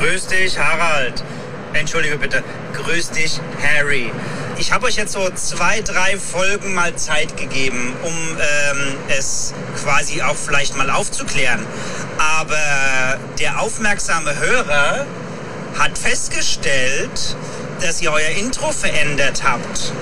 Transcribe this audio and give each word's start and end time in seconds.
Grüß 0.00 0.28
dich, 0.28 0.58
Harald. 0.58 1.24
Entschuldige 1.72 2.18
bitte. 2.18 2.44
Grüß 2.74 3.10
dich, 3.10 3.40
Harry. 3.62 4.12
Ich 4.58 4.72
habe 4.72 4.86
euch 4.86 4.96
jetzt 4.96 5.12
so 5.12 5.28
zwei, 5.30 5.80
drei 5.80 6.16
Folgen 6.16 6.72
mal 6.74 6.94
Zeit 6.96 7.36
gegeben, 7.36 7.94
um 8.02 8.12
ähm, 8.12 8.94
es 9.08 9.54
quasi 9.82 10.22
auch 10.22 10.36
vielleicht 10.36 10.76
mal 10.76 10.90
aufzuklären. 10.90 11.64
Aber 12.18 13.18
der 13.38 13.60
aufmerksame 13.60 14.38
Hörer 14.38 15.06
hat 15.78 15.98
festgestellt, 15.98 17.36
dass 17.80 18.00
ihr 18.00 18.12
euer 18.12 18.30
Intro 18.30 18.72
verändert 18.72 19.42
habt. 19.44 19.92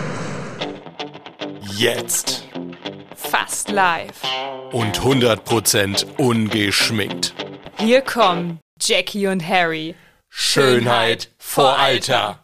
Jetzt. 1.62 2.44
Fast 3.14 3.70
live. 3.70 4.20
Und 4.72 5.00
100% 5.00 6.04
ungeschminkt. 6.16 7.34
Hier 7.78 8.00
kommen 8.00 8.58
Jackie 8.80 9.26
und 9.26 9.46
Harry. 9.46 9.94
Schönheit 10.28 11.30
vor 11.38 11.78
Alter. 11.78 12.40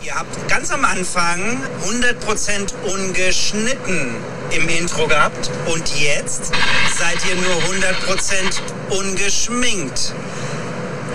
Ihr 0.00 0.14
habt 0.14 0.48
ganz 0.48 0.70
am 0.70 0.84
Anfang 0.84 1.60
100% 1.82 2.72
ungeschnitten 2.84 4.14
im 4.52 4.68
Intro 4.68 5.08
gehabt 5.08 5.50
und 5.66 6.00
jetzt 6.00 6.52
seid 6.96 7.18
ihr 7.28 7.34
nur 7.34 7.56
100% 7.62 8.60
ungeschminkt. 8.90 10.14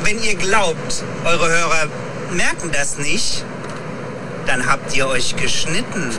Wenn 0.03 0.21
ihr 0.21 0.35
glaubt, 0.35 1.03
eure 1.23 1.47
Hörer 1.47 1.87
merken 2.31 2.71
das 2.73 2.97
nicht, 2.97 3.45
dann 4.49 4.65
habt 4.65 4.97
ihr 4.97 5.07
euch 5.07 5.35
geschnitten. 5.35 6.11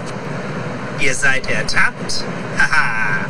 Ihr 1.00 1.14
seid 1.14 1.50
ertappt. 1.50 2.24
Haha. 2.56 3.24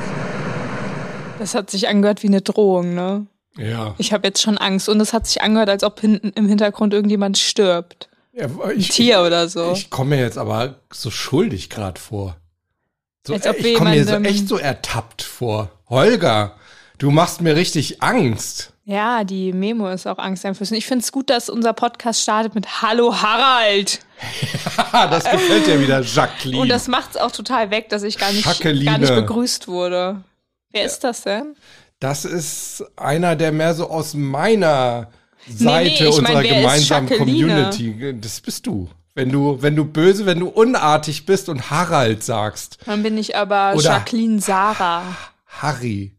Das 1.38 1.54
hat 1.54 1.70
sich 1.70 1.88
angehört 1.88 2.22
wie 2.22 2.26
eine 2.26 2.42
Drohung, 2.42 2.94
ne? 2.94 3.26
Ja. 3.56 3.94
Ich 3.96 4.12
habe 4.12 4.26
jetzt 4.28 4.42
schon 4.42 4.58
Angst 4.58 4.90
und 4.90 5.00
es 5.00 5.14
hat 5.14 5.26
sich 5.26 5.40
angehört, 5.40 5.70
als 5.70 5.84
ob 5.84 6.00
hinten 6.00 6.32
im 6.34 6.46
Hintergrund 6.46 6.92
irgendjemand 6.92 7.38
stirbt. 7.38 8.10
ja 8.32 8.44
Ein 8.44 8.78
ich, 8.78 8.90
Tier 8.90 9.22
oder 9.22 9.48
so. 9.48 9.72
Ich 9.72 9.88
komme 9.88 10.16
mir 10.16 10.22
jetzt 10.22 10.36
aber 10.36 10.80
so 10.92 11.10
schuldig 11.10 11.70
gerade 11.70 11.98
vor. 11.98 12.36
So, 13.26 13.32
Als 13.32 13.46
ob 13.46 13.56
ich 13.58 13.74
komme 13.76 13.90
mir 13.92 14.04
so 14.04 14.16
echt 14.16 14.48
so 14.48 14.58
ertappt 14.58 15.22
vor. 15.22 15.70
Holger, 15.88 16.56
du 17.00 17.10
machst 17.10 17.40
mir 17.40 17.56
richtig 17.56 18.00
Angst. 18.02 18.72
ja, 18.84 19.24
die 19.24 19.52
Memo 19.52 19.88
ist 19.88 20.06
auch 20.06 20.18
angsteinflößend. 20.18 20.78
Ich 20.78 20.86
finde 20.86 21.02
es 21.02 21.10
gut, 21.12 21.28
dass 21.30 21.48
unser 21.50 21.72
Podcast 21.72 22.22
startet 22.22 22.54
mit 22.54 22.82
Hallo 22.82 23.20
Harald. 23.20 24.00
Das 24.92 25.24
gefällt 25.24 25.66
dir 25.66 25.80
wieder, 25.80 26.02
Jacqueline. 26.02 26.60
Und 26.60 26.68
das 26.68 26.88
macht 26.88 27.10
es 27.10 27.16
auch 27.16 27.30
total 27.30 27.70
weg, 27.70 27.88
dass 27.88 28.02
ich 28.02 28.18
gar 28.18 28.32
nicht, 28.32 28.44
Jacqueline. 28.44 28.84
gar 28.84 28.98
nicht 28.98 29.14
begrüßt 29.14 29.66
wurde. 29.68 30.22
Wer 30.72 30.84
ist 30.84 31.00
das 31.04 31.22
denn? 31.22 31.56
Das 32.00 32.24
ist 32.24 32.84
einer, 32.96 33.34
der 33.36 33.52
mehr 33.52 33.74
so 33.74 33.88
aus 33.88 34.14
meiner 34.14 35.08
Seite 35.48 35.88
nee, 35.88 36.08
ich 36.08 36.18
unserer 36.18 36.32
mein, 36.34 36.42
gemeinsamen? 36.46 37.08
Community. 37.08 38.14
Das 38.20 38.40
bist 38.40 38.66
du. 38.66 38.88
Wenn 39.14 39.30
du, 39.30 39.60
wenn 39.62 39.74
du 39.76 39.84
böse, 39.84 40.26
wenn 40.26 40.40
du 40.40 40.48
unartig 40.48 41.24
bist 41.26 41.48
und 41.48 41.70
Harald 41.70 42.22
sagst. 42.22 42.78
Dann 42.86 43.02
bin 43.02 43.16
ich 43.16 43.36
aber 43.36 43.72
Oder- 43.74 43.82
Jacqueline 43.84 44.40
Sarah. 44.40 45.04
Harry. 45.46 46.12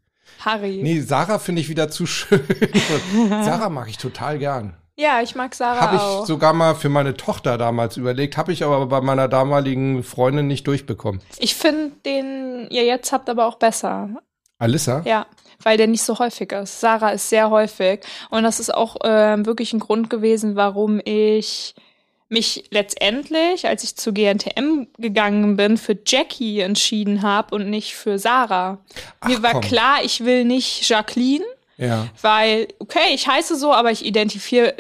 Harry. 0.46 0.80
Nee, 0.84 1.02
Sarah 1.02 1.40
finde 1.40 1.62
ich 1.62 1.70
wieder 1.70 1.90
zu 1.90 2.06
schön. 2.06 2.42
Sarah 3.30 3.70
mag 3.70 3.90
ich 3.90 3.98
total 3.98 4.38
gern. 4.40 4.76
Ja, 4.98 5.22
ich 5.22 5.36
mag 5.36 5.56
Sarah 5.56 5.82
Habe 5.82 5.96
ich 5.96 6.02
auch. 6.02 6.26
sogar 6.26 6.54
mal 6.54 6.76
für 6.76 6.90
meine 6.90 7.16
Tochter 7.16 7.58
damals 7.58 7.98
überlegt, 7.98 8.38
habe 8.38 8.52
ich 8.52 8.64
aber 8.64 8.86
bei 8.86 9.02
meiner 9.02 9.28
damaligen 9.28 10.04
Freundin 10.04 10.48
nicht 10.48 10.68
durchbekommen. 10.68 11.22
Ich 11.40 11.56
finde 11.56 11.92
den 12.06 12.68
ihr 12.70 12.86
jetzt 12.86 13.12
habt 13.12 13.30
aber 13.30 13.48
auch 13.48 13.56
besser. 13.56 14.10
Alissa? 14.60 15.02
Ja, 15.06 15.26
weil 15.64 15.78
der 15.78 15.88
nicht 15.88 16.04
so 16.04 16.20
häufig 16.20 16.52
ist. 16.52 16.80
Sarah 16.82 17.10
ist 17.12 17.30
sehr 17.30 17.50
häufig. 17.50 18.02
Und 18.30 18.44
das 18.44 18.60
ist 18.60 18.74
auch 18.74 18.98
ähm, 19.04 19.46
wirklich 19.48 19.74
ein 19.74 19.80
Grund 19.80 20.10
gewesen, 20.10 20.56
warum 20.56 21.02
ich 21.04 21.74
mich 22.32 22.64
letztendlich, 22.72 23.68
als 23.68 23.84
ich 23.84 23.96
zu 23.96 24.14
GNTM 24.14 24.88
gegangen 24.98 25.58
bin, 25.58 25.78
für 25.78 25.98
Jackie 26.06 26.60
entschieden 26.62 27.22
habe 27.22 27.54
und 27.56 27.70
nicht 27.70 27.96
für 27.96 28.18
Sarah. 28.20 28.80
Mir 29.26 29.38
Ach, 29.40 29.44
war 29.44 29.52
komm. 29.54 29.62
klar, 29.62 30.04
ich 30.04 30.24
will 30.24 30.46
nicht 30.46 30.88
Jacqueline, 30.90 31.44
Ja. 31.78 32.08
weil, 32.22 32.68
okay, 32.80 33.14
ich 33.14 33.28
heiße 33.28 33.56
so, 33.58 33.74
aber 33.74 33.92
ich 33.92 34.06
identifiziere 34.06 34.74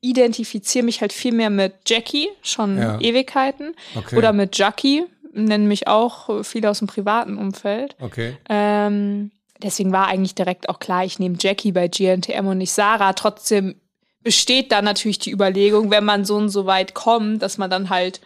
identifizier 0.00 0.82
mich 0.82 1.00
halt 1.00 1.12
viel 1.12 1.32
mehr 1.32 1.50
mit 1.50 1.74
Jackie, 1.86 2.28
schon 2.42 2.78
Ja. 2.78 3.00
Ewigkeiten. 3.00 3.74
Okay. 3.96 4.16
Oder 4.16 4.32
mit 4.32 4.56
Jackie, 4.56 5.04
nennen 5.32 5.66
mich 5.66 5.88
auch 5.88 6.44
viele 6.44 6.70
aus 6.70 6.78
dem 6.78 6.88
privaten 6.88 7.38
Umfeld. 7.38 7.96
Okay. 8.00 8.36
Ähm, 8.48 9.30
deswegen 9.62 9.90
war 9.92 10.06
eigentlich 10.08 10.34
direkt 10.34 10.68
auch 10.68 10.78
klar, 10.78 11.04
ich 11.04 11.18
nehme 11.18 11.36
Jackie 11.40 11.72
bei 11.72 11.88
GNTM 11.88 12.46
und 12.46 12.58
nicht 12.58 12.72
Sarah. 12.72 13.12
Trotzdem 13.14 13.76
besteht 14.22 14.72
da 14.72 14.82
natürlich 14.82 15.18
die 15.18 15.30
Überlegung, 15.32 15.90
wenn 15.90 16.04
man 16.04 16.24
so 16.24 16.36
und 16.36 16.48
so 16.48 16.66
weit 16.66 16.94
kommt, 16.94 17.42
dass 17.42 17.58
man 17.58 17.70
dann 17.70 17.90
halt 17.90 18.20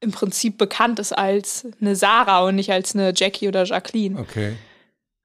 im 0.00 0.10
Prinzip 0.10 0.58
bekannt 0.58 0.98
ist 0.98 1.12
als 1.16 1.66
eine 1.80 1.94
Sarah 1.96 2.40
und 2.46 2.56
nicht 2.56 2.72
als 2.72 2.94
eine 2.94 3.12
Jackie 3.14 3.48
oder 3.48 3.64
Jacqueline. 3.64 4.18
Okay. 4.18 4.54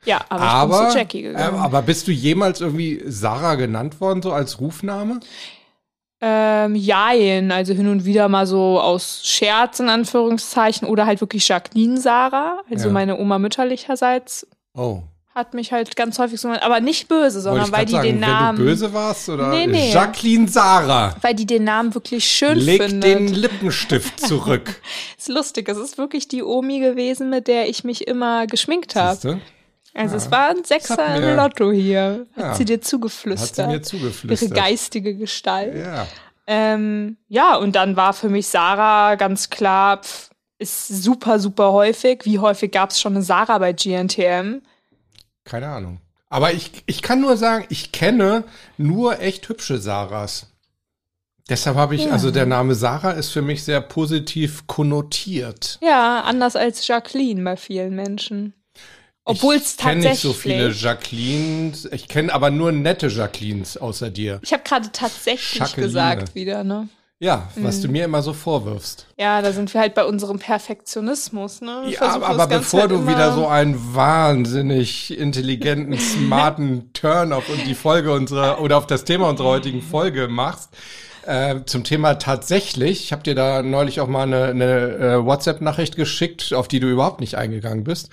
Ja, 0.06 0.22
aber, 0.29 0.44
ich 0.44 0.50
Aber, 0.51 0.81
bin 0.83 0.91
zu 0.91 0.97
Jackie 1.00 1.19
äh, 1.19 1.23
gegangen. 1.23 1.59
aber 1.59 1.81
bist 1.81 2.07
du 2.07 2.11
jemals 2.11 2.61
irgendwie 2.61 3.01
Sarah 3.07 3.56
genannt 3.56 4.00
worden, 4.00 4.22
so 4.22 4.31
als 4.31 4.59
Rufname? 4.59 5.19
Ähm, 6.19 6.75
jein, 6.75 7.51
also 7.51 7.73
hin 7.73 7.88
und 7.88 8.06
wieder 8.06 8.27
mal 8.27 8.47
so 8.47 8.79
aus 8.79 9.22
Scherz 9.23 9.79
in 9.79 9.89
Anführungszeichen 9.89 10.88
oder 10.88 11.06
halt 11.06 11.22
wirklich 11.22 11.47
Jacqueline 11.47 12.00
Sarah. 12.00 12.61
Also 12.72 12.88
Ja. 12.88 12.94
meine 12.94 13.17
Oma 13.19 13.38
mütterlicherseits 13.39 14.47
Oh. 14.75 15.01
Hat 15.37 15.53
mich 15.53 15.71
halt 15.71 15.95
ganz 15.95 16.19
häufig 16.19 16.41
so, 16.41 16.49
aber 16.49 16.79
nicht 16.81 17.07
böse, 17.07 17.39
sondern 17.41 17.71
weil 17.71 17.85
die 17.85 17.93
sagen, 17.93 18.03
den 18.07 18.19
Namen, 18.19 18.57
wenn 18.57 18.65
du 18.65 18.71
böse 18.71 18.93
warst 18.93 19.29
oder 19.29 19.49
Nee, 19.49 19.67
nee. 19.67 19.91
Jacqueline 19.93 20.47
Sarah. 20.49 21.15
weil 21.21 21.33
die 21.35 21.45
den 21.45 21.63
Namen 21.63 21.93
wirklich 21.95 22.25
schön 22.29 22.57
Leg 22.57 22.81
findet. 22.83 23.03
den 23.03 23.27
Lippenstift 23.27 24.19
zurück. 24.19 24.81
ist 25.17 25.29
lustig, 25.29 25.69
es 25.69 25.77
ist 25.77 25.97
wirklich 25.97 26.27
die 26.27 26.43
Omi 26.43 26.79
gewesen, 26.79 27.29
mit 27.29 27.47
der 27.47 27.69
ich 27.69 27.83
mich 27.83 28.07
immer 28.07 28.47
geschminkt 28.47 28.95
habe. 28.95 29.39
Also 29.93 30.15
es 30.17 30.29
war 30.29 30.49
ein 30.49 30.57
hat 30.57 30.67
Sechser 30.67 31.15
im 31.15 31.35
Lotto 31.37 31.71
hier, 31.71 32.25
hat 32.35 32.43
Ja. 32.43 32.53
sie 32.55 32.65
dir 32.65 32.77
Hat 32.77 32.83
zugeflüstert. 32.85 33.55
sie 33.55 33.63
mir 33.67 33.73
Ihre 33.73 33.81
zugeflüstert. 33.81 34.53
geistige 34.53 35.15
Gestalt. 35.15 35.75
Ja. 35.75 36.05
Ähm, 36.45 37.17
ja, 37.27 37.55
und 37.55 37.75
dann 37.75 37.95
war 37.95 38.13
für 38.13 38.29
mich 38.29 38.47
Sarah 38.47 39.15
ganz 39.15 39.49
klar, 39.49 40.01
pf, 40.03 40.29
ist 40.59 40.87
super, 41.03 41.39
super 41.39 41.71
häufig. 41.71 42.21
Wie 42.25 42.39
häufig 42.39 42.71
gab 42.71 42.89
es 42.91 42.99
schon 42.99 43.13
eine 43.15 43.21
Sarah 43.23 43.57
bei 43.59 43.73
GNTM? 43.73 44.61
Keine 45.47 45.67
Ahnung. 45.69 45.99
Aber 46.29 46.51
ich, 46.53 46.71
ich 46.85 47.01
kann 47.01 47.21
nur 47.21 47.37
sagen, 47.37 47.65
ich 47.69 47.91
kenne 47.93 48.43
nur 48.77 49.19
echt 49.21 49.47
hübsche 49.49 49.77
Sarahs. 49.79 50.47
Deshalb 51.49 51.77
habe 51.77 51.95
ich, 51.95 52.03
Ja. 52.05 52.11
also 52.11 52.29
der 52.31 52.45
Name 52.45 52.75
Sarah 52.75 53.11
ist 53.11 53.29
für 53.31 53.41
mich 53.41 53.63
sehr 53.63 53.79
positiv 53.79 54.67
konnotiert. 54.67 55.79
Ja, 55.81 56.21
anders 56.21 56.57
als 56.57 56.85
Jacqueline 56.85 57.41
bei 57.43 57.55
vielen 57.55 57.95
Menschen. 57.95 58.53
Obwohl 59.23 59.55
es 59.55 59.71
Ich 59.71 59.77
kenne 59.77 60.03
tatsächlich. 60.03 60.11
nicht 60.11 60.21
so 60.21 60.33
viele 60.33 60.69
Jacquelines. 60.71 61.85
Ich 61.93 62.07
kenne 62.09 62.33
aber 62.33 62.49
nur 62.49 62.71
nette 62.73 63.07
Jacquelines 63.07 63.77
außer 63.77 64.09
dir. 64.09 64.39
ich 64.41 64.51
habe 64.53 64.63
gerade 64.63 64.91
tatsächlich 64.91 65.59
Jacqueline. 65.59 65.87
gesagt 65.87 66.35
wieder, 66.35 66.63
ne? 66.65 66.89
Ja, 67.19 67.50
was 67.55 67.78
Mhm. 67.78 67.81
du 67.81 67.88
mir 67.89 68.05
immer 68.05 68.22
so 68.22 68.31
vorwirfst. 68.33 69.07
Ja, 69.17 69.41
da 69.41 69.51
sind 69.51 69.73
wir 69.73 69.81
halt 69.81 69.95
bei 69.95 70.05
unserem 70.05 70.38
Perfektionismus, 70.38 71.61
ne? 71.61 71.81
Wir 71.85 71.94
Ja, 71.94 72.01
aber, 72.01 72.28
aber 72.28 72.47
bevor 72.47 72.81
halt 72.81 72.91
du 72.91 73.07
wieder 73.07 73.33
so 73.33 73.47
einen 73.47 73.95
wahnsinnig 73.95 75.17
intelligenten, 75.17 75.97
smarten 76.00 76.91
Turn 76.94 77.33
auf 77.33 77.45
die 77.66 77.73
Folge 77.73 78.11
unserer 78.13 78.61
oder 78.61 78.77
auf 78.77 78.85
das 78.85 79.03
Thema 79.03 79.29
unserer 79.29 79.47
heutigen 79.47 79.81
Folge 79.81 80.27
machst, 80.27 80.69
äh, 81.25 81.61
zum 81.66 81.83
Thema 81.83 82.16
tatsächlich, 82.19 83.06
ich 83.06 83.11
habe 83.11 83.23
dir 83.23 83.33
da 83.33 83.63
neulich 83.63 84.00
auch 84.00 84.07
mal 84.07 84.23
eine, 84.23 84.45
eine 84.45 84.66
äh, 84.97 85.25
WhatsApp-Nachricht 85.25 85.95
geschickt, 85.95 86.53
auf 86.53 86.68
die 86.68 86.80
du 86.80 86.88
überhaupt 86.88 87.19
nicht 87.19 87.36
eingegangen 87.36 87.83
bist. 87.83 88.09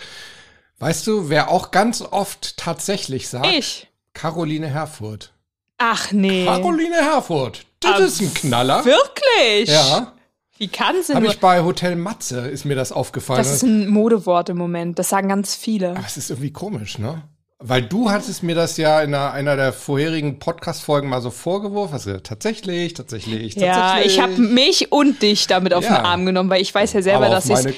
Weißt 0.78 1.06
du, 1.06 1.28
wer 1.28 1.50
auch 1.50 1.70
ganz 1.70 2.00
oft 2.00 2.56
tatsächlich 2.56 3.28
sagt? 3.28 3.46
Ich. 3.46 3.86
Caroline 4.14 4.66
Herfurth. 4.66 5.32
Ach 5.78 6.10
nee. 6.10 6.46
Caroline 6.46 6.96
Herfurth. 6.96 7.66
Das 7.84 8.00
Ah, 8.00 8.04
ist 8.04 8.20
ein 8.20 8.34
Knaller. 8.34 8.84
Wirklich? 8.84 9.68
Ja, 9.68 10.12
Wie 10.58 10.68
kann 10.68 10.96
sie 11.02 11.14
habe 11.14 11.24
nur? 11.24 11.32
ich 11.34 11.40
bei 11.40 11.62
Hotel 11.62 11.96
Matze, 11.96 12.40
ist 12.48 12.64
mir 12.64 12.74
das 12.76 12.92
aufgefallen. 12.92 13.38
Das 13.38 13.52
ist 13.52 13.62
ein 13.62 13.88
Modewort 13.88 14.48
im 14.48 14.56
Moment. 14.58 14.98
Das 14.98 15.08
sagen 15.08 15.28
ganz 15.28 15.54
viele. 15.54 15.90
Aber 15.90 16.04
es 16.06 16.16
ist 16.16 16.30
irgendwie 16.30 16.52
komisch, 16.52 16.98
ne? 16.98 17.22
Weil 17.66 17.80
du 17.80 18.10
hattest 18.10 18.42
mir 18.42 18.54
das 18.54 18.76
ja 18.76 19.00
in 19.00 19.14
einer, 19.14 19.32
einer 19.32 19.56
der 19.56 19.72
vorherigen 19.72 20.38
Podcast-Folgen 20.38 21.08
mal 21.08 21.22
so 21.22 21.30
vorgeworfen. 21.30 21.96
Du 21.96 22.04
gesagt, 22.04 22.26
tatsächlich, 22.26 22.92
tatsächlich, 22.92 23.54
Ja, 23.54 23.72
tatsächlich. 23.74 24.12
ich 24.16 24.20
habe 24.22 24.36
mich 24.38 24.92
und 24.92 25.22
dich 25.22 25.46
damit 25.46 25.72
auf 25.72 25.82
Ja. 25.82 25.96
den 25.96 26.04
Arm 26.04 26.26
genommen, 26.26 26.50
weil 26.50 26.60
ich 26.60 26.74
weiß 26.74 26.92
ja 26.92 27.00
selber, 27.00 27.30
dass 27.30 27.48
ich 27.48 27.76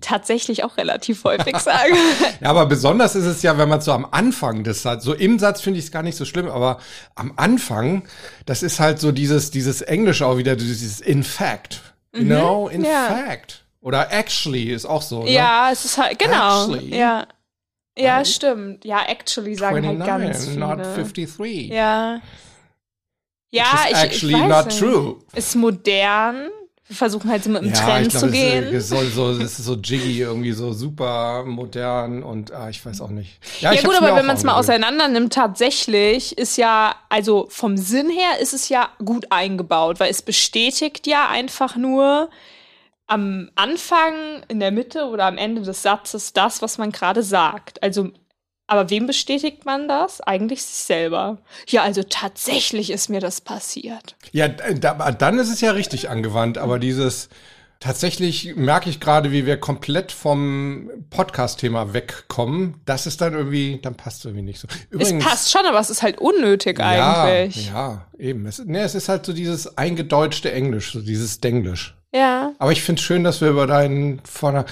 tatsächlich 0.00 0.64
auch 0.64 0.76
relativ 0.76 1.22
häufig 1.22 1.56
sage. 1.58 1.94
Ja, 2.40 2.50
aber 2.50 2.66
besonders 2.66 3.14
ist 3.14 3.26
es 3.26 3.42
ja, 3.42 3.56
wenn 3.58 3.68
man 3.68 3.80
so 3.80 3.92
am 3.92 4.08
Anfang 4.10 4.64
des 4.64 4.82
Satzes, 4.82 5.04
so 5.04 5.14
im 5.14 5.38
Satz 5.38 5.60
finde 5.60 5.78
ich 5.78 5.84
es 5.84 5.92
gar 5.92 6.02
nicht 6.02 6.16
so 6.16 6.24
schlimm, 6.24 6.48
aber 6.48 6.78
am 7.14 7.32
Anfang, 7.36 8.02
das 8.44 8.64
ist 8.64 8.80
halt 8.80 8.98
so 8.98 9.12
dieses, 9.12 9.52
dieses 9.52 9.82
Englische 9.82 10.26
auch 10.26 10.36
wieder, 10.38 10.56
dieses 10.56 11.00
in 11.00 11.22
fact. 11.22 11.80
You 12.12 12.24
know, 12.24 12.68
in 12.68 12.80
Mhm. 12.80 12.86
ja. 12.86 13.04
fact. 13.06 13.64
Oder 13.82 14.12
actually 14.12 14.72
ist 14.72 14.84
auch 14.84 15.02
so. 15.02 15.22
Ne? 15.22 15.30
Ja, 15.30 15.70
es 15.72 15.84
ist 15.84 15.96
halt, 15.96 16.18
genau. 16.18 16.72
Actually. 16.72 16.98
Ja. 16.98 17.26
Ja, 17.98 18.24
stimmt. 18.24 18.84
Ja, 18.84 19.02
actually 19.06 19.54
sagen 19.54 19.86
halt 19.86 19.98
ganz 19.98 20.46
29, 20.46 20.48
viele. 20.50 20.60
not 20.66 20.78
53. 20.78 21.68
Ja. 21.68 22.20
Ja, 23.50 23.64
ich, 23.88 23.96
actually 23.96 24.34
ich 24.34 24.40
weiß 24.40 24.48
not 24.48 24.66
nicht. 24.66 24.78
true. 24.78 25.16
Ist 25.34 25.54
modern. 25.56 26.48
Wir 26.86 26.96
versuchen 26.96 27.30
halt 27.30 27.44
so 27.44 27.50
mit 27.50 27.62
dem 27.62 27.74
Trend 27.74 28.06
ich 28.06 28.12
glaub, 28.12 28.20
zu 28.20 28.26
es 28.28 28.32
gehen. 28.32 28.64
Ist, 28.64 28.84
es 28.84 28.88
soll 28.88 29.06
so, 29.08 29.30
es 29.32 29.58
ist 29.58 29.64
so 29.66 29.74
jiggy, 29.74 30.20
irgendwie 30.20 30.52
so 30.52 30.72
super 30.72 31.44
modern 31.44 32.22
und 32.22 32.50
ah, 32.52 32.70
ich 32.70 32.84
weiß 32.84 33.02
auch 33.02 33.10
nicht. 33.10 33.38
Ja, 33.60 33.74
ich 33.74 33.84
gut, 33.84 33.94
aber 33.94 34.16
wenn 34.16 34.24
man 34.24 34.36
es 34.36 34.42
mal 34.42 34.54
auseinander 34.54 35.06
nimmt, 35.08 35.34
tatsächlich 35.34 36.38
ist 36.38 36.56
ja, 36.56 36.94
also 37.10 37.46
vom 37.50 37.76
Sinn 37.76 38.08
her 38.08 38.40
ist 38.40 38.54
es 38.54 38.70
ja 38.70 38.88
gut 39.04 39.26
eingebaut, 39.30 40.00
weil 40.00 40.10
es 40.10 40.22
bestätigt 40.22 41.06
ja 41.06 41.28
einfach 41.28 41.76
nur 41.76 42.30
am 43.08 43.50
Anfang, 43.56 44.42
in 44.48 44.60
der 44.60 44.70
Mitte 44.70 45.06
oder 45.06 45.24
am 45.24 45.38
Ende 45.38 45.62
des 45.62 45.82
Satzes 45.82 46.32
das, 46.34 46.62
was 46.62 46.78
man 46.78 46.92
gerade 46.92 47.22
sagt. 47.22 47.82
Also, 47.82 48.10
aber 48.66 48.90
wem 48.90 49.06
bestätigt 49.06 49.64
man 49.64 49.88
das? 49.88 50.20
Eigentlich 50.20 50.62
sich 50.62 50.84
selber. 50.84 51.38
Ja, 51.68 51.82
also 51.82 52.02
tatsächlich 52.02 52.90
ist 52.90 53.08
mir 53.08 53.20
das 53.20 53.40
passiert. 53.40 54.14
Ja, 54.30 54.48
da, 54.48 55.10
dann 55.12 55.38
ist 55.38 55.50
es 55.50 55.62
ja 55.62 55.72
richtig 55.72 56.10
angewandt, 56.10 56.58
aber 56.58 56.78
dieses 56.78 57.30
tatsächlich 57.80 58.56
merke 58.56 58.90
ich 58.90 59.00
gerade, 59.00 59.32
wie 59.32 59.46
wir 59.46 59.58
komplett 59.58 60.12
vom 60.12 60.90
Podcast-Thema 61.08 61.94
wegkommen. 61.94 62.74
Das 62.84 63.06
ist 63.06 63.22
dann 63.22 63.32
irgendwie, 63.32 63.78
dann 63.80 63.94
passt 63.94 64.26
irgendwie 64.26 64.42
nicht 64.42 64.60
so. 64.60 64.68
es 64.98 65.18
passt 65.18 65.50
schon, 65.50 65.64
aber 65.64 65.80
es 65.80 65.88
ist 65.88 66.02
halt 66.02 66.18
unnötig 66.18 66.78
eigentlich. 66.80 67.68
Ja, 67.68 67.72
ja, 67.72 68.06
eben. 68.18 68.44
Es, 68.44 68.62
nee, 68.64 68.80
es 68.80 68.94
ist 68.94 69.08
halt 69.08 69.24
so 69.24 69.32
dieses 69.32 69.78
eingedeutschte 69.78 70.52
Englisch, 70.52 70.92
so 70.92 71.00
dieses 71.00 71.40
Denglisch. 71.40 71.97
Ja. 72.12 72.52
Aber 72.58 72.72
ich 72.72 72.82
finde 72.82 73.02
schön, 73.02 73.24
dass 73.24 73.40
wir 73.40 73.48
über 73.48 73.66
deinen 73.66 74.20
vorne. 74.24 74.64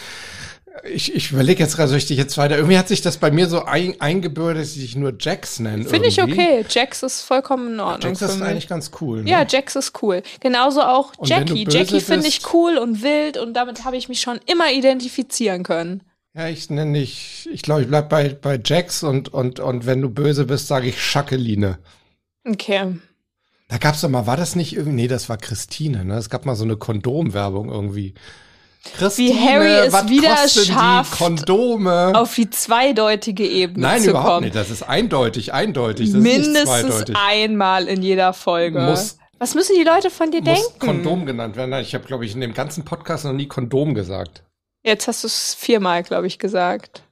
Ich, 0.92 1.14
ich 1.14 1.32
überlege 1.32 1.62
jetzt 1.62 1.76
gerade, 1.76 1.88
soll 1.88 1.98
ich 1.98 2.06
dich 2.06 2.18
jetzt 2.18 2.36
weiter. 2.36 2.56
Irgendwie 2.56 2.76
hat 2.76 2.88
sich 2.88 3.00
das 3.00 3.16
bei 3.16 3.30
mir 3.30 3.48
so 3.48 3.64
ein, 3.64 3.98
eingebürdet, 4.00 4.62
dass 4.62 4.76
ich 4.76 4.82
dich 4.82 4.96
nur 4.96 5.14
Jax 5.18 5.58
nenne. 5.58 5.84
Finde 5.84 6.08
ich 6.08 6.22
okay. 6.22 6.64
Jax 6.68 7.02
ist 7.02 7.22
vollkommen 7.22 7.74
in 7.74 7.80
Ordnung. 7.80 8.12
Jax 8.12 8.22
ist 8.22 8.42
eigentlich 8.42 8.68
ganz 8.68 8.90
cool. 9.00 9.22
Ne? 9.22 9.30
Ja, 9.30 9.46
Jax 9.48 9.74
ist 9.74 10.02
cool. 10.02 10.22
Genauso 10.40 10.82
auch 10.82 11.12
Und 11.16 11.28
Jackie. 11.28 11.66
Jackie 11.68 12.00
finde 12.00 12.28
ich 12.28 12.52
cool 12.52 12.76
und 12.76 13.02
wild 13.02 13.38
und 13.38 13.54
damit 13.54 13.84
habe 13.84 13.96
ich 13.96 14.08
mich 14.08 14.20
schon 14.20 14.38
immer 14.46 14.70
identifizieren 14.70 15.62
können. 15.62 16.02
Ja, 16.36 16.48
ich 16.48 16.68
nenne 16.68 16.98
dich, 16.98 17.48
ich 17.50 17.62
glaube, 17.62 17.80
ich 17.80 17.88
bleib 17.88 18.10
bei, 18.10 18.28
bei 18.28 18.60
Jax 18.62 19.02
und, 19.02 19.32
und, 19.32 19.58
und 19.58 19.86
wenn 19.86 20.02
du 20.02 20.10
böse 20.10 20.44
bist, 20.44 20.68
sage 20.68 20.88
ich 20.88 21.02
Schackeline. 21.02 21.78
Okay. 22.46 22.96
Da 23.68 23.78
gab's 23.78 24.00
doch 24.00 24.08
mal, 24.08 24.26
war 24.26 24.36
das 24.36 24.54
nicht 24.54 24.74
irgendwie, 24.76 24.94
nee, 24.94 25.08
das 25.08 25.28
war 25.28 25.36
Christine, 25.38 26.04
ne? 26.04 26.16
Es 26.16 26.30
gab 26.30 26.46
mal 26.46 26.54
so 26.54 26.64
eine 26.64 26.76
Kondomwerbung 26.76 27.68
irgendwie. 27.68 28.14
Christine, 28.96 29.40
Harry 29.40 29.66
es 29.86 29.92
was 29.92 30.08
wieder 30.08 30.36
schafft, 30.48 31.14
die 31.14 31.16
Kondome? 31.18 32.12
Auf 32.14 32.34
die 32.36 32.48
zweideutige 32.48 33.44
Ebene 33.44 33.80
Nein, 33.88 34.02
zu 34.02 34.10
überhaupt 34.10 34.28
kommen. 34.34 34.44
nicht. 34.44 34.54
Das 34.54 34.70
ist 34.70 34.84
eindeutig, 34.84 35.52
eindeutig. 35.52 36.10
Das 36.12 36.18
ist 36.18 36.22
nicht 36.22 36.38
Mindestens 36.46 37.10
einmal 37.16 37.88
in 37.88 38.02
jeder 38.02 38.32
Folge. 38.32 38.78
Muss- 38.80 39.18
Was 39.40 39.54
müssen 39.56 39.74
die 39.76 39.82
Leute 39.84 40.10
von 40.10 40.30
dir 40.30 40.40
Muss 40.40 40.54
denken? 40.54 40.78
Kondom 40.78 41.26
genannt 41.26 41.56
werden. 41.56 41.70
Nein, 41.70 41.82
ich 41.82 41.94
habe, 41.94 42.04
glaube 42.04 42.24
ich, 42.24 42.34
in 42.34 42.40
dem 42.40 42.54
ganzen 42.54 42.84
Podcast 42.84 43.24
noch 43.24 43.32
nie 43.32 43.48
Kondom 43.48 43.94
gesagt. 43.94 44.44
Jetzt 44.84 45.08
hast 45.08 45.24
du 45.24 45.26
es 45.26 45.54
viermal, 45.58 46.04
glaube 46.04 46.28
ich, 46.28 46.38
gesagt. 46.38 47.02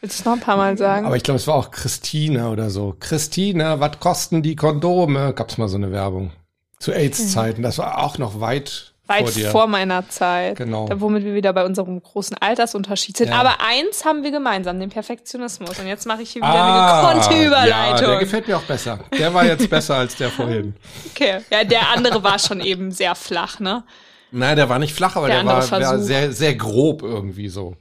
Willst 0.00 0.18
du 0.18 0.20
es 0.22 0.24
noch 0.24 0.32
ein 0.32 0.40
paar 0.40 0.56
Mal 0.56 0.78
sagen? 0.78 1.06
Aber 1.06 1.16
ich 1.16 1.22
glaube, 1.22 1.36
es 1.36 1.46
war 1.46 1.54
auch 1.54 1.70
Christine 1.70 2.48
oder 2.50 2.70
so. 2.70 2.96
Christine, 2.98 3.80
was 3.80 4.00
kosten 4.00 4.42
die 4.42 4.56
Kondome? 4.56 5.34
Gab's 5.34 5.58
mal 5.58 5.68
so 5.68 5.76
eine 5.76 5.92
Werbung. 5.92 6.32
Zu 6.78 6.92
AIDS-Zeiten. 6.92 7.62
Das 7.62 7.76
war 7.76 8.02
auch 8.02 8.16
noch 8.16 8.40
weit, 8.40 8.94
Weit 9.06 9.24
vor 9.24 9.30
dir. 9.32 9.50
vor 9.50 9.66
meiner 9.66 10.08
Zeit. 10.08 10.56
Genau. 10.56 10.88
Da, 10.88 10.98
womit 11.02 11.24
wir 11.24 11.34
wieder 11.34 11.52
bei 11.52 11.66
unserem 11.66 12.02
großen 12.02 12.38
Altersunterschied 12.38 13.18
sind. 13.18 13.28
Ja. 13.28 13.40
Aber 13.40 13.56
eins 13.60 14.06
haben 14.06 14.22
wir 14.22 14.30
gemeinsam, 14.30 14.80
den 14.80 14.88
Perfektionismus. 14.88 15.78
Und 15.78 15.86
jetzt 15.86 16.06
mache 16.06 16.22
ich 16.22 16.30
hier 16.30 16.40
wieder 16.40 16.50
Ah, 16.54 17.10
eine 17.10 17.20
gekonnte 17.20 17.46
Überleitung. 17.46 18.00
Ja, 18.06 18.10
der 18.12 18.18
gefällt 18.20 18.48
mir 18.48 18.56
auch 18.56 18.62
besser. 18.62 19.00
Der 19.18 19.34
war 19.34 19.44
jetzt 19.44 19.68
besser 19.68 19.96
als 19.96 20.16
der 20.16 20.30
vorhin. 20.30 20.74
okay. 21.10 21.40
Ja, 21.50 21.64
der 21.64 21.90
andere 21.90 22.22
war 22.22 22.38
schon 22.38 22.60
eben 22.62 22.90
sehr 22.92 23.14
flach, 23.14 23.60
ne? 23.60 23.84
Nein, 24.30 24.56
der 24.56 24.70
war 24.70 24.78
nicht 24.78 24.94
flach, 24.94 25.16
aber 25.16 25.26
Der 25.26 25.42
der, 25.42 25.46
war, 25.46 25.70
war 25.70 25.98
sehr, 25.98 26.32
sehr 26.32 26.54
grob 26.54 27.02
irgendwie 27.02 27.48
so. 27.50 27.76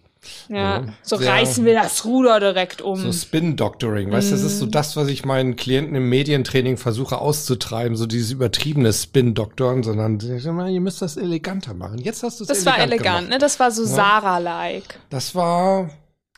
Ja. 0.49 0.57
Ja, 0.81 0.83
so 1.01 1.15
sehr- 1.17 1.31
reißen 1.31 1.63
wir 1.65 1.73
das 1.75 2.03
Ruder 2.05 2.39
direkt 2.39 2.81
um. 2.81 2.97
So 2.99 3.11
Spin-Doctoring, 3.13 4.11
weißt 4.11 4.29
du, 4.31 4.35
das 4.35 4.43
ist 4.43 4.59
so 4.59 4.65
das, 4.65 4.95
was 4.97 5.07
ich 5.07 5.23
meinen 5.23 5.55
Klienten 5.55 5.95
im 5.95 6.09
Medientraining 6.09 6.75
versuche 6.77 7.19
auszutreiben, 7.19 7.95
so 7.95 8.05
dieses 8.05 8.31
übertriebene 8.31 8.91
Spin-Doctoren, 8.91 9.83
sondern 9.83 10.19
ihr 10.19 10.81
müsst 10.81 11.01
das 11.01 11.15
eleganter 11.17 11.73
machen. 11.73 11.99
Jetzt 11.99 12.23
hast 12.23 12.39
du 12.39 12.43
es 12.43 12.49
das 12.49 12.65
war 12.65 12.73
elegant 12.79 12.91
elegant, 12.93 13.17
gemacht. 13.19 13.29
ne? 13.29 13.37
Das 13.39 13.59
war 13.59 13.71
so 13.71 13.85
Sarah-like. 13.85 14.99
Das 15.09 15.35
war 15.35 15.89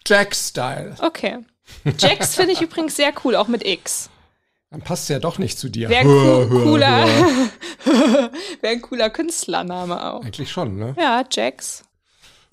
Jack-Style. 0.06 0.96
Okay. 1.02 1.40
Jax 1.98 2.36
finde 2.36 2.52
ich 2.54 2.62
übrigens 2.62 2.96
sehr 2.96 3.14
cool, 3.24 3.36
auch 3.36 3.48
mit 3.48 3.66
X. 3.66 4.10
Dann 4.70 4.82
passt 4.82 5.10
ja 5.10 5.20
doch 5.20 5.38
nicht 5.38 5.58
zu 5.58 5.70
dir. 5.70 5.90
Wäre 5.90 6.06
cool, 6.06 6.48
cooler, 6.64 7.06
wäre 8.62 8.74
ein 8.74 8.82
cooler 8.82 9.10
Künstlername 9.10 10.12
auch. 10.14 10.24
Eigentlich 10.24 10.52
schon, 10.52 10.78
ne? 10.78 10.96
Ja, 11.00 11.24
Jax. 11.32 11.84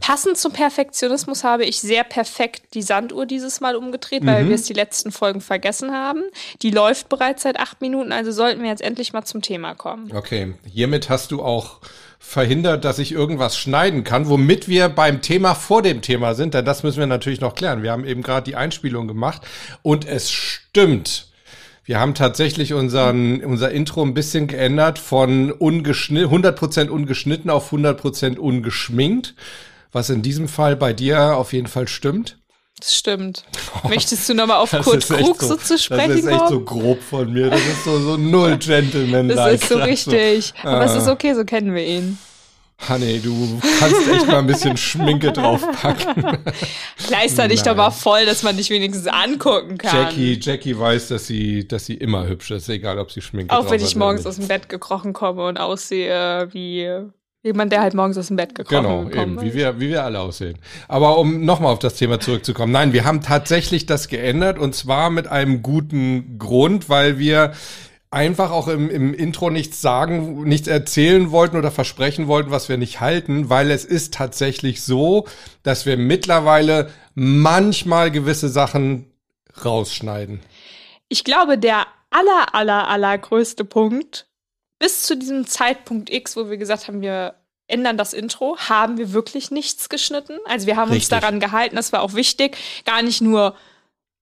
Passend 0.01 0.39
zum 0.39 0.53
Perfektionismus 0.53 1.43
habe 1.45 1.65
ich 1.65 1.81
sehr 1.81 2.05
perfekt 2.05 2.75
die 2.75 2.83
Sanduhr 2.83 3.27
dieses 3.27 3.61
Mal 3.61 3.75
umgedreht, 3.77 4.25
weil 4.25 4.45
Mhm. 4.45 4.49
wir 4.49 4.55
es 4.55 4.63
die 4.63 4.73
letzten 4.73 5.11
Folgen 5.11 5.41
vergessen 5.41 5.93
haben. 5.93 6.23
Die 6.63 6.71
läuft 6.71 7.09
bereits 7.09 7.43
seit 7.43 7.59
acht 7.59 7.81
Minuten, 7.81 8.13
also 8.13 8.31
sollten 8.31 8.63
wir 8.63 8.71
jetzt 8.71 8.81
endlich 8.81 9.13
mal 9.13 9.25
zum 9.25 9.43
Thema 9.43 9.75
kommen. 9.75 10.11
Okay, 10.15 10.55
hiermit 10.73 11.11
hast 11.11 11.33
du 11.33 11.43
auch 11.43 11.81
verhindert, 12.21 12.85
dass 12.85 12.99
ich 13.01 13.13
irgendwas 13.13 13.59
schneiden 13.59 14.05
kann, 14.05 14.29
womit 14.29 14.69
wir 14.69 14.89
beim 14.89 15.21
Thema 15.21 15.55
vor 15.55 15.83
dem 15.83 16.01
Thema 16.01 16.35
sind, 16.35 16.55
denn 16.55 16.65
das 16.65 16.83
müssen 16.85 16.99
wir 17.01 17.07
natürlich 17.07 17.41
noch 17.41 17.55
klären. 17.55 17.83
Wir 17.83 17.91
haben 17.93 18.05
eben 18.05 18.23
gerade 18.23 18.45
die 18.45 18.57
Einspielung 18.57 19.09
gemacht 19.09 19.43
und 19.83 20.07
es 20.07 20.31
stimmt. 20.31 21.27
Wir 21.85 21.99
haben 22.01 22.15
tatsächlich 22.15 22.73
unseren, 22.75 23.43
unser 23.45 23.71
Intro 23.71 24.03
ein 24.03 24.15
bisschen 24.15 24.47
geändert 24.47 24.99
von 24.99 25.51
ungeschnitten, 25.51 26.31
100% 26.45 26.89
ungeschnitten 26.89 27.51
auf 27.51 27.73
100% 27.73 28.37
ungeschminkt, 28.37 29.35
was 29.93 30.11
in 30.11 30.23
diesem 30.23 30.49
Fall 30.49 30.77
bei 30.77 30.93
dir 30.93 31.37
auf 31.37 31.53
jeden 31.53 31.67
Fall 31.67 31.89
stimmt. 31.89 32.39
Das 32.79 32.95
stimmt. 32.95 33.45
Möchtest 33.89 34.29
du 34.29 34.35
nochmal 34.35 34.59
auf 34.59 34.71
Das 34.71 34.85
Kurt 34.85 35.07
Krug 35.07 35.41
so, 35.41 35.49
so 35.49 35.57
zu 35.57 35.79
sprechen 35.79 36.11
Das 36.11 36.19
ist 36.21 36.27
echt 36.27 36.49
so 36.49 36.61
kommen? 36.61 36.65
grob 36.65 37.03
von 37.03 37.33
mir. 37.33 37.51
Das 37.51 37.61
ist 37.61 37.85
so, 37.85 37.99
so 37.99 38.17
null 38.17 38.57
Gentleman-like. 38.59 39.61
Das 39.61 39.63
ist 39.63 39.69
so 39.69 39.75
Also, 39.77 39.87
richtig. 39.87 40.55
Aber 40.63 40.85
es 40.85 40.95
äh, 40.95 40.99
ist 40.99 41.09
okay, 41.09 41.35
so 41.35 41.45
kennen 41.45 41.75
wir 41.75 41.85
ihn. 41.85 42.19
Honey, 42.89 43.19
du 43.19 43.61
kannst 43.81 44.09
echt 44.09 44.29
mal 44.29 44.39
ein 44.39 44.47
bisschen 44.47 44.77
Schminke 44.77 45.33
draufpacken. 45.33 46.39
Kleister 47.09 47.49
dich 47.49 47.63
doch 47.63 47.75
mal 47.75 47.91
voll, 47.91 48.25
dass 48.25 48.45
man 48.45 48.57
dich 48.57 48.71
wenigstens 48.71 49.09
angucken 49.09 49.79
kann. 49.79 49.97
Jackie, 49.97 50.39
Jackie 50.41 50.79
weiß, 50.79 51.09
dass 51.09 51.27
sie, 51.27 51.67
dass 51.67 51.87
sie 51.87 51.95
immer 51.95 52.29
hübsch 52.29 52.53
ist, 52.53 52.69
egal 52.69 53.01
ob 53.01 53.11
sie 53.11 53.21
Schminke 53.21 53.53
Auch 53.53 53.63
drauf 53.63 53.73
wenn 53.73 53.83
ich 53.83 53.97
morgens 53.97 54.27
aus 54.27 54.37
dem 54.37 54.47
Bett 54.47 54.69
gekrochen 54.69 55.13
komme 55.13 55.45
und 55.47 55.59
aussehe 55.59 56.49
wie 56.53 56.89
jemand, 57.43 57.73
der 57.73 57.81
halt 57.81 57.95
morgens 57.95 58.19
aus 58.19 58.29
dem 58.29 58.37
Bett 58.37 58.55
gekrochen 58.55 58.83
Genau, 58.83 59.05
gekommen 59.05 59.33
eben, 59.35 59.43
wie 59.43 59.49
ist. 59.49 59.55
wir, 59.55 59.81
wie 59.81 59.89
wir 59.91 60.05
alle 60.05 60.21
aussehen. 60.21 60.59
Aber 60.89 61.19
um 61.19 61.45
nochmal 61.45 61.73
auf 61.73 61.79
das 61.79 61.95
Thema 61.95 62.21
zurückzukommen. 62.21 62.73
Nein, 62.73 62.93
wir 62.93 63.05
haben 63.05 63.21
tatsächlich 63.21 63.87
das 63.87 64.09
geändert 64.09 64.59
und 64.59 64.75
zwar 64.75 65.11
mit 65.11 65.27
einem 65.29 65.63
guten 65.63 66.39
Grund, 66.39 66.89
weil 66.89 67.19
wir 67.19 67.53
einfach 68.11 68.51
auch 68.51 68.69
im, 68.69 68.89
im 68.91 69.13
Intro 69.13 69.51
nichts 69.51 69.83
sagen, 69.83 70.43
nichts 70.45 70.67
erzählen 70.67 71.31
wollten 71.31 71.57
oder 71.57 71.71
versprechen 71.71 72.27
wollten, 72.27 72.51
was 72.51 72.69
wir 72.69 72.79
nicht 72.79 73.01
halten, 73.01 73.51
weil 73.51 73.71
es 73.71 73.85
ist 73.85 74.15
tatsächlich 74.15 74.83
so, 74.83 75.27
dass 75.63 75.85
wir 75.85 75.97
mittlerweile 75.99 76.91
manchmal 77.15 78.11
gewisse 78.11 78.49
Sachen 78.49 79.13
rausschneiden. 79.65 80.41
Ich 81.09 81.25
glaube, 81.25 81.59
der 81.59 81.87
aller, 82.11 82.55
aller, 82.55 82.89
allergrößte 82.89 83.65
Punkt 83.65 84.28
bis 84.79 85.03
zu 85.03 85.17
diesem 85.17 85.47
Zeitpunkt 85.47 86.11
X, 86.11 86.37
wo 86.37 86.49
wir 86.51 86.57
gesagt 86.57 86.89
haben, 86.89 87.01
wir 87.01 87.35
ändern 87.67 87.99
das 87.99 88.13
Intro, 88.13 88.57
haben 88.59 88.97
wir 88.97 89.13
wirklich 89.13 89.51
nichts 89.51 89.89
geschnitten. 89.89 90.39
Also 90.47 90.67
wir 90.67 90.77
haben 90.77 90.91
Richtig. 90.91 91.13
uns 91.13 91.21
daran 91.21 91.41
gehalten, 91.41 91.77
das 91.77 91.93
war 91.93 92.03
auch 92.03 92.15
wichtig, 92.15 92.57
gar 92.85 93.03
nicht 93.03 93.21
nur 93.21 93.55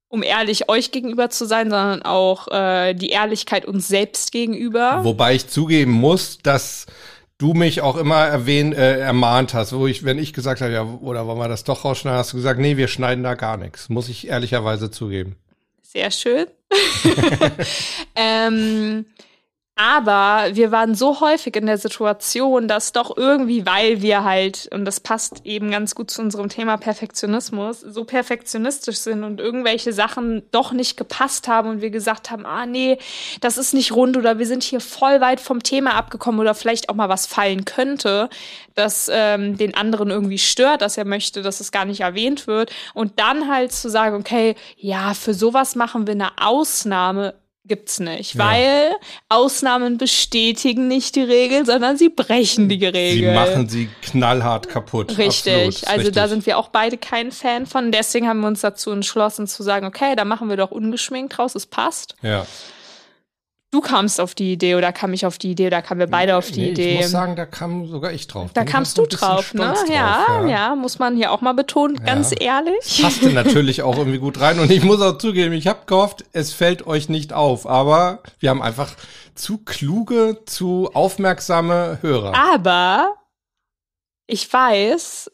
um 0.08 0.22
ehrlich 0.22 0.68
euch 0.68 0.92
gegenüber 0.92 1.30
zu 1.30 1.46
sein, 1.46 1.68
sondern 1.68 2.02
auch 2.02 2.48
äh, 2.48 2.94
die 2.94 3.10
Ehrlichkeit 3.10 3.66
uns 3.66 3.88
selbst 3.88 4.32
gegenüber. 4.32 5.00
Wobei 5.02 5.34
ich 5.34 5.48
zugeben 5.48 5.90
muss, 5.90 6.38
dass 6.38 6.86
du 7.38 7.54
mich 7.54 7.80
auch 7.80 7.96
immer 7.96 8.24
erwähnt, 8.24 8.74
äh, 8.74 8.98
ermahnt 8.98 9.52
hast, 9.52 9.72
wo 9.72 9.86
ich, 9.86 10.04
wenn 10.04 10.18
ich 10.18 10.32
gesagt 10.32 10.60
habe, 10.60 10.72
ja, 10.72 10.84
oder 10.84 11.26
wollen 11.26 11.38
wir 11.38 11.48
das 11.48 11.64
doch 11.64 11.84
rausschneiden, 11.84 12.18
hast 12.18 12.32
du 12.32 12.36
gesagt, 12.36 12.60
nee, 12.60 12.76
wir 12.76 12.88
schneiden 12.88 13.24
da 13.24 13.34
gar 13.34 13.56
nichts. 13.56 13.88
Muss 13.88 14.08
ich 14.08 14.28
ehrlicherweise 14.28 14.90
zugeben. 14.90 15.36
Sehr 15.82 16.10
schön. 16.10 16.46
ähm, 18.16 19.06
Aber 19.78 20.56
wir 20.56 20.72
waren 20.72 20.94
so 20.94 21.20
häufig 21.20 21.54
in 21.54 21.66
der 21.66 21.76
Situation, 21.76 22.66
dass 22.66 22.92
doch 22.92 23.14
irgendwie, 23.14 23.66
weil 23.66 24.00
wir 24.00 24.24
halt, 24.24 24.70
und 24.72 24.86
das 24.86 25.00
passt 25.00 25.44
eben 25.44 25.70
ganz 25.70 25.94
gut 25.94 26.10
zu 26.10 26.22
unserem 26.22 26.48
Thema 26.48 26.78
Perfektionismus, 26.78 27.82
so 27.82 28.04
perfektionistisch 28.04 28.96
sind 28.96 29.22
und 29.22 29.38
irgendwelche 29.38 29.92
Sachen 29.92 30.44
doch 30.50 30.72
nicht 30.72 30.96
gepasst 30.96 31.46
haben 31.46 31.68
und 31.68 31.80
wir 31.82 31.90
gesagt 31.90 32.30
haben, 32.30 32.46
ah 32.46 32.64
nee, 32.64 32.96
das 33.42 33.58
ist 33.58 33.74
nicht 33.74 33.92
rund 33.92 34.16
oder 34.16 34.38
wir 34.38 34.46
sind 34.46 34.62
hier 34.62 34.80
voll 34.80 35.20
weit 35.20 35.40
vom 35.40 35.62
Thema 35.62 35.94
abgekommen 35.94 36.40
oder 36.40 36.54
vielleicht 36.54 36.88
auch 36.88 36.94
mal 36.94 37.10
was 37.10 37.26
fallen 37.26 37.66
könnte, 37.66 38.30
das 38.74 39.10
ähm, 39.12 39.58
den 39.58 39.74
anderen 39.74 40.08
irgendwie 40.08 40.38
stört, 40.38 40.80
dass 40.80 40.96
er 40.96 41.04
möchte, 41.04 41.42
dass 41.42 41.60
es 41.60 41.70
gar 41.70 41.84
nicht 41.84 42.00
erwähnt 42.00 42.46
wird. 42.46 42.72
Und 42.94 43.18
dann 43.18 43.50
halt 43.50 43.72
zu 43.72 43.90
sagen, 43.90 44.16
okay, 44.16 44.54
ja, 44.78 45.12
für 45.12 45.34
sowas 45.34 45.74
machen 45.74 46.06
wir 46.06 46.14
eine 46.14 46.30
Ausnahme 46.38 47.34
gibt's 47.66 48.00
nicht, 48.00 48.34
ja. 48.34 48.44
weil 48.44 48.96
Ausnahmen 49.28 49.98
bestätigen 49.98 50.88
nicht 50.88 51.16
die 51.16 51.22
Regel, 51.22 51.66
sondern 51.66 51.96
sie 51.96 52.08
brechen 52.08 52.68
die 52.68 52.84
Regel. 52.84 53.30
Sie 53.30 53.34
machen 53.34 53.68
sie 53.68 53.88
knallhart 54.02 54.68
kaputt. 54.68 55.16
Richtig. 55.18 55.54
Absolut, 55.54 55.88
also 55.88 55.96
richtig. 55.98 56.14
da 56.14 56.28
sind 56.28 56.46
wir 56.46 56.58
auch 56.58 56.68
beide 56.68 56.96
kein 56.96 57.32
Fan 57.32 57.66
von. 57.66 57.92
Deswegen 57.92 58.28
haben 58.28 58.40
wir 58.40 58.48
uns 58.48 58.60
dazu 58.60 58.90
entschlossen 58.90 59.46
zu 59.46 59.62
sagen, 59.62 59.86
okay, 59.86 60.14
da 60.16 60.24
machen 60.24 60.48
wir 60.48 60.56
doch 60.56 60.70
ungeschminkt 60.70 61.36
draus, 61.36 61.54
es 61.54 61.66
passt. 61.66 62.16
Ja. 62.22 62.46
Du 63.72 63.80
kamst 63.80 64.20
auf 64.20 64.34
die 64.34 64.52
Idee 64.52 64.76
oder 64.76 64.92
kam 64.92 65.12
ich 65.12 65.26
auf 65.26 65.38
die 65.38 65.50
Idee 65.50 65.66
oder 65.66 65.82
kamen 65.82 65.98
wir 65.98 66.06
beide 66.06 66.36
auf 66.36 66.50
die 66.50 66.60
nee, 66.60 66.70
Idee? 66.70 66.94
Ich 66.94 67.00
muss 67.02 67.10
sagen, 67.10 67.34
da 67.34 67.46
kam 67.46 67.86
sogar 67.88 68.12
ich 68.12 68.26
drauf. 68.28 68.50
Da 68.54 68.62
Bin 68.62 68.72
kamst 68.72 68.96
du 68.96 69.06
drauf, 69.06 69.52
ne? 69.54 69.74
stolz 69.74 69.90
ja, 69.90 70.24
drauf, 70.24 70.48
ja, 70.48 70.74
muss 70.76 70.98
man 71.00 71.16
hier 71.16 71.32
auch 71.32 71.40
mal 71.40 71.52
betonen, 71.52 71.96
ganz 72.04 72.30
Ja. 72.30 72.60
ehrlich. 72.60 73.02
Passte 73.02 73.30
natürlich 73.32 73.82
auch 73.82 73.98
irgendwie 73.98 74.18
gut 74.18 74.40
rein 74.40 74.60
und 74.60 74.70
ich 74.70 74.84
muss 74.84 75.00
auch 75.00 75.18
zugeben, 75.18 75.52
ich 75.52 75.66
habe 75.66 75.80
gehofft, 75.86 76.24
es 76.32 76.52
fällt 76.52 76.86
euch 76.86 77.08
nicht 77.08 77.32
auf, 77.32 77.66
aber 77.66 78.22
wir 78.38 78.50
haben 78.50 78.62
einfach 78.62 78.94
zu 79.34 79.58
kluge, 79.58 80.38
zu 80.46 80.90
aufmerksame 80.94 81.98
Hörer. 82.02 82.34
Aber 82.36 83.14
ich 84.28 84.50
weiß, 84.50 85.30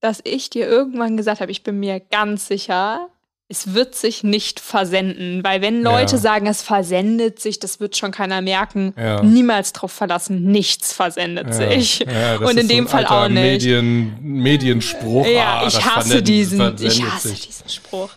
dass 0.00 0.20
ich 0.24 0.50
dir 0.50 0.66
irgendwann 0.66 1.16
gesagt 1.16 1.40
habe, 1.40 1.52
ich 1.52 1.62
bin 1.62 1.78
mir 1.78 2.00
ganz 2.00 2.48
sicher, 2.48 3.08
es 3.52 3.74
wird 3.74 3.94
sich 3.94 4.24
nicht 4.24 4.58
versenden, 4.60 5.44
weil 5.44 5.60
wenn 5.60 5.82
Leute 5.82 6.16
Ja. 6.16 6.20
sagen, 6.22 6.46
es 6.46 6.62
versendet 6.62 7.38
sich, 7.38 7.58
das 7.60 7.80
wird 7.80 7.96
schon 7.96 8.10
keiner 8.10 8.40
merken. 8.40 8.94
Ja. 8.96 9.22
Niemals 9.22 9.72
drauf 9.74 9.92
verlassen, 9.92 10.42
nichts 10.44 10.92
versendet 10.92 11.54
sich. 11.54 12.00
Ja, 12.00 12.38
das 12.38 12.50
Und 12.50 12.56
in 12.58 12.66
so 12.66 12.74
dem 12.74 12.84
ein 12.84 12.88
Fall 12.88 13.06
auch 13.06 13.28
nicht. 13.28 13.34
Medien, 13.42 14.16
Medienspruch. 14.20 15.26
Ja, 15.26 15.60
Ah, 15.60 15.66
ich 15.68 15.74
das 15.74 15.84
hasse 15.84 16.22
diesen, 16.22 16.76
ich 16.80 17.02
hasse 17.04 17.28
sich. 17.28 17.46
diesen 17.46 17.68
Spruch. 17.68 18.10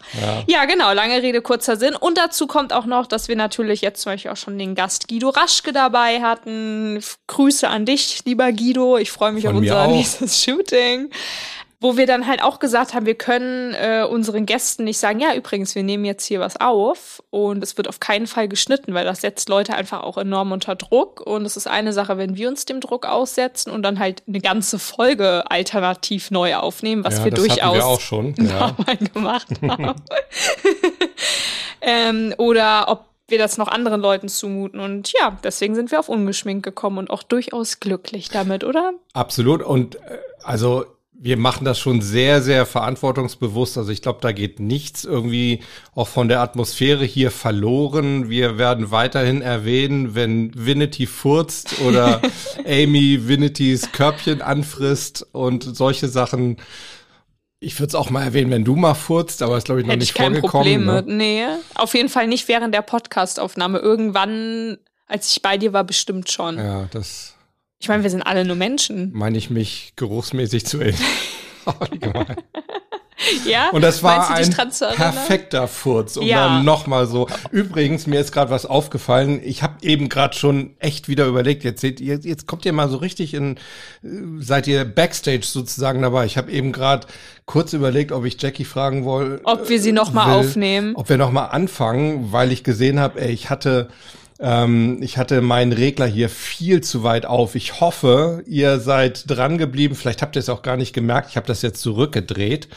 Ja. 0.48 0.66
Genau, 0.66 0.94
lange 0.94 1.22
Rede, 1.22 1.42
kurzer 1.42 1.76
Sinn. 1.76 1.96
Und 1.96 2.18
dazu 2.18 2.48
kommt 2.48 2.72
auch 2.72 2.86
noch, 2.86 3.06
dass 3.06 3.28
wir 3.28 3.36
natürlich 3.36 3.82
jetzt 3.82 4.02
zum 4.02 4.14
Beispiel 4.14 4.32
auch 4.32 4.38
schon 4.38 4.58
den 4.58 4.74
Gast 4.74 5.08
Guido 5.10 5.30
Raschke 5.30 5.74
dabei 5.74 6.22
hatten. 6.22 7.02
Grüße 7.28 7.68
an 7.68 7.86
dich, 7.86 8.22
lieber 8.26 8.52
Guido. 8.54 8.98
Ich 8.98 9.12
freue 9.12 9.34
mich 9.34 9.44
Von 9.44 9.56
auf 9.56 9.62
unser 9.62 9.88
nächstes 9.88 10.42
Shooting. 10.44 11.10
Wo 11.86 11.98
wir 11.98 12.08
dann 12.08 12.26
halt 12.26 12.42
auch 12.42 12.58
gesagt 12.58 12.96
haben, 12.96 13.06
wir 13.06 13.14
können 13.14 13.76
äh, 13.76 14.08
unseren 14.10 14.48
Gästen 14.48 14.86
nicht 14.86 14.98
sagen, 14.98 15.20
ja, 15.20 15.36
übrigens, 15.36 15.76
wir 15.76 15.84
nehmen 15.84 16.04
jetzt 16.04 16.26
hier 16.26 16.40
was 16.40 16.60
auf 16.60 17.22
und 17.30 17.62
es 17.62 17.78
wird 17.78 17.88
auf 17.88 18.00
keinen 18.00 18.26
Fall 18.26 18.48
geschnitten, 18.48 18.96
weil 18.96 19.06
das 19.06 19.22
setzt 19.22 19.50
Leute 19.50 19.76
einfach 19.76 20.02
auch 20.02 20.18
enorm 20.18 20.52
unter 20.52 20.74
Druck. 20.74 21.22
Und 21.22 21.46
es 21.46 21.58
ist 21.58 21.68
eine 21.68 21.94
Sache, 21.94 22.18
wenn 22.18 22.36
wir 22.38 22.48
uns 22.48 22.66
dem 22.66 22.82
Druck 22.82 23.06
aussetzen 23.06 23.70
und 23.70 23.84
dann 23.84 24.00
halt 24.00 24.24
eine 24.28 24.40
ganze 24.40 24.80
Folge 24.80 25.44
alternativ 25.52 26.32
neu 26.32 26.56
aufnehmen, 26.56 27.04
was 27.04 27.20
ja, 27.20 27.26
wir 27.26 27.32
das 27.32 27.40
durchaus 27.42 27.76
wir 27.76 27.86
auch 27.86 28.02
schon. 28.02 28.34
Ja. 28.46 28.76
gemacht 29.14 29.50
haben. 29.62 29.94
ähm, 31.82 32.34
oder 32.40 32.86
ob 32.88 33.06
wir 33.28 33.38
das 33.38 33.60
noch 33.60 33.68
anderen 33.68 34.02
Leuten 34.02 34.28
zumuten. 34.28 34.80
Und 34.80 35.14
ja, 35.14 35.38
deswegen 35.44 35.76
sind 35.76 35.92
wir 35.92 36.00
auf 36.00 36.10
ungeschminkt 36.10 36.64
gekommen 36.64 36.98
und 36.98 37.12
auch 37.12 37.22
durchaus 37.22 37.80
glücklich 37.80 38.30
damit, 38.30 38.64
oder? 38.64 38.94
Absolut. 39.14 39.62
Und 39.62 39.98
äh, 39.98 40.18
also 40.44 40.86
wir 41.18 41.38
machen 41.38 41.66
das 41.66 41.80
schon 41.80 42.02
sehr, 42.02 42.42
sehr 42.42 42.66
verantwortungsbewusst. 42.66 43.78
Also 43.78 43.92
ich 43.92 44.02
glaube, 44.02 44.20
da 44.22 44.32
geht 44.32 44.60
nichts 44.60 45.06
irgendwie 45.06 45.62
auch 45.94 46.08
von 46.08 46.28
der 46.28 46.42
Atmosphäre 46.42 47.06
hier 47.06 47.32
verloren. 47.32 48.30
Wir 48.30 48.58
werden 48.58 48.92
weiterhin 48.92 49.42
erwähnen, 49.42 50.14
wenn 50.14 50.52
Vinity 50.54 51.08
furzt 51.08 51.80
oder 51.82 52.22
Amy 52.66 53.28
Vinitys 53.28 53.92
Körbchen 53.92 54.42
anfrisst 54.42 55.26
und 55.32 55.64
solche 55.64 56.10
Sachen. 56.10 56.58
Ich 57.60 57.80
würde 57.80 57.90
es 57.90 57.96
auch 57.96 58.10
mal 58.10 58.24
erwähnen, 58.24 58.52
wenn 58.52 58.66
du 58.66 58.76
mal 58.76 58.94
furzt, 58.94 59.42
aber 59.42 59.58
ist 59.58 59.66
glaube 59.66 59.82
ich 59.82 59.88
noch 59.88 59.94
Hätte 59.94 60.02
nicht 60.02 60.10
ich 60.10 60.16
kein 60.16 60.34
vorgekommen. 60.34 60.52
Problem 60.52 60.86
ne? 60.86 60.94
mit. 60.94 61.08
Nee, 61.08 61.46
auf 61.76 61.96
jeden 61.96 62.10
Fall 62.10 62.28
nicht 62.28 62.48
während 62.48 62.76
der 62.76 62.82
Podcastaufnahme. 62.82 63.80
Irgendwann, 63.80 64.78
als 65.08 65.32
ich 65.32 65.42
bei 65.42 65.58
dir 65.58 65.72
war, 65.72 65.86
bestimmt 65.86 66.30
schon. 66.30 66.58
Ja, 66.58 66.88
das 66.92 67.35
Ich 67.86 67.90
meine, 67.90 68.02
wir 68.02 68.10
sind 68.10 68.24
alle 68.24 68.46
nur 68.46 68.56
Menschen. 68.56 69.12
meine 69.14 69.38
ich 69.38 69.52
mich 69.52 69.94
geruchsmäßig 69.96 70.66
zu 70.66 70.80
erinnern. 70.80 71.00
Oh. 71.68 71.74
Ja? 73.44 73.72
Und 73.72 73.82
das 73.82 74.04
war 74.04 74.30
ein 74.30 74.52
perfekter 74.52 75.68
Furz. 75.68 76.16
Um 76.16 76.28
Ja. 76.28 76.48
dann 76.48 76.66
nochmal 76.66 77.08
so. 77.08 77.28
Übrigens, 77.50 78.06
mir 78.06 78.20
ist 78.20 78.32
gerade 78.32 78.52
was 78.52 78.68
aufgefallen. 78.68 79.42
Ich 79.44 79.64
habe 79.64 79.78
eben 79.82 80.10
gerade 80.10 80.36
schon 80.36 80.76
echt 80.78 81.08
wieder 81.08 81.26
überlegt. 81.26 81.64
Jetzt 81.64 81.82
seht 81.82 82.00
ihr, 82.00 82.20
jetzt 82.20 82.46
kommt 82.46 82.66
ihr 82.66 82.74
mal 82.74 82.88
so 82.88 82.98
richtig 82.98 83.34
in, 83.34 83.56
äh, 84.04 84.10
seid 84.42 84.68
ihr 84.68 84.86
Backstage 84.86 85.42
sozusagen 85.46 86.04
dabei. 86.04 86.26
Ich 86.28 86.38
habe 86.38 86.52
eben 86.52 86.72
gerade 86.72 87.08
kurz 87.48 87.74
überlegt, 87.74 88.12
ob 88.12 88.26
ich 88.26 88.40
Jackie 88.40 88.66
fragen 88.66 89.06
woll, 89.06 89.42
Ob 89.44 89.70
wir 89.70 89.82
sie 89.82 89.92
noch 89.92 90.14
mal 90.14 90.28
will, 90.28 90.48
aufnehmen. 90.48 90.96
Ob 90.96 91.10
wir 91.10 91.18
noch 91.18 91.32
mal 91.32 91.46
anfangen, 91.48 92.32
weil 92.32 92.52
ich 92.52 92.64
gesehen 92.64 93.00
habe, 93.00 93.22
ey, 93.22 93.32
ich 93.32 93.50
hatte 93.50 93.90
ähm, 94.40 94.98
ich 95.02 95.18
hatte 95.18 95.42
meinen 95.42 95.72
Regler 95.72 96.06
hier 96.06 96.30
viel 96.30 96.82
zu 96.82 97.04
weit 97.04 97.26
auf. 97.26 97.56
Ich 97.56 97.80
hoffe, 97.80 98.44
ihr 98.46 98.80
seid 98.80 99.24
dran 99.30 99.58
geblieben. 99.58 99.96
Vielleicht 99.96 100.22
habt 100.22 100.36
ihr 100.36 100.40
es 100.40 100.50
auch 100.50 100.62
gar 100.62 100.78
nicht 100.78 100.94
gemerkt. 100.94 101.30
Ich 101.30 101.38
habe 101.38 101.48
das 101.48 101.62
jetzt 101.62 101.82
zurückgedreht. 101.82 102.68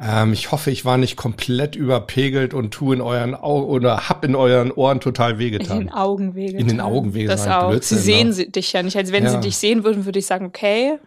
Ähm, 0.00 0.32
ich 0.34 0.52
hoffe, 0.52 0.70
ich 0.70 0.84
war 0.84 0.98
nicht 0.98 1.16
komplett 1.16 1.74
überpegelt 1.74 2.52
und 2.54 2.70
tu 2.70 2.92
in 2.92 3.00
euren 3.00 3.34
Augen 3.34 3.66
oder 3.66 4.08
hab 4.08 4.24
in 4.24 4.34
euren 4.36 4.70
Ohren 4.70 5.00
total 5.00 5.32
In 5.32 5.38
wehgetan. 5.38 5.78
den 5.80 5.90
Augen 5.90 6.34
wehgetan. 6.34 6.60
In 6.60 6.68
den 6.68 6.80
Augen 6.80 7.14
wehgetan, 7.14 7.36
Das 7.36 7.48
auch. 7.48 7.70
Blödsinn, 7.70 7.98
sie 7.98 8.04
sehen 8.04 8.26
ne? 8.28 8.32
sie- 8.34 8.52
dich 8.52 8.72
ja 8.74 8.82
nicht. 8.82 8.96
Also 8.96 9.12
wenn 9.12 9.24
Ja. 9.24 9.30
sie 9.30 9.40
dich 9.40 9.56
sehen 9.56 9.84
würden, 9.84 10.04
würde 10.04 10.18
ich 10.18 10.26
sagen, 10.26 10.44
okay. 10.46 10.98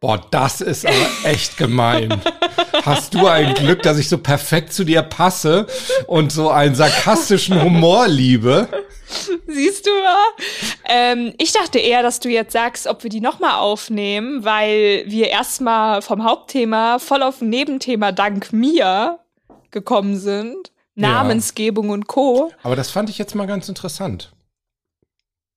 Boah, 0.00 0.20
das 0.30 0.60
ist 0.60 0.84
aber 0.84 0.94
echt 1.24 1.56
gemein. 1.56 2.20
Hast 2.82 3.14
du 3.14 3.26
ein 3.26 3.54
Glück, 3.54 3.80
dass 3.82 3.96
ich 3.98 4.10
so 4.10 4.18
perfekt 4.18 4.74
zu 4.74 4.84
dir 4.84 5.00
passe 5.00 5.66
und 6.06 6.30
so 6.30 6.50
einen 6.50 6.74
sarkastischen 6.74 7.62
Humor 7.62 8.06
liebe? 8.08 8.68
Siehst 9.54 9.86
du 9.86 9.90
mal? 9.90 10.24
Ähm, 10.88 11.34
ich 11.38 11.52
dachte 11.52 11.78
eher, 11.78 12.02
dass 12.02 12.20
du 12.20 12.28
jetzt 12.28 12.52
sagst, 12.52 12.86
ob 12.86 13.02
wir 13.02 13.10
die 13.10 13.20
nochmal 13.20 13.54
aufnehmen, 13.54 14.44
weil 14.44 15.04
wir 15.06 15.28
erstmal 15.28 16.02
vom 16.02 16.24
Hauptthema 16.24 16.98
voll 16.98 17.22
auf 17.22 17.40
ein 17.40 17.50
Nebenthema 17.50 18.12
dank 18.12 18.52
mir 18.52 19.20
gekommen 19.70 20.16
sind. 20.16 20.72
Ja. 20.96 21.08
Namensgebung 21.08 21.90
und 21.90 22.06
Co. 22.06 22.52
Aber 22.62 22.76
das 22.76 22.90
fand 22.90 23.10
ich 23.10 23.18
jetzt 23.18 23.34
mal 23.34 23.46
ganz 23.46 23.68
interessant. 23.68 24.32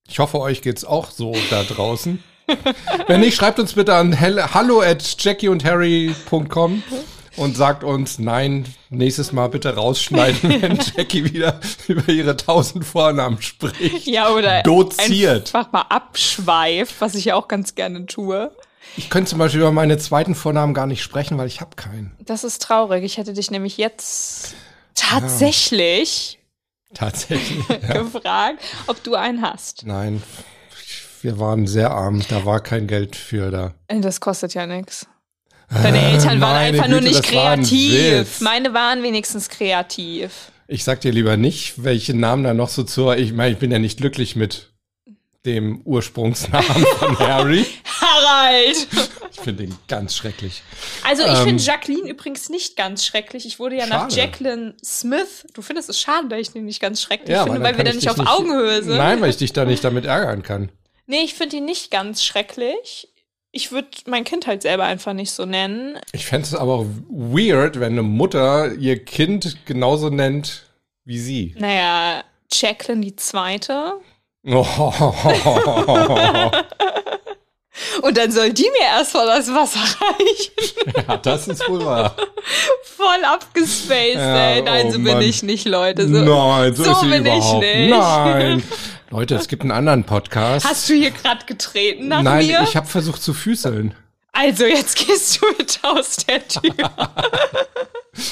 Ich 0.08 0.18
hoffe, 0.18 0.40
euch 0.40 0.62
geht's 0.62 0.84
auch 0.84 1.10
so 1.10 1.34
da 1.50 1.62
draußen. 1.62 2.22
Wenn 3.06 3.20
nicht, 3.20 3.36
schreibt 3.36 3.58
uns 3.58 3.74
bitte 3.74 3.94
an 3.94 4.18
hallo 4.20 4.80
at 4.80 5.22
jackieundharry.com 5.22 6.82
und 7.38 7.56
sagt 7.56 7.84
uns, 7.84 8.18
nein, 8.18 8.66
nächstes 8.90 9.32
Mal 9.32 9.48
bitte 9.48 9.74
rausschneiden, 9.74 10.42
wenn 10.62 10.78
Jackie 10.96 11.24
wieder 11.24 11.60
über 11.86 12.08
ihre 12.08 12.36
tausend 12.36 12.84
Vornamen 12.84 13.40
spricht. 13.40 14.06
Ja, 14.06 14.30
oder 14.30 14.62
Doziert. 14.62 15.54
einfach 15.54 15.72
mal 15.72 15.86
abschweift, 15.88 16.94
was 17.00 17.14
ich 17.14 17.26
ja 17.26 17.34
auch 17.34 17.48
ganz 17.48 17.74
gerne 17.74 18.06
tue. 18.06 18.50
Ich 18.96 19.10
könnte 19.10 19.30
zum 19.30 19.38
Beispiel 19.38 19.60
über 19.60 19.72
meine 19.72 19.98
zweiten 19.98 20.34
Vornamen 20.34 20.74
gar 20.74 20.86
nicht 20.86 21.02
sprechen, 21.02 21.38
weil 21.38 21.46
ich 21.46 21.60
habe 21.60 21.76
keinen. 21.76 22.16
Das 22.18 22.42
ist 22.42 22.62
traurig. 22.62 23.04
Ich 23.04 23.16
hätte 23.16 23.32
dich 23.32 23.50
nämlich 23.50 23.76
jetzt 23.76 24.54
tatsächlich 24.94 26.38
Tatsächlich. 26.94 27.66
gefragt, 27.92 28.62
ob 28.86 29.02
du 29.04 29.14
einen 29.14 29.42
hast. 29.42 29.84
Nein, 29.86 30.22
wir 31.22 31.38
waren 31.38 31.66
sehr 31.66 31.90
arm. 31.90 32.22
Da 32.28 32.44
war 32.44 32.60
kein 32.60 32.86
Geld 32.86 33.14
für 33.14 33.50
da. 33.50 33.74
Das 33.88 34.20
kostet 34.20 34.54
ja 34.54 34.66
nichts. 34.66 35.06
Deine 35.70 36.12
Eltern 36.12 36.40
waren 36.40 36.56
einfach 36.56 36.88
nur 36.88 37.00
Güte, 37.00 37.12
nicht 37.12 37.34
war 37.34 37.50
ein 37.50 37.62
kreativ. 37.62 38.40
Meine 38.40 38.72
waren 38.74 39.02
wenigstens 39.02 39.48
kreativ. 39.48 40.50
Ich 40.66 40.84
sag 40.84 41.00
dir 41.00 41.12
lieber 41.12 41.36
nicht, 41.36 41.82
welche 41.84 42.14
Namen 42.14 42.44
da 42.44 42.54
noch 42.54 42.68
so 42.68 42.82
zur. 42.84 43.16
Ich 43.16 43.32
meine, 43.32 43.52
ich 43.52 43.58
bin 43.58 43.70
ja 43.70 43.78
nicht 43.78 43.98
glücklich 43.98 44.36
mit 44.36 44.70
dem 45.46 45.80
Ursprungsnamen 45.84 46.84
von 46.98 47.18
Harry. 47.18 47.64
Harald! 48.00 48.88
Ich 49.32 49.40
finde 49.40 49.64
ihn 49.64 49.74
ganz 49.88 50.16
schrecklich. 50.16 50.62
Also 51.04 51.22
ich 51.22 51.28
Ähm, 51.38 51.44
finde 51.44 51.62
Jacqueline 51.62 52.08
übrigens 52.08 52.48
nicht 52.48 52.76
ganz 52.76 53.06
schrecklich. 53.06 53.46
Ich 53.46 53.58
wurde 53.58 53.76
ja 53.76 53.86
nach 53.86 54.10
Schade. 54.10 54.14
Jacqueline 54.16 54.74
Smith. 54.84 55.46
Du 55.54 55.62
findest 55.62 55.88
es 55.88 56.00
schade, 56.00 56.28
dass 56.28 56.38
ich 56.40 56.50
den 56.50 56.64
nicht 56.64 56.80
ganz 56.80 57.00
schrecklich 57.00 57.30
Ja, 57.30 57.44
finde, 57.44 57.60
weil 57.62 57.72
dann 57.74 57.86
wir 57.86 57.90
ich 57.94 57.96
nicht 58.04 58.10
auf 58.10 58.18
Augenhöhe 58.26 58.82
sind. 58.82 58.96
Nein, 58.96 59.20
weil 59.20 59.30
ich 59.30 59.36
dich 59.36 59.52
da 59.52 59.64
nicht 59.64 59.84
damit 59.84 60.04
ärgern 60.06 60.42
kann. 60.42 60.70
Nee, 61.06 61.22
ich 61.24 61.34
finde 61.34 61.56
ihn 61.56 61.64
nicht 61.64 61.90
ganz 61.90 62.24
schrecklich. 62.24 63.08
Ich 63.50 63.72
würde 63.72 63.88
mein 64.06 64.24
Kind 64.24 64.46
halt 64.46 64.62
selber 64.62 64.84
einfach 64.84 65.14
nicht 65.14 65.30
so 65.32 65.46
nennen. 65.46 65.98
Ich 66.12 66.26
fände 66.26 66.46
es 66.46 66.54
aber 66.54 66.84
weird, 67.08 67.80
wenn 67.80 67.92
eine 67.92 68.02
Mutter 68.02 68.74
ihr 68.74 69.02
Kind 69.04 69.56
genauso 69.64 70.10
nennt 70.10 70.64
wie 71.04 71.18
sie. 71.18 71.54
Naja, 71.58 72.22
Jacqueline 72.52 73.00
die 73.00 73.16
zweite. 73.16 73.94
Oh, 74.46 74.66
Und 78.02 78.16
dann 78.16 78.30
soll 78.32 78.52
die 78.52 78.68
mir 78.78 78.86
erstmal 78.98 79.26
das 79.26 79.48
Wasser 79.54 79.80
reichen. 79.80 81.06
ja, 81.08 81.16
das 81.16 81.48
ist 81.48 81.68
wohl 81.68 81.84
wahr. 81.84 82.14
Voll 82.82 83.24
abgespaced, 83.24 84.16
Ja, 84.16 84.50
ey. 84.50 84.62
Nein, 84.62 84.86
oh 84.88 84.90
so 84.90 84.96
bin 84.98 85.04
Mann. 85.14 85.22
ich 85.22 85.42
nicht, 85.42 85.64
Leute. 85.66 86.08
So, 86.08 86.18
Nein, 86.18 86.74
so, 86.74 86.84
so 86.84 87.00
bin 87.02 87.24
ich 87.26 87.52
nicht. 87.54 87.90
Nein. 87.90 88.62
Leute, 89.10 89.36
es 89.36 89.48
gibt 89.48 89.62
einen 89.62 89.70
anderen 89.70 90.04
Podcast. 90.04 90.66
Hast 90.68 90.88
du 90.90 90.92
hier 90.94 91.10
gerade 91.10 91.46
getreten 91.46 92.08
nach 92.08 92.22
Nein, 92.22 92.46
mir? 92.46 92.62
ich 92.62 92.76
habe 92.76 92.86
versucht 92.86 93.22
zu 93.22 93.32
füßeln. 93.32 93.94
also, 94.32 94.64
jetzt 94.66 94.98
gehst 94.98 95.40
du 95.40 95.46
mit 95.56 95.80
aus 95.82 96.16
der 96.16 96.46
Tür. 96.46 96.90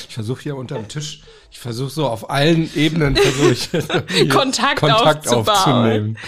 Ich 0.08 0.14
versuche 0.14 0.42
hier 0.42 0.56
unterm 0.56 0.88
Tisch, 0.88 1.22
ich 1.50 1.58
versuche 1.60 1.90
so 1.90 2.06
auf 2.08 2.28
allen 2.28 2.70
Ebenen 2.74 3.14
Kontakt 4.28 4.80
Kontakt 4.80 5.28
aufzubauen. 5.28 5.48
aufzunehmen. 5.48 6.18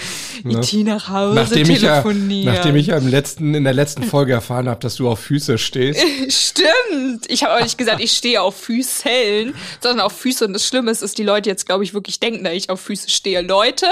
Ne? 0.45 0.61
IT 0.61 0.73
nach 0.87 1.09
Hause 1.09 1.35
Nachdem 1.35 1.71
ich, 1.71 1.83
ja, 1.83 2.05
nachdem 2.05 2.77
ich 2.77 2.87
ja 2.87 2.97
im 2.97 3.09
letzten, 3.09 3.55
in 3.55 3.65
der 3.65 3.75
letzten 3.75 4.05
Folge 4.05 4.33
erfahren 4.33 4.69
habe, 4.69 4.81
dass 4.81 4.95
du 4.95 5.09
auf 5.09 5.19
Füße 5.21 5.59
stehst. 5.59 6.01
Stimmt. 6.29 7.27
Ich 7.29 7.43
habe 7.43 7.57
auch 7.57 7.63
nicht 7.63 7.77
gesagt, 7.77 8.01
ich 8.01 8.13
stehe 8.13 8.41
auf 8.41 8.57
Füßeln, 8.57 9.55
sondern 9.81 10.01
auf 10.07 10.13
Füße. 10.13 10.47
Und 10.47 10.53
das 10.53 10.67
Schlimme 10.67 10.91
ist, 10.91 11.03
dass 11.03 11.15
die 11.15 11.25
Leute 11.25 11.51
jetzt, 11.51 11.67
glaube 11.67 11.83
ich, 11.85 11.93
wirklich 11.95 12.21
denken, 12.21 12.45
dass 12.45 12.55
ich 12.55 12.71
auf 12.71 12.81
Füße 12.81 13.11
stehe. 13.11 13.43
Leute, 13.43 13.87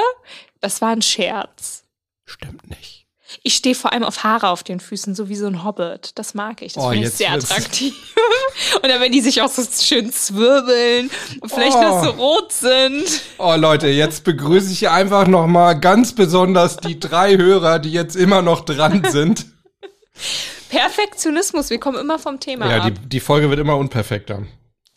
das 0.67 0.81
war 0.81 0.91
ein 0.91 1.03
Scherz. 1.03 1.85
Stimmt 2.25 2.69
nicht. 2.69 3.07
Ich 3.43 3.55
stehe 3.55 3.75
vor 3.75 3.93
allem 3.93 4.03
auf 4.05 4.25
Haare 4.25 4.49
auf 4.51 4.63
den 4.65 4.81
Füßen, 4.81 5.15
so 5.15 5.29
wie 5.29 5.37
so 5.37 5.47
ein 5.47 5.63
Hobbit. 5.65 6.13
Das 6.17 6.35
mag 6.35 6.63
ich. 6.63 6.73
Das 6.75 6.85
Oh, 6.85 6.91
finde 6.91 7.07
ich 7.09 7.15
sehr 7.15 7.33
wird's- 7.33 7.51
attraktiv. 7.51 7.95
und 8.83 8.89
dann, 8.89 9.01
wenn 9.01 9.13
die 9.13 9.21
sich 9.21 9.43
auch 9.43 9.49
so 9.49 9.63
schön 9.63 10.11
zwirbeln 10.13 11.11
und 11.41 11.53
vielleicht 11.53 11.77
Oh. 11.77 11.83
noch 11.83 12.05
so 12.05 12.11
rot 12.11 12.53
sind. 12.53 13.05
Oh 13.39 13.55
Leute, 13.57 13.89
jetzt 13.89 14.25
begrüße 14.25 14.73
ich 14.73 14.89
einfach 14.89 15.27
noch 15.27 15.47
mal 15.47 15.75
ganz 15.75 16.15
besonders 16.15 16.77
die 16.79 16.99
drei 16.99 17.37
Hörer, 17.37 17.79
die 17.79 17.93
jetzt 17.93 18.17
immer 18.17 18.43
noch 18.43 18.65
dran 18.65 19.05
sind. 19.11 19.47
Perfektionismus, 20.71 21.71
wir 21.71 21.79
kommen 21.79 21.99
immer 21.99 22.19
vom 22.19 22.41
Thema 22.41 22.69
Ja, 22.71 22.83
ab. 22.83 22.93
die, 23.03 23.09
die 23.09 23.21
Folge 23.21 23.51
wird 23.51 23.61
immer 23.61 23.77
unperfekter. 23.77 24.43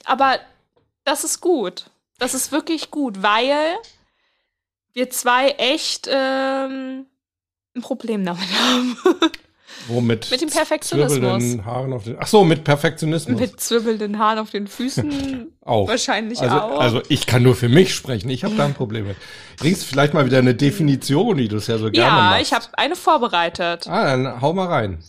Aber 0.06 0.40
das 1.04 1.24
ist 1.24 1.42
gut. 1.42 1.86
Das 2.18 2.34
ist 2.34 2.52
wirklich 2.52 2.92
gut, 2.92 3.22
weil 3.22 3.76
wir 4.94 5.10
zwei 5.10 5.50
echt 5.58 6.08
ähm, 6.12 7.06
ein 7.76 7.82
Problem 7.82 8.26
damit 8.26 8.48
haben. 8.62 8.98
Womit? 9.88 10.30
Mit 10.30 10.42
dem 10.42 10.50
Perfektionismus. 10.50 11.20
Zwirbelnden 11.20 11.66
Haaren 11.66 11.94
auf 11.94 12.04
den, 12.04 12.18
ach 12.20 12.28
so, 12.28 12.44
mit 12.44 12.64
Perfektionismus. 12.64 13.40
Mit 13.40 13.60
zwirbelnden 13.60 14.20
Haaren 14.20 14.40
auf 14.40 14.50
den 14.52 14.68
Füßen 14.68 15.52
auch. 15.62 15.88
wahrscheinlich 15.88 16.42
also, 16.42 16.56
auch. 16.56 16.80
Also 16.80 17.02
ich 17.10 17.26
kann 17.26 17.44
nur 17.44 17.56
für 17.56 17.70
mich 17.70 17.94
sprechen. 17.94 18.30
Ich 18.30 18.44
habe 18.44 18.56
da 18.56 18.66
ein 18.66 18.74
Problem 18.74 19.08
mit. 19.08 19.18
Bringst 19.58 19.86
vielleicht 19.86 20.14
mal 20.14 20.26
wieder 20.26 20.40
eine 20.40 20.56
Definition, 20.56 21.38
die 21.38 21.48
du 21.48 21.58
es 21.58 21.68
ja 21.68 21.78
so 21.78 21.92
gerne 21.92 22.08
ja, 22.08 22.30
machst. 22.32 22.42
ich 22.42 22.54
habe 22.54 22.66
eine 22.74 22.96
vorbereitet. 22.96 23.88
Ah, 23.88 24.06
dann 24.06 24.42
hau 24.42 24.54
mal 24.54 24.68
rein. 24.68 25.00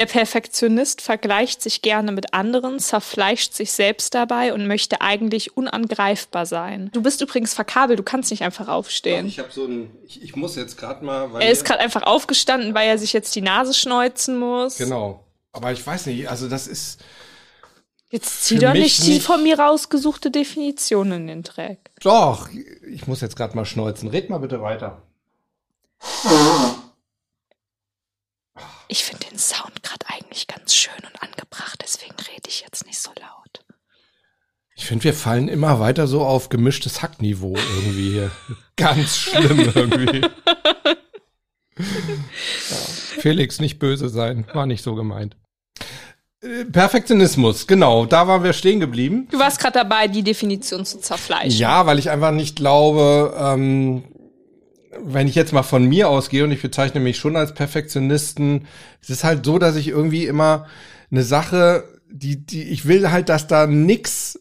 Der 0.00 0.06
Perfektionist 0.06 1.02
vergleicht 1.02 1.60
sich 1.60 1.82
gerne 1.82 2.10
mit 2.10 2.32
anderen, 2.32 2.78
zerfleischt 2.78 3.52
sich 3.52 3.70
selbst 3.72 4.14
dabei 4.14 4.54
und 4.54 4.66
möchte 4.66 5.02
eigentlich 5.02 5.58
unangreifbar 5.58 6.46
sein. 6.46 6.88
Du 6.94 7.02
bist 7.02 7.20
übrigens 7.20 7.52
verkabelt, 7.52 7.98
du 7.98 8.02
kannst 8.02 8.30
nicht 8.30 8.42
einfach 8.42 8.68
aufstehen. 8.68 9.26
Ich 9.26 9.38
habe 9.38 9.50
so 9.52 9.66
ein, 9.66 9.90
ich, 10.06 10.22
ich 10.22 10.36
muss 10.36 10.56
jetzt 10.56 10.78
gerade 10.78 11.04
mal, 11.04 11.34
weil 11.34 11.42
Er 11.42 11.50
ist 11.50 11.66
gerade 11.66 11.80
einfach 11.80 12.04
aufgestanden, 12.04 12.72
weil 12.74 12.88
er 12.88 12.96
sich 12.96 13.12
jetzt 13.12 13.34
die 13.34 13.42
Nase 13.42 13.74
schneuzen 13.74 14.38
muss. 14.38 14.78
genau. 14.78 15.22
Aber 15.52 15.70
ich 15.70 15.86
weiß 15.86 16.06
nicht, 16.06 16.30
also 16.30 16.48
das 16.48 16.66
ist 16.66 17.00
Jetzt 18.08 18.44
zieh 18.44 18.58
doch 18.58 18.72
nicht 18.72 19.04
die 19.04 19.14
nicht. 19.14 19.26
von 19.26 19.42
mir 19.42 19.58
rausgesuchte 19.58 20.30
Definition 20.30 21.12
in 21.12 21.26
den 21.26 21.42
Dreck. 21.42 21.90
doch. 22.02 22.48
Ich 22.90 23.06
muss 23.06 23.20
jetzt 23.20 23.36
gerade 23.36 23.54
mal 23.54 23.66
schneuzen. 23.66 24.08
Red 24.08 24.30
mal 24.30 24.38
bitte 24.38 24.62
weiter. 24.62 25.02
Ich 28.90 29.04
finde 29.04 29.24
den 29.30 29.38
Sound 29.38 29.84
gerade 29.84 30.04
eigentlich 30.08 30.48
ganz 30.48 30.74
schön 30.74 30.92
und 31.04 31.22
angebracht, 31.22 31.78
deswegen 31.80 32.16
rede 32.34 32.48
ich 32.48 32.62
jetzt 32.62 32.84
nicht 32.86 32.98
so 32.98 33.12
laut. 33.20 33.64
Ich 34.74 34.84
finde, 34.84 35.04
wir 35.04 35.14
fallen 35.14 35.46
immer 35.46 35.78
weiter 35.78 36.08
so 36.08 36.22
auf 36.22 36.48
gemischtes 36.48 37.00
Hackniveau 37.00 37.54
irgendwie 37.56 38.10
hier. 38.10 38.30
Ganz 38.76 39.16
schlimm 39.16 39.60
irgendwie. 39.74 40.22
Ja. 41.78 41.84
Felix, 43.20 43.60
nicht 43.60 43.78
böse 43.78 44.08
sein. 44.08 44.44
War 44.54 44.66
nicht 44.66 44.82
so 44.82 44.96
gemeint. 44.96 45.36
Äh, 46.42 46.64
Perfektionismus, 46.64 47.68
genau. 47.68 48.06
Da 48.06 48.26
waren 48.26 48.42
wir 48.42 48.54
stehen 48.54 48.80
geblieben. 48.80 49.28
Du 49.30 49.38
warst 49.38 49.60
gerade 49.60 49.78
dabei, 49.78 50.08
die 50.08 50.24
Definition 50.24 50.84
zu 50.84 50.98
zerfleischen. 50.98 51.60
Ja, 51.60 51.86
weil 51.86 52.00
ich 52.00 52.10
einfach 52.10 52.32
nicht 52.32 52.56
glaube, 52.56 53.36
ähm, 53.38 54.04
wenn 55.04 55.28
ich 55.28 55.34
jetzt 55.34 55.52
mal 55.52 55.62
von 55.62 55.84
mir 55.84 56.08
ausgehe 56.08 56.44
und 56.44 56.52
ich 56.52 56.62
bezeichne 56.62 57.00
mich 57.00 57.18
schon 57.18 57.36
als 57.36 57.54
Perfektionisten, 57.54 58.66
es 59.02 59.10
ist 59.10 59.24
halt 59.24 59.44
so, 59.44 59.58
dass 59.58 59.76
ich 59.76 59.88
irgendwie 59.88 60.26
immer 60.26 60.66
eine 61.10 61.22
Sache, 61.22 61.84
die, 62.10 62.44
die, 62.44 62.64
ich 62.64 62.86
will 62.86 63.10
halt, 63.10 63.28
dass 63.28 63.46
da 63.46 63.66
nix 63.66 64.38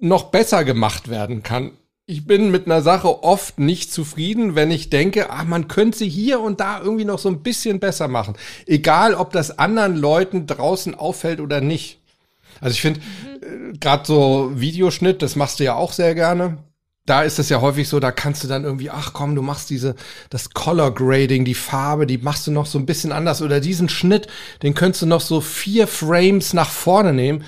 noch 0.00 0.24
besser 0.24 0.64
gemacht 0.64 1.08
werden 1.08 1.42
kann. 1.42 1.72
Ich 2.06 2.26
bin 2.26 2.50
mit 2.50 2.66
einer 2.66 2.82
Sache 2.82 3.22
oft 3.22 3.60
nicht 3.60 3.92
zufrieden, 3.92 4.56
wenn 4.56 4.70
ich 4.72 4.90
denke, 4.90 5.30
ah, 5.30 5.44
man 5.44 5.68
könnte 5.68 5.98
sie 5.98 6.08
hier 6.08 6.40
und 6.40 6.58
da 6.58 6.80
irgendwie 6.80 7.04
noch 7.04 7.20
so 7.20 7.28
ein 7.28 7.42
bisschen 7.42 7.78
besser 7.78 8.08
machen. 8.08 8.34
Egal, 8.66 9.14
ob 9.14 9.32
das 9.32 9.58
anderen 9.58 9.96
Leuten 9.96 10.46
draußen 10.46 10.94
auffällt 10.96 11.40
oder 11.40 11.60
nicht. 11.60 12.00
Also 12.60 12.74
ich 12.74 12.80
finde, 12.80 13.00
äh, 13.00 13.78
gerade 13.78 14.04
so 14.06 14.52
Videoschnitt, 14.54 15.22
das 15.22 15.36
machst 15.36 15.60
du 15.60 15.64
ja 15.64 15.74
auch 15.74 15.92
sehr 15.92 16.14
gerne. 16.14 16.58
Da 17.06 17.22
ist 17.22 17.38
es 17.38 17.48
ja 17.48 17.60
häufig 17.60 17.88
so, 17.88 17.98
da 17.98 18.12
kannst 18.12 18.44
du 18.44 18.48
dann 18.48 18.64
irgendwie, 18.64 18.90
ach 18.90 19.12
komm, 19.12 19.34
du 19.34 19.42
machst 19.42 19.70
diese, 19.70 19.96
das 20.28 20.50
Color 20.50 20.94
Grading, 20.94 21.44
die 21.44 21.54
Farbe, 21.54 22.06
die 22.06 22.18
machst 22.18 22.46
du 22.46 22.50
noch 22.50 22.66
so 22.66 22.78
ein 22.78 22.86
bisschen 22.86 23.10
anders 23.10 23.42
oder 23.42 23.60
diesen 23.60 23.88
Schnitt, 23.88 24.28
den 24.62 24.74
könntest 24.74 25.02
du 25.02 25.06
noch 25.06 25.20
so 25.20 25.40
vier 25.40 25.86
Frames 25.86 26.52
nach 26.52 26.70
vorne 26.70 27.12
nehmen. 27.12 27.44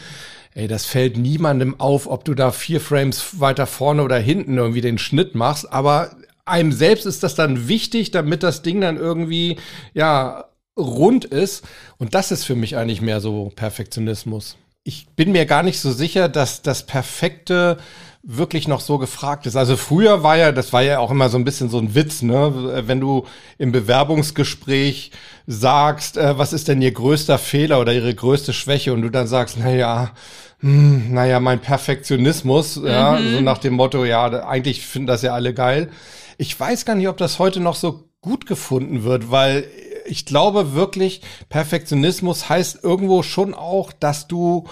Ey, 0.54 0.68
das 0.68 0.84
fällt 0.84 1.16
niemandem 1.16 1.80
auf, 1.80 2.06
ob 2.06 2.24
du 2.24 2.34
da 2.34 2.50
vier 2.50 2.80
Frames 2.80 3.40
weiter 3.40 3.66
vorne 3.66 4.02
oder 4.02 4.18
hinten 4.18 4.58
irgendwie 4.58 4.80
den 4.80 4.98
Schnitt 4.98 5.34
machst, 5.34 5.70
aber 5.72 6.10
einem 6.44 6.72
selbst 6.72 7.06
ist 7.06 7.22
das 7.22 7.34
dann 7.34 7.68
wichtig, 7.68 8.10
damit 8.10 8.42
das 8.42 8.62
Ding 8.62 8.80
dann 8.80 8.96
irgendwie, 8.96 9.58
ja, 9.94 10.46
rund 10.76 11.24
ist. 11.24 11.64
Und 11.98 12.14
das 12.14 12.30
ist 12.30 12.44
für 12.44 12.56
mich 12.56 12.76
eigentlich 12.76 13.00
mehr 13.00 13.20
so 13.20 13.52
Perfektionismus. 13.54 14.56
Ich 14.84 15.06
bin 15.14 15.32
mir 15.32 15.46
gar 15.46 15.62
nicht 15.62 15.78
so 15.78 15.92
sicher, 15.92 16.28
dass 16.28 16.62
das 16.62 16.86
Perfekte 16.86 17.78
wirklich 18.22 18.68
noch 18.68 18.80
so 18.80 18.98
gefragt 18.98 19.46
ist. 19.46 19.56
Also 19.56 19.76
früher 19.76 20.22
war 20.22 20.36
ja, 20.36 20.52
das 20.52 20.72
war 20.72 20.82
ja 20.82 21.00
auch 21.00 21.10
immer 21.10 21.28
so 21.28 21.38
ein 21.38 21.44
bisschen 21.44 21.68
so 21.68 21.78
ein 21.78 21.94
Witz, 21.94 22.22
ne? 22.22 22.82
Wenn 22.86 23.00
du 23.00 23.26
im 23.58 23.72
Bewerbungsgespräch 23.72 25.10
sagst, 25.46 26.16
äh, 26.16 26.38
was 26.38 26.52
ist 26.52 26.68
denn 26.68 26.80
ihr 26.80 26.92
größter 26.92 27.38
Fehler 27.38 27.80
oder 27.80 27.92
ihre 27.92 28.14
größte 28.14 28.52
Schwäche 28.52 28.92
und 28.92 29.02
du 29.02 29.10
dann 29.10 29.26
sagst, 29.26 29.56
na 29.58 29.70
ja, 29.70 30.12
hm, 30.60 31.12
naja, 31.12 31.40
mein 31.40 31.60
Perfektionismus, 31.60 32.80
ja, 32.84 33.18
so 33.20 33.40
nach 33.40 33.58
dem 33.58 33.74
Motto, 33.74 34.04
ja, 34.04 34.26
eigentlich 34.46 34.86
finden 34.86 35.08
das 35.08 35.22
ja 35.22 35.34
alle 35.34 35.52
geil. 35.52 35.90
Ich 36.38 36.58
weiß 36.58 36.84
gar 36.84 36.94
nicht, 36.94 37.08
ob 37.08 37.16
das 37.16 37.40
heute 37.40 37.58
noch 37.58 37.74
so 37.74 38.04
gut 38.20 38.46
gefunden 38.46 39.02
wird, 39.02 39.32
weil 39.32 39.66
ich 40.06 40.24
glaube 40.24 40.74
wirklich, 40.74 41.22
Perfektionismus 41.48 42.48
heißt 42.48 42.84
irgendwo 42.84 43.24
schon 43.24 43.54
auch, 43.54 43.92
dass 43.92 44.28
du 44.28 44.68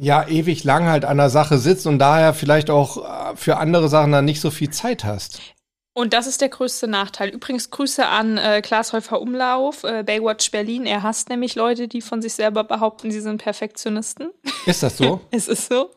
ja 0.00 0.26
ewig 0.26 0.64
lang 0.64 0.86
halt 0.88 1.04
an 1.04 1.18
der 1.18 1.30
Sache 1.30 1.58
sitzt 1.58 1.86
und 1.86 1.98
daher 1.98 2.32
vielleicht 2.32 2.70
auch 2.70 2.96
äh, 2.96 3.36
für 3.36 3.58
andere 3.58 3.88
Sachen 3.88 4.12
dann 4.12 4.24
nicht 4.24 4.40
so 4.40 4.50
viel 4.50 4.70
Zeit 4.70 5.04
hast. 5.04 5.40
Und 5.92 6.12
das 6.14 6.28
ist 6.28 6.40
der 6.40 6.48
größte 6.48 6.86
Nachteil. 6.86 7.30
Übrigens 7.30 7.70
Grüße 7.70 8.06
an 8.06 8.38
äh, 8.38 8.62
Klaas 8.62 8.92
Häufer 8.92 9.20
Umlauf, 9.20 9.82
äh, 9.82 10.04
Baywatch 10.04 10.52
Berlin. 10.52 10.86
Er 10.86 11.02
hasst 11.02 11.28
nämlich 11.28 11.56
Leute, 11.56 11.88
die 11.88 12.00
von 12.00 12.22
sich 12.22 12.32
selber 12.34 12.62
behaupten, 12.62 13.10
sie 13.10 13.20
sind 13.20 13.38
Perfektionisten. 13.42 14.30
Ist 14.66 14.84
das 14.84 14.96
so? 14.96 15.20
es 15.32 15.48
ist 15.48 15.68
so. 15.68 15.90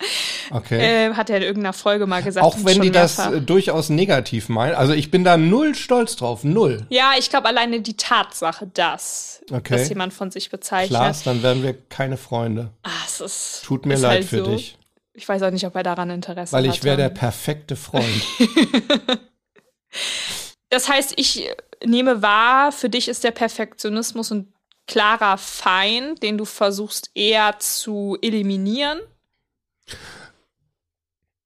Okay. 0.49 1.09
Äh, 1.09 1.13
hat 1.13 1.29
er 1.29 1.37
in 1.37 1.43
irgendeiner 1.43 1.73
Folge 1.73 2.07
mal 2.07 2.23
gesagt. 2.23 2.43
auch 2.43 2.57
wenn 2.63 2.81
die 2.81 2.89
das 2.91 3.19
äh, 3.19 3.39
durchaus 3.39 3.89
negativ 3.89 4.49
meinen. 4.49 4.73
Also 4.73 4.93
ich 4.93 5.11
bin 5.11 5.23
da 5.23 5.37
null 5.37 5.75
stolz 5.75 6.15
drauf, 6.15 6.43
null. 6.43 6.87
Ja, 6.89 7.11
ich 7.19 7.29
glaube 7.29 7.47
alleine 7.47 7.81
die 7.81 7.95
Tatsache, 7.95 8.65
dass, 8.73 9.41
Okay. 9.51 9.77
dass 9.77 9.89
jemand 9.89 10.11
von 10.13 10.31
sich 10.31 10.49
bezeichnet. 10.49 10.89
Klaas, 10.97 11.23
dann 11.23 11.43
werden 11.43 11.61
wir 11.61 11.75
keine 11.89 12.17
Freunde. 12.17 12.71
Ah, 12.81 12.89
es 13.05 13.21
ist, 13.21 13.61
Tut 13.65 13.85
mir 13.85 13.93
ist 13.93 14.01
leid 14.01 14.11
halt 14.21 14.25
für 14.25 14.37
so. 14.45 14.51
dich, 14.55 14.77
Ich 15.13 15.29
weiß 15.29 15.43
auch 15.43 15.51
nicht, 15.51 15.67
ob 15.67 15.75
er 15.75 15.83
daran 15.83 16.09
Interesse 16.09 16.51
weil 16.53 16.67
hat. 16.67 16.75
ich 16.75 16.83
wäre 16.83 16.97
der 16.97 17.09
perfekte 17.09 17.75
Freund. 17.75 18.21
Das 20.69 20.89
heißt, 20.89 21.13
ich 21.17 21.49
nehme 21.85 22.21
wahr, 22.21 22.71
für 22.71 22.89
dich 22.89 23.07
ist 23.07 23.23
der 23.23 23.31
Perfektionismus 23.31 24.31
ein 24.31 24.53
klarer 24.87 25.37
Feind, 25.37 26.23
den 26.23 26.37
du 26.37 26.45
versuchst 26.45 27.11
eher 27.13 27.59
zu 27.59 28.17
eliminieren. 28.21 28.99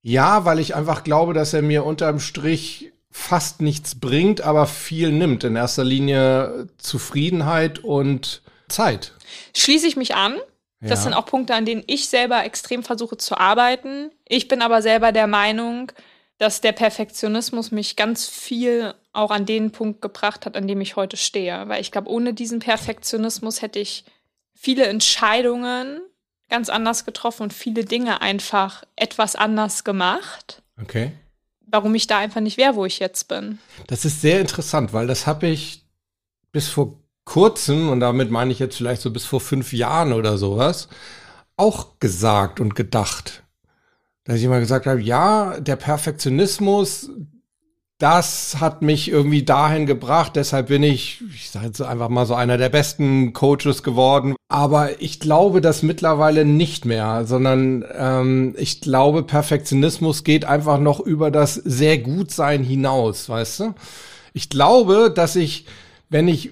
Ja, 0.01 0.45
weil 0.45 0.59
ich 0.59 0.75
einfach 0.75 1.03
glaube, 1.03 1.33
dass 1.33 1.53
er 1.53 1.61
mir 1.61 1.83
unterm 1.83 2.19
Strich 2.19 2.91
fast 3.11 3.61
nichts 3.61 3.99
bringt, 3.99 4.41
aber 4.41 4.67
viel 4.67 5.11
nimmt. 5.11 5.43
In 5.43 5.55
erster 5.55 5.83
Linie 5.83 6.67
Zufriedenheit 6.77 7.79
und 7.79 8.41
Zeit. 8.69 9.13
Schließe 9.55 9.87
ich 9.87 9.97
mich 9.97 10.15
an. 10.15 10.35
Das 10.79 10.99
Ja. 10.99 11.03
sind 11.05 11.13
auch 11.15 11.25
Punkte, 11.25 11.55
an 11.55 11.65
denen 11.65 11.83
ich 11.87 12.07
selber 12.07 12.43
extrem 12.45 12.83
versuche 12.83 13.17
zu 13.17 13.37
arbeiten. 13.37 14.11
Ich 14.27 14.47
bin 14.47 14.61
aber 14.61 14.81
selber 14.83 15.11
der 15.11 15.25
Meinung, 15.27 15.91
dass 16.37 16.61
der 16.61 16.71
Perfektionismus 16.71 17.71
mich 17.71 17.95
ganz 17.95 18.27
viel 18.27 18.93
auch 19.11 19.31
an 19.31 19.45
den 19.45 19.71
Punkt 19.71 20.01
gebracht 20.01 20.45
hat, 20.45 20.55
an 20.55 20.67
dem 20.67 20.81
ich 20.81 20.95
heute 20.95 21.17
stehe. 21.17 21.67
Weil 21.67 21.81
ich 21.81 21.91
glaube, 21.91 22.09
ohne 22.09 22.33
diesen 22.33 22.59
Perfektionismus 22.59 23.61
hätte 23.61 23.79
ich 23.79 24.05
viele 24.53 24.85
Entscheidungen 24.85 26.01
ganz 26.49 26.69
anders 26.69 27.05
getroffen 27.05 27.43
und 27.43 27.53
viele 27.53 27.85
Dinge 27.85 28.21
einfach 28.21 28.83
etwas 28.95 29.35
anders 29.35 29.83
gemacht. 29.83 30.61
Okay. 30.79 31.11
Warum 31.65 31.95
ich 31.95 32.07
da 32.07 32.19
einfach 32.19 32.41
nicht 32.41 32.57
wäre, 32.57 32.75
wo 32.75 32.85
ich 32.85 32.99
jetzt 32.99 33.27
bin. 33.27 33.59
Das 33.87 34.05
ist 34.05 34.21
sehr 34.21 34.39
interessant, 34.39 34.93
weil 34.93 35.07
das 35.07 35.27
habe 35.27 35.47
ich 35.47 35.83
bis 36.51 36.69
vor 36.69 36.97
kurzem, 37.25 37.89
und 37.89 37.99
damit 37.99 38.31
meine 38.31 38.53
ich 38.53 38.59
jetzt 38.59 38.77
vielleicht 38.77 39.01
so 39.01 39.11
bis 39.11 39.25
vor 39.25 39.41
fünf 39.41 39.73
Jahren 39.73 40.13
oder 40.13 40.37
sowas, 40.37 40.87
auch 41.57 41.99
gesagt 41.99 42.59
und 42.61 42.75
gedacht. 42.75 43.43
Dass 44.27 44.35
ich 44.35 44.43
immer 44.43 44.59
gesagt 44.59 44.85
habe, 44.87 45.01
ja, 45.01 45.57
der 45.61 45.77
Perfektionismus, 45.77 47.09
das 47.97 48.57
hat 48.59 48.81
mich 48.81 49.09
irgendwie 49.09 49.43
dahin 49.43 49.85
gebracht. 49.85 50.35
Deshalb 50.35 50.67
bin 50.67 50.83
ich, 50.83 51.23
ich 51.33 51.49
sage 51.49 51.67
jetzt 51.67 51.81
einfach 51.81 52.09
mal 52.09 52.25
so 52.25 52.35
einer 52.35 52.57
der 52.57 52.67
besten 52.67 53.31
Coaches 53.31 53.83
geworden. 53.83 54.35
Aber 54.49 55.01
ich 55.01 55.21
glaube 55.21 55.61
das 55.61 55.81
mittlerweile 55.81 56.43
nicht 56.43 56.83
mehr, 56.83 57.25
sondern 57.25 57.85
ähm, 57.97 58.53
ich 58.57 58.81
glaube, 58.81 59.23
Perfektionismus 59.23 60.25
geht 60.25 60.43
einfach 60.43 60.77
noch 60.77 60.99
über 60.99 61.31
das 61.31 61.55
sehr 61.55 61.97
gut 61.97 62.29
sein 62.29 62.65
hinaus, 62.65 63.29
weißt 63.29 63.61
du? 63.61 63.75
Ich 64.33 64.49
glaube, 64.49 65.09
dass 65.09 65.37
ich, 65.37 65.65
wenn 66.09 66.27
ich 66.27 66.51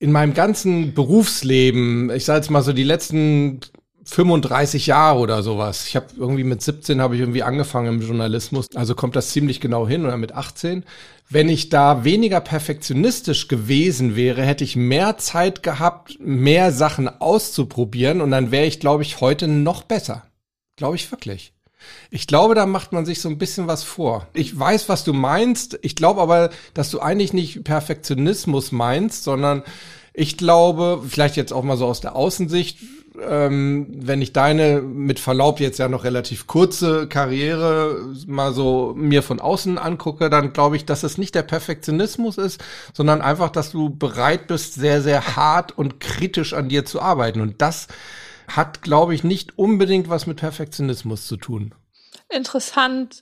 in 0.00 0.10
meinem 0.10 0.34
ganzen 0.34 0.92
Berufsleben, 0.92 2.10
ich 2.10 2.24
sage 2.24 2.40
jetzt 2.40 2.50
mal 2.50 2.62
so 2.62 2.72
die 2.72 2.82
letzten 2.82 3.60
35 4.06 4.86
Jahre 4.86 5.18
oder 5.18 5.42
sowas. 5.42 5.86
Ich 5.88 5.96
habe 5.96 6.06
irgendwie 6.16 6.44
mit 6.44 6.62
17 6.62 7.00
habe 7.00 7.16
ich 7.16 7.20
irgendwie 7.20 7.42
angefangen 7.42 8.00
im 8.00 8.06
Journalismus, 8.06 8.68
also 8.74 8.94
kommt 8.94 9.16
das 9.16 9.30
ziemlich 9.30 9.60
genau 9.60 9.86
hin 9.86 10.04
oder 10.04 10.16
mit 10.16 10.32
18. 10.32 10.84
Wenn 11.28 11.48
ich 11.48 11.70
da 11.70 12.04
weniger 12.04 12.40
perfektionistisch 12.40 13.48
gewesen 13.48 14.14
wäre, 14.14 14.42
hätte 14.42 14.62
ich 14.62 14.76
mehr 14.76 15.18
Zeit 15.18 15.64
gehabt, 15.64 16.18
mehr 16.20 16.70
Sachen 16.70 17.08
auszuprobieren 17.08 18.20
und 18.20 18.30
dann 18.30 18.52
wäre 18.52 18.66
ich, 18.66 18.78
glaube 18.78 19.02
ich, 19.02 19.20
heute 19.20 19.48
noch 19.48 19.82
besser. 19.82 20.22
Glaube 20.76 20.94
ich 20.94 21.10
wirklich. 21.10 21.52
Ich 22.10 22.26
glaube, 22.26 22.54
da 22.54 22.64
macht 22.66 22.92
man 22.92 23.06
sich 23.06 23.20
so 23.20 23.28
ein 23.28 23.38
bisschen 23.38 23.66
was 23.66 23.82
vor. 23.82 24.28
Ich 24.34 24.56
weiß, 24.56 24.88
was 24.88 25.04
du 25.04 25.12
meinst. 25.12 25.78
Ich 25.82 25.96
glaube 25.96 26.20
aber, 26.20 26.50
dass 26.74 26.90
du 26.90 27.00
eigentlich 27.00 27.32
nicht 27.32 27.64
Perfektionismus 27.64 28.72
meinst, 28.72 29.24
sondern 29.24 29.62
ich 30.14 30.36
glaube, 30.36 31.02
vielleicht 31.06 31.36
jetzt 31.36 31.52
auch 31.52 31.62
mal 31.62 31.76
so 31.76 31.86
aus 31.86 32.00
der 32.00 32.16
Außensicht, 32.16 32.78
ähm, 33.20 33.86
wenn 33.90 34.22
ich 34.22 34.32
deine 34.32 34.80
mit 34.80 35.20
Verlaub 35.20 35.60
jetzt 35.60 35.78
ja 35.78 35.88
noch 35.88 36.04
relativ 36.04 36.46
kurze 36.46 37.06
Karriere 37.08 38.00
mal 38.26 38.52
so 38.52 38.94
mir 38.96 39.22
von 39.22 39.40
außen 39.40 39.78
angucke, 39.78 40.30
dann 40.30 40.52
glaube 40.52 40.76
ich, 40.76 40.84
dass 40.84 41.02
es 41.02 41.18
nicht 41.18 41.34
der 41.34 41.42
Perfektionismus 41.42 42.38
ist, 42.38 42.62
sondern 42.92 43.22
einfach, 43.22 43.50
dass 43.50 43.70
du 43.70 43.90
bereit 43.90 44.46
bist, 44.46 44.74
sehr, 44.74 45.02
sehr 45.02 45.36
hart 45.36 45.76
und 45.76 46.00
kritisch 46.00 46.52
an 46.52 46.68
dir 46.68 46.84
zu 46.84 47.00
arbeiten. 47.00 47.40
Und 47.40 47.62
das 47.62 47.88
hat, 48.48 48.82
glaube 48.82 49.14
ich, 49.14 49.24
nicht 49.24 49.58
unbedingt 49.58 50.08
was 50.08 50.26
mit 50.26 50.38
Perfektionismus 50.38 51.26
zu 51.26 51.36
tun. 51.36 51.74
Interessant, 52.28 53.20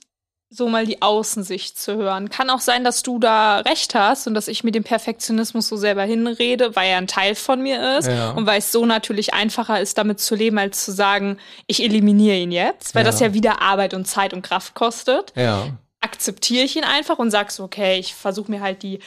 so 0.49 0.69
mal 0.69 0.85
die 0.85 1.01
Außensicht 1.01 1.77
zu 1.77 1.95
hören. 1.95 2.29
Kann 2.29 2.49
auch 2.49 2.59
sein, 2.59 2.83
dass 2.83 3.03
du 3.03 3.19
da 3.19 3.59
recht 3.59 3.95
hast 3.95 4.27
und 4.27 4.35
dass 4.35 4.47
ich 4.47 4.63
mit 4.63 4.75
dem 4.75 4.83
Perfektionismus 4.83 5.67
so 5.67 5.75
selber 5.75 6.03
hinrede, 6.03 6.75
weil 6.75 6.89
er 6.89 6.97
ein 6.97 7.07
Teil 7.07 7.35
von 7.35 7.61
mir 7.61 7.97
ist 7.97 8.07
ja. 8.07 8.31
und 8.31 8.45
weil 8.45 8.59
es 8.59 8.71
so 8.71 8.85
natürlich 8.85 9.33
einfacher 9.33 9.81
ist, 9.81 9.97
damit 9.97 10.19
zu 10.19 10.35
leben, 10.35 10.57
als 10.57 10.85
zu 10.85 10.91
sagen, 10.91 11.37
ich 11.67 11.83
eliminiere 11.83 12.37
ihn 12.37 12.51
jetzt, 12.51 12.95
weil 12.95 13.03
ja. 13.03 13.11
das 13.11 13.19
ja 13.19 13.33
wieder 13.33 13.61
Arbeit 13.61 13.93
und 13.93 14.05
Zeit 14.05 14.33
und 14.33 14.43
Kraft 14.43 14.75
kostet. 14.75 15.33
Ja. 15.35 15.67
Akzeptiere 15.99 16.63
ich 16.63 16.75
ihn 16.75 16.83
einfach 16.83 17.17
und 17.17 17.31
sagst, 17.31 17.59
okay, 17.59 17.97
ich 17.97 18.13
versuche 18.13 18.51
mir 18.51 18.61
halt 18.61 18.83
die 18.83 18.99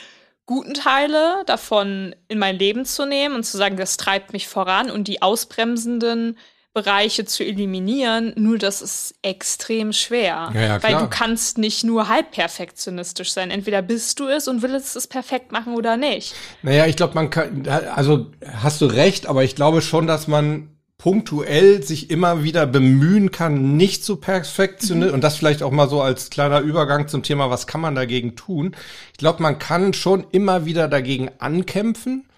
guten 0.45 0.75
Teile 0.75 1.43
davon 1.47 2.17
in 2.27 2.39
mein 2.39 2.59
Leben 2.59 2.85
zu 2.85 3.07
nehmen 3.07 3.37
und 3.37 3.45
zu 3.45 3.57
sagen, 3.57 3.77
das 3.77 3.97
treibt 3.97 4.33
mich 4.33 4.49
voran 4.49 4.91
und 4.91 5.07
die 5.07 5.23
ausbremsenden 5.23 6.37
Bereiche 6.75 7.25
zu 7.25 7.45
eliminieren, 7.45 8.33
nur 8.37 8.59
das 8.59 8.83
ist 8.83 9.15
extrem 9.23 9.93
schwer. 9.93 10.53
Ja, 10.55 10.61
ja, 10.61 10.83
weil 10.83 10.97
du 10.97 11.09
kannst 11.09 11.59
nicht 11.59 11.83
nur 11.83 12.09
halb 12.09 12.31
perfektionistisch 12.31 13.33
sein. 13.33 13.51
Entweder 13.51 13.83
bist 13.83 14.21
du 14.21 14.29
es 14.29 14.47
und 14.47 14.63
willst 14.63 14.95
es 14.95 15.07
perfekt 15.07 15.51
machen 15.51 15.75
oder 15.75 15.97
nicht. 15.97 16.35
Naja, 16.63 16.87
ich 16.87 16.97
glaube, 16.97 17.15
man 17.15 17.31
kann, 17.31 17.67
also 17.67 18.27
hast 18.53 18.81
du 18.81 18.87
recht, 18.87 19.27
aber 19.27 19.43
ich 19.43 19.57
glaube 19.57 19.83
schon, 19.83 20.07
dass 20.07 20.29
man 20.29 20.69
punktuell 20.99 21.83
sich 21.85 22.11
immer 22.11 22.43
wieder 22.43 22.67
bemühen 22.67 23.31
kann, 23.31 23.77
nicht 23.77 24.05
zu 24.05 24.17
perfektionieren. 24.17 25.11
Mhm. 25.11 25.15
Und 25.15 25.25
das 25.25 25.37
vielleicht 25.37 25.63
auch 25.63 25.71
mal 25.71 25.89
so 25.89 26.03
als 26.03 26.29
kleiner 26.29 26.61
Übergang 26.61 27.07
zum 27.07 27.23
Thema, 27.23 27.51
was 27.51 27.69
kann 27.69 27.81
man 27.81 27.95
dagegen 27.95 28.35
tun? 28.35 28.75
Ich 29.13 29.19
glaube, 29.19 29.43
man 29.43 29.61
kann 29.61 29.95
schon 29.95 30.27
immer 30.33 30.67
wieder 30.67 30.89
dagegen 30.89 31.31
ankämpfen 31.39 32.29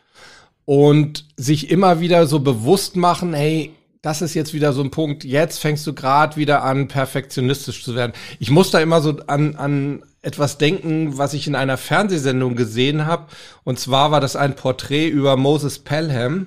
und 0.67 1.27
sich 1.37 1.71
immer 1.71 2.01
wieder 2.01 2.27
so 2.27 2.41
bewusst 2.41 2.97
machen, 2.97 3.33
hey, 3.33 3.75
das 4.03 4.23
ist 4.23 4.35
jetzt 4.35 4.55
wieder 4.55 4.73
so 4.73 4.83
ein 4.83 4.91
Punkt, 4.91 5.25
jetzt 5.25 5.59
fängst 5.59 5.87
du 5.87 5.95
gerade 5.95 6.37
wieder 6.37 6.63
an, 6.63 6.89
perfektionistisch 6.89 7.85
zu 7.85 7.95
werden. 7.95 8.13
Ich 8.39 8.51
muss 8.51 8.71
da 8.71 8.81
immer 8.81 9.03
so 9.03 9.19
an, 9.27 9.57
an 9.57 10.03
etwas 10.23 10.59
denken, 10.59 11.19
was 11.19 11.35
ich 11.35 11.47
in 11.47 11.55
einer 11.55 11.77
Fernsehsendung 11.77 12.57
gesehen 12.57 13.07
habe. 13.07 13.27
Und 13.65 13.79
zwar 13.79 14.11
war 14.11 14.21
das 14.21 14.37
ein 14.37 14.57
Porträt 14.57 15.09
über 15.09 15.37
Moses 15.37 15.79
Pelham, 15.79 16.47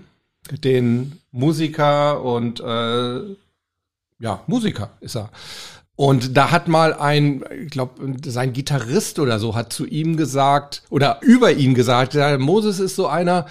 den 0.51 1.19
Musiker 1.31 2.23
und 2.23 2.59
äh, 2.59 3.35
ja, 4.19 4.43
Musiker 4.47 4.91
ist 4.99 5.15
er. 5.15 5.29
Und 5.95 6.35
da 6.35 6.49
hat 6.49 6.67
mal 6.67 6.93
ein, 6.93 7.43
ich 7.65 7.69
glaube, 7.69 8.15
sein 8.25 8.51
Gitarrist 8.51 9.19
oder 9.19 9.37
so 9.37 9.53
hat 9.53 9.71
zu 9.71 9.85
ihm 9.85 10.17
gesagt 10.17 10.81
oder 10.89 11.19
über 11.21 11.51
ihn 11.51 11.75
gesagt, 11.75 12.17
Moses 12.39 12.79
ist 12.79 12.95
so 12.95 13.05
einer, 13.05 13.45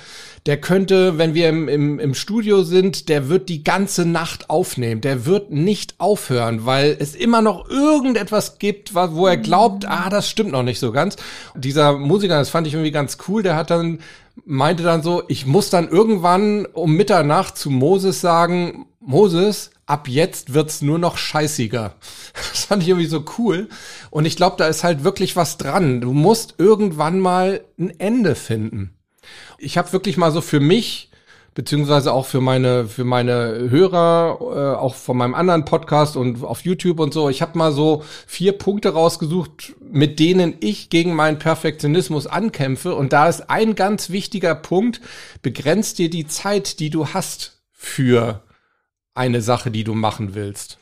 der 0.46 0.61
könnte, 0.61 1.18
wenn 1.18 1.35
wir 1.35 1.48
im, 1.48 1.68
im, 1.68 2.00
im 2.00 2.14
Studio 2.14 2.64
sind, 2.64 3.09
der 3.09 3.28
wird 3.28 3.48
die 3.48 3.62
ganze 3.62 4.05
Nacht 4.05 4.50
aufnehmen. 4.50 5.00
Der 5.00 5.24
wird 5.24 5.52
nicht 5.52 5.94
aufhören, 5.98 6.66
weil 6.66 6.96
es 6.98 7.14
immer 7.14 7.42
noch 7.42 7.68
irgendetwas 7.68 8.59
gibt, 8.59 8.92
wo 8.94 9.26
er 9.26 9.37
glaubt, 9.37 9.87
ah, 9.87 10.11
das 10.11 10.28
stimmt 10.28 10.50
noch 10.50 10.64
nicht 10.64 10.81
so 10.81 10.90
ganz. 10.90 11.16
Dieser 11.55 11.92
Musiker, 11.96 12.38
das 12.38 12.50
fand 12.50 12.66
ich 12.66 12.74
irgendwie 12.74 12.90
ganz 12.90 13.18
cool, 13.28 13.44
der 13.44 13.55
hat 13.55 13.70
dann, 13.70 14.00
meinte 14.44 14.83
dann 14.83 15.02
so, 15.02 15.22
ich 15.28 15.46
muss 15.46 15.70
dann 15.70 15.88
irgendwann 15.88 16.66
um 16.66 16.96
Mitternacht 16.96 17.57
zu 17.57 17.70
Moses 17.70 18.20
sagen, 18.20 18.87
Moses, 18.98 19.70
ab 19.87 20.09
jetzt 20.09 20.55
wird's 20.55 20.83
nur 20.83 20.98
noch 20.98 21.16
scheißiger. 21.16 21.94
Das 22.52 22.64
fand 22.64 22.83
ich 22.83 22.88
irgendwie 22.88 23.09
so 23.09 23.24
cool. 23.38 23.68
Und 24.11 24.24
ich 24.24 24.37
glaube, 24.37 24.57
da 24.57 24.66
ist 24.66 24.85
halt 24.85 25.05
wirklich 25.05 25.37
was 25.37 25.59
dran. 25.59 26.00
Du 26.00 26.12
musst 26.12 26.55
irgendwann 26.57 27.20
mal 27.20 27.61
ein 27.78 27.90
Ende 27.98 28.35
finden 28.35 28.94
ich 29.59 29.79
habe 29.79 29.93
wirklich 29.93 30.17
mal 30.17 30.33
so 30.33 30.41
für 30.41 30.61
mich 30.61 31.11
beziehungsweise 31.55 32.13
auch 32.13 32.27
für 32.27 32.41
meine 32.41 32.87
für 32.87 33.05
meine 33.05 33.69
Hörer, 33.71 34.39
äh, 34.41 34.79
auch 34.79 34.95
von 34.95 35.17
meinem 35.17 35.35
anderen 35.35 35.65
Podcast 35.65 36.17
und 36.17 36.43
auf 36.43 36.65
YouTube 36.65 37.01
und 37.01 37.13
so. 37.13 37.29
Ich 37.29 37.43
habe 37.43 37.59
mal 37.59 37.73
so 37.73 38.05
vier 38.27 38.53
Punkte 38.53 38.91
rausgesucht, 38.95 39.75
mit 39.81 40.19
denen 40.19 40.55
ich 40.61 40.89
gegen 40.91 41.15
meinen 41.15 41.39
Perfektionismus 41.39 42.27
ankämpfe. 42.27 42.95
Und 42.95 43.13
da 43.13 43.29
ist 43.29 43.51
ein 43.51 43.75
ganz 43.75 44.11
wichtiger 44.11 44.55
Punkt: 44.55 45.01
Begrenzt 45.43 45.99
dir 45.99 46.11
die 46.11 46.27
Zeit, 46.27 46.81
die 46.81 46.91
du 46.91 47.09
hast 47.09 47.63
für 47.71 48.43
eine 49.15 49.43
Sache, 49.43 49.71
die 49.71 49.85
du 49.85 49.95
machen 49.95 50.35
willst 50.35 50.79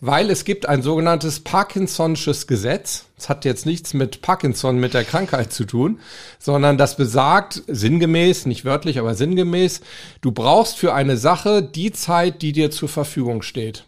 weil 0.00 0.30
es 0.30 0.44
gibt 0.44 0.66
ein 0.66 0.82
sogenanntes 0.82 1.44
Parkinson'sches 1.44 2.46
Gesetz. 2.46 3.06
Das 3.16 3.28
hat 3.28 3.44
jetzt 3.44 3.66
nichts 3.66 3.94
mit 3.94 4.22
Parkinson, 4.22 4.78
mit 4.78 4.94
der 4.94 5.04
Krankheit 5.04 5.52
zu 5.52 5.64
tun, 5.64 6.00
sondern 6.38 6.78
das 6.78 6.96
besagt 6.96 7.62
sinngemäß, 7.66 8.46
nicht 8.46 8.64
wörtlich, 8.64 8.98
aber 8.98 9.14
sinngemäß, 9.14 9.80
du 10.20 10.32
brauchst 10.32 10.76
für 10.76 10.94
eine 10.94 11.16
Sache 11.16 11.62
die 11.62 11.92
Zeit, 11.92 12.42
die 12.42 12.52
dir 12.52 12.70
zur 12.70 12.88
Verfügung 12.88 13.42
steht. 13.42 13.84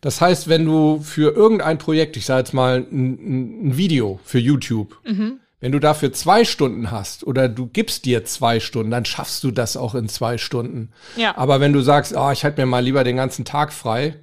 Das 0.00 0.20
heißt, 0.20 0.48
wenn 0.48 0.64
du 0.64 1.00
für 1.00 1.34
irgendein 1.34 1.78
Projekt, 1.78 2.16
ich 2.16 2.26
sage 2.26 2.40
jetzt 2.40 2.54
mal 2.54 2.86
ein, 2.90 3.68
ein, 3.68 3.76
Video 3.76 4.20
für 4.24 4.38
YouTube, 4.38 4.98
mhm. 5.04 5.40
wenn 5.60 5.72
du 5.72 5.78
dafür 5.78 6.12
zwei 6.12 6.44
Stunden 6.44 6.90
hast 6.90 7.26
oder 7.26 7.48
du 7.48 7.66
gibst 7.66 8.04
dir 8.04 8.24
zwei 8.24 8.60
Stunden, 8.60 8.90
dann 8.90 9.04
schaffst 9.04 9.44
du 9.44 9.50
das 9.50 9.76
auch 9.76 9.94
in 9.94 10.08
zwei 10.08 10.38
Stunden. 10.38 10.92
Ja. 11.16 11.36
Aber 11.36 11.60
wenn 11.60 11.72
du 11.72 11.80
sagst, 11.80 12.14
oh, 12.16 12.30
ich 12.30 12.44
halte 12.44 12.60
mir 12.60 12.66
mal 12.66 12.84
lieber 12.84 13.04
den 13.04 13.16
ganzen 13.16 13.44
Tag 13.44 13.72
frei, 13.72 14.16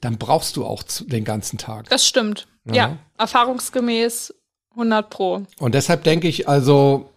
dann 0.00 0.18
brauchst 0.18 0.56
du 0.56 0.64
auch 0.64 0.82
den 0.82 1.24
ganzen 1.24 1.58
Tag. 1.58 1.88
Das 1.88 2.06
stimmt. 2.06 2.46
Ja, 2.64 2.74
ja 2.74 2.96
erfahrungsgemäß 3.16 4.34
100 4.72 5.10
Pro. 5.10 5.42
Und 5.58 5.74
deshalb 5.74 6.04
denke 6.04 6.28
ich 6.28 6.48
also, 6.48 7.10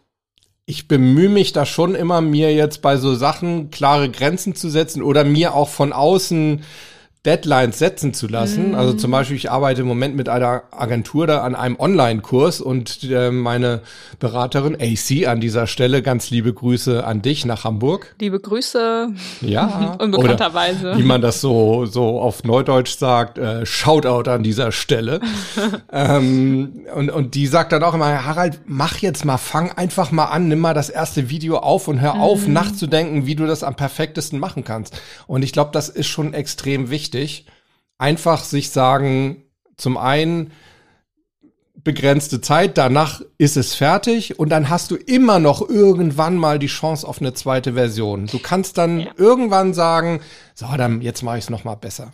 ich 0.65 0.87
bemühe 0.87 1.29
mich 1.29 1.53
da 1.53 1.65
schon 1.65 1.95
immer, 1.95 2.21
mir 2.21 2.53
jetzt 2.53 2.81
bei 2.81 2.97
so 2.97 3.13
Sachen 3.15 3.71
klare 3.71 4.09
Grenzen 4.09 4.55
zu 4.55 4.69
setzen 4.69 5.03
oder 5.03 5.23
mir 5.23 5.53
auch 5.53 5.69
von 5.69 5.93
außen 5.93 6.63
Deadlines 7.25 7.77
setzen 7.77 8.15
zu 8.15 8.27
lassen. 8.27 8.69
Mhm. 8.69 8.75
Also 8.75 8.93
zum 8.93 9.11
Beispiel, 9.11 9.35
ich 9.37 9.51
arbeite 9.51 9.81
im 9.81 9.87
Moment 9.87 10.15
mit 10.15 10.27
einer 10.27 10.63
Agentur 10.71 11.27
da 11.27 11.41
an 11.43 11.53
einem 11.53 11.79
Online-Kurs 11.79 12.61
und 12.61 13.03
äh, 13.03 13.29
meine 13.29 13.81
Beraterin 14.19 14.75
AC 14.81 15.27
an 15.27 15.39
dieser 15.39 15.67
Stelle, 15.67 16.01
ganz 16.01 16.31
liebe 16.31 16.51
Grüße 16.51 17.05
an 17.05 17.21
dich 17.21 17.45
nach 17.45 17.63
Hamburg. 17.63 18.15
Liebe 18.19 18.39
Grüße. 18.39 19.09
Ja. 19.41 19.95
Unbekannterweise. 19.99 20.89
Oder, 20.89 20.97
wie 20.97 21.03
man 21.03 21.21
das 21.21 21.41
so, 21.41 21.85
so 21.85 22.19
auf 22.19 22.43
Neudeutsch 22.43 22.97
sagt, 22.97 23.37
äh, 23.37 23.67
Shoutout 23.67 24.27
an 24.27 24.41
dieser 24.41 24.71
Stelle. 24.71 25.19
ähm, 25.91 26.85
und, 26.95 27.11
und 27.11 27.35
die 27.35 27.45
sagt 27.45 27.71
dann 27.71 27.83
auch 27.83 27.93
immer, 27.93 28.25
Harald, 28.25 28.61
mach 28.65 28.97
jetzt 28.97 29.25
mal, 29.25 29.37
fang 29.37 29.71
einfach 29.73 30.09
mal 30.11 30.25
an, 30.25 30.47
nimm 30.47 30.59
mal 30.59 30.73
das 30.73 30.89
erste 30.89 31.29
Video 31.29 31.57
auf 31.57 31.87
und 31.87 32.01
hör 32.01 32.15
auf, 32.15 32.47
Mhm. 32.47 32.53
nachzudenken, 32.53 33.25
wie 33.27 33.35
du 33.35 33.45
das 33.45 33.61
am 33.61 33.75
perfektesten 33.75 34.39
machen 34.39 34.63
kannst. 34.63 34.99
Und 35.27 35.43
ich 35.43 35.51
glaube, 35.51 35.69
das 35.71 35.87
ist 35.87 36.07
schon 36.07 36.33
extrem 36.33 36.89
wichtig. 36.89 37.10
Einfach 37.97 38.43
sich 38.43 38.69
sagen, 38.71 39.43
zum 39.77 39.97
einen, 39.97 40.51
begrenzte 41.83 42.41
Zeit, 42.41 42.77
danach 42.77 43.21
ist 43.39 43.57
es 43.57 43.73
fertig 43.73 44.37
und 44.37 44.49
dann 44.49 44.69
hast 44.69 44.91
du 44.91 44.95
immer 44.95 45.39
noch 45.39 45.67
irgendwann 45.67 46.35
mal 46.37 46.59
die 46.59 46.67
Chance 46.67 47.07
auf 47.07 47.19
eine 47.19 47.33
zweite 47.33 47.73
Version. 47.73 48.27
Du 48.27 48.37
kannst 48.39 48.77
dann 48.77 48.99
Ja. 48.99 49.11
irgendwann 49.17 49.73
sagen, 49.73 50.21
so, 50.53 50.67
dann 50.77 51.01
jetzt 51.01 51.23
mache 51.23 51.37
ich 51.39 51.45
es 51.45 51.49
noch 51.49 51.63
mal 51.63 51.75
besser. 51.75 52.11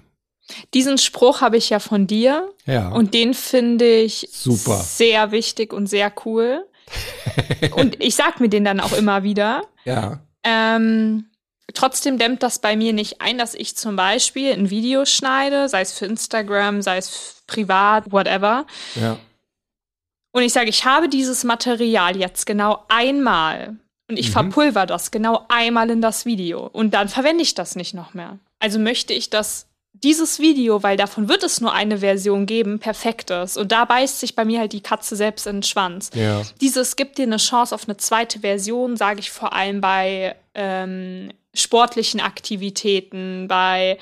Diesen 0.73 0.97
Spruch 0.97 1.41
habe 1.41 1.57
ich 1.57 1.69
ja 1.69 1.79
von 1.79 2.07
dir 2.07 2.49
Ja. 2.65 2.89
und 2.89 3.13
den 3.13 3.33
finde 3.33 3.85
ich 3.99 4.29
Super. 4.31 4.77
sehr 4.77 5.31
wichtig 5.31 5.73
und 5.73 5.87
sehr 5.87 6.13
cool. 6.25 6.65
und 7.75 8.01
ich 8.01 8.15
sag 8.15 8.39
mir 8.39 8.47
den 8.47 8.63
dann 8.63 8.79
auch 8.79 8.93
immer 8.93 9.23
wieder. 9.23 9.63
ja. 9.83 10.21
Ähm, 10.43 11.25
trotzdem 11.73 12.17
dämmt 12.17 12.43
das 12.43 12.59
bei 12.59 12.75
mir 12.75 12.93
nicht 12.93 13.21
ein, 13.21 13.37
dass 13.37 13.53
ich 13.53 13.75
zum 13.75 13.95
Beispiel 13.95 14.53
ein 14.53 14.69
Video 14.69 15.05
schneide, 15.05 15.69
sei 15.69 15.81
es 15.81 15.93
für 15.93 16.05
Instagram, 16.05 16.81
sei 16.81 16.97
es 16.97 17.41
privat, 17.47 18.11
whatever. 18.11 18.65
Ja. 18.95 19.17
Und 20.33 20.43
ich 20.43 20.53
sage, 20.53 20.69
ich 20.69 20.85
habe 20.85 21.09
dieses 21.09 21.43
Material 21.43 22.15
jetzt 22.15 22.45
genau 22.45 22.83
einmal 22.89 23.77
und 24.09 24.17
ich 24.17 24.29
Mhm. 24.29 24.33
verpulver 24.33 24.85
das 24.85 25.11
genau 25.11 25.45
einmal 25.49 25.89
in 25.89 26.01
das 26.01 26.25
Video 26.25 26.67
und 26.67 26.93
dann 26.93 27.09
verwende 27.09 27.43
ich 27.43 27.55
das 27.55 27.75
nicht 27.75 27.93
noch 27.93 28.13
mehr. 28.13 28.37
Also 28.59 28.79
möchte 28.79 29.13
ich, 29.13 29.29
dass 29.29 29.67
dieses 29.93 30.39
Video, 30.39 30.83
weil 30.83 30.95
davon 30.95 31.27
wird 31.27 31.43
es 31.43 31.59
nur 31.59 31.73
eine 31.73 31.99
Version 31.99 32.45
geben, 32.45 32.77
perfekt 32.77 33.31
ist. 33.31 33.57
Und 33.57 33.71
da 33.71 33.83
beißt 33.85 34.19
sich 34.19 34.35
bei 34.35 34.45
mir 34.45 34.59
halt 34.59 34.73
die 34.73 34.81
Katze 34.81 35.15
selbst 35.15 35.47
in 35.47 35.57
den 35.57 35.63
Schwanz. 35.63 36.11
Ja. 36.13 36.43
Dieses 36.61 36.95
gibt 36.95 37.17
dir 37.17 37.23
eine 37.23 37.37
Chance 37.37 37.73
auf 37.73 37.85
eine 37.87 37.97
zweite 37.97 38.41
Version, 38.41 38.95
sage 38.95 39.19
ich 39.21 39.31
vor 39.31 39.53
allem 39.53 39.81
bei 39.81 40.35
ähm, 40.53 41.31
sportlichen 41.57 42.19
Aktivitäten, 42.19 43.47
bei 43.47 43.97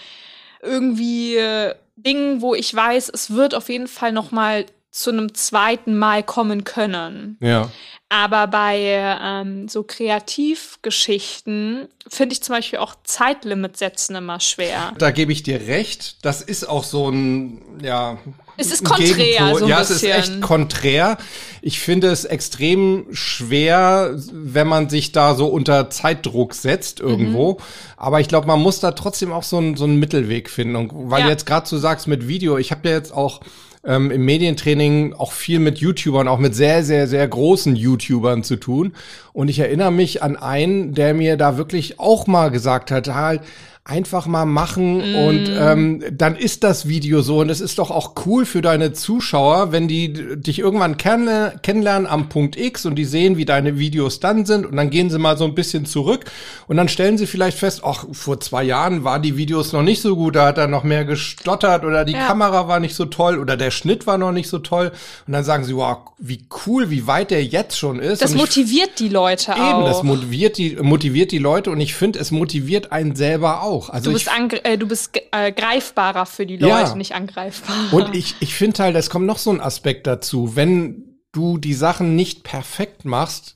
irgendwie 0.61 1.37
äh, 1.37 1.75
Dingen, 1.95 2.41
wo 2.41 2.55
ich 2.55 2.73
weiß, 2.73 3.11
es 3.13 3.29
wird 3.31 3.53
auf 3.55 3.69
jeden 3.69 3.87
Fall 3.87 4.11
noch 4.11 4.31
mal 4.31 4.65
zu 4.91 5.11
einem 5.11 5.33
zweiten 5.33 5.97
Mal 5.97 6.21
kommen 6.23 6.63
können. 6.63 7.37
Ja. 7.41 7.69
Aber 8.07 8.47
bei 8.47 9.17
ähm, 9.21 9.67
so 9.67 9.83
Kreativgeschichten 9.83 11.89
finde 12.07 12.33
ich 12.33 12.41
zum 12.41 12.55
Beispiel 12.55 12.79
auch 12.79 12.95
Zeitlimit 13.03 13.75
setzen 13.75 14.15
immer 14.15 14.39
schwer. 14.39 14.93
Da 14.97 15.11
gebe 15.11 15.33
ich 15.33 15.43
dir 15.43 15.67
recht. 15.67 16.23
Das 16.23 16.41
ist 16.41 16.69
auch 16.69 16.85
so 16.85 17.09
ein, 17.09 17.61
ja. 17.83 18.17
Es 18.57 18.71
ist 18.71 18.81
ein 18.83 18.87
konträr, 18.87 19.15
Gegenpol. 19.15 19.59
so 19.59 19.65
ein 19.65 19.69
Ja, 19.69 19.81
es 19.81 19.89
ist 19.89 20.03
echt 20.03 20.41
konträr. 20.41 21.17
Ich 21.61 21.79
finde 21.79 22.07
es 22.07 22.25
extrem 22.25 23.05
schwer, 23.11 24.15
wenn 24.31 24.67
man 24.67 24.89
sich 24.89 25.11
da 25.11 25.35
so 25.35 25.47
unter 25.47 25.89
Zeitdruck 25.89 26.53
setzt 26.53 26.99
irgendwo. 26.99 27.53
Mhm. 27.53 27.57
Aber 27.97 28.19
ich 28.19 28.27
glaube, 28.27 28.47
man 28.47 28.59
muss 28.61 28.79
da 28.79 28.91
trotzdem 28.91 29.31
auch 29.31 29.43
so, 29.43 29.57
einen 29.57 29.75
so 29.75 29.83
einen 29.85 29.99
Mittelweg 29.99 30.49
finden. 30.49 30.75
Und 30.75 30.91
weil 30.93 31.19
Ja. 31.21 31.25
du 31.25 31.31
jetzt 31.31 31.45
gerade 31.45 31.67
so 31.67 31.77
sagst 31.77 32.07
mit 32.07 32.27
Video, 32.27 32.57
ich 32.57 32.71
habe 32.71 32.87
ja 32.89 32.95
jetzt 32.95 33.13
auch 33.13 33.41
ähm, 33.87 34.09
im 34.09 34.25
Medientraining 34.25 35.13
auch 35.13 35.31
viel 35.31 35.59
mit 35.59 35.77
YouTubern, 35.77 36.27
auch 36.27 36.39
mit 36.39 36.55
sehr, 36.55 36.83
sehr, 36.83 37.07
sehr 37.07 37.27
großen 37.27 37.75
YouTubern 37.75 38.43
zu 38.43 38.55
tun. 38.55 38.93
Und 39.31 39.47
ich 39.49 39.59
erinnere 39.59 39.91
mich 39.91 40.23
an 40.23 40.37
einen, 40.37 40.93
der 40.95 41.13
mir 41.13 41.37
da 41.37 41.57
wirklich 41.57 41.99
auch 41.99 42.25
mal 42.25 42.49
gesagt 42.49 42.89
hat, 42.89 43.07
halt, 43.13 43.41
einfach 43.87 44.25
mal 44.25 44.45
machen 44.47 44.97
Mm. 44.97 45.15
und 45.27 45.47
ähm, 45.59 46.03
dann 46.11 46.35
ist 46.35 46.63
das 46.63 46.87
Video 46.87 47.21
so 47.21 47.41
und 47.41 47.51
es 47.51 47.61
ist 47.61 47.77
doch 47.77 47.91
auch 47.91 48.13
cool 48.25 48.43
für 48.47 48.63
deine 48.63 48.93
Zuschauer, 48.93 49.71
wenn 49.71 49.87
die 49.87 50.11
dich 50.41 50.57
irgendwann 50.57 50.97
kennenler- 50.97 51.59
kennenlernen 51.61 52.07
am 52.07 52.27
Punkt 52.27 52.57
X 52.57 52.87
und 52.87 52.95
die 52.95 53.05
sehen, 53.05 53.37
wie 53.37 53.45
deine 53.45 53.77
Videos 53.77 54.19
dann 54.19 54.43
sind 54.47 54.65
und 54.65 54.75
dann 54.75 54.89
gehen 54.89 55.11
sie 55.11 55.19
mal 55.19 55.37
so 55.37 55.45
ein 55.45 55.53
bisschen 55.53 55.85
zurück 55.85 56.25
und 56.67 56.77
dann 56.77 56.89
stellen 56.89 57.19
sie 57.19 57.27
vielleicht 57.27 57.59
fest, 57.59 57.81
ach, 57.85 58.05
vor 58.11 58.39
zwei 58.39 58.63
Jahren 58.63 59.03
waren 59.03 59.21
die 59.21 59.37
Videos 59.37 59.71
noch 59.71 59.83
nicht 59.83 60.01
so 60.01 60.15
gut, 60.15 60.35
da 60.35 60.47
hat 60.47 60.57
er 60.57 60.65
noch 60.67 60.83
mehr 60.83 61.05
gestottert 61.05 61.85
oder 61.85 62.05
die 62.05 62.13
Ja. 62.13 62.25
Kamera 62.25 62.67
war 62.67 62.79
nicht 62.79 62.95
so 62.95 63.05
toll 63.05 63.37
oder 63.37 63.55
der 63.55 63.69
Schnitt 63.69 64.07
war 64.07 64.17
noch 64.17 64.31
nicht 64.31 64.49
so 64.49 64.57
toll 64.57 64.93
und 65.27 65.33
dann 65.33 65.43
sagen 65.43 65.63
sie, 65.63 65.75
wow, 65.75 65.97
wie 66.17 66.47
cool, 66.65 66.89
wie 66.89 67.05
weit 67.05 67.29
der 67.29 67.43
jetzt 67.45 67.77
schon 67.77 67.99
ist. 67.99 68.23
Das 68.23 68.33
motiviert 68.33 68.97
die 68.99 69.09
Leute 69.09 69.51
Eben, 69.51 69.61
auch. 69.61 69.85
das 69.85 70.01
motiviert 70.01 70.57
die, 70.57 70.75
motiviert 70.81 71.31
die 71.31 71.37
Leute 71.37 71.69
und 71.69 71.79
ich 71.81 71.93
finde, 71.93 72.17
es 72.17 72.31
motiviert 72.31 72.91
einen 72.91 73.15
selber 73.15 73.61
auch. 73.61 73.74
Also 73.83 74.09
du 74.11 74.13
bist, 74.13 74.29
ich, 74.53 74.65
äh, 74.65 74.77
du 74.77 74.87
bist 74.87 75.11
äh, 75.31 75.51
greifbarer 75.51 76.25
für 76.25 76.45
die 76.45 76.57
Leute, 76.57 76.89
Ja. 76.89 76.95
nicht 76.95 77.13
angreifbar. 77.15 77.75
und 77.91 78.15
ich, 78.15 78.35
ich 78.39 78.53
finde 78.55 78.83
halt, 78.83 78.95
es 78.95 79.09
kommt 79.09 79.25
noch 79.25 79.37
so 79.37 79.51
ein 79.51 79.61
Aspekt 79.61 80.07
dazu. 80.07 80.55
Wenn 80.55 81.19
du 81.31 81.57
die 81.57 81.73
Sachen 81.73 82.15
nicht 82.15 82.43
perfekt 82.43 83.05
machst, 83.05 83.55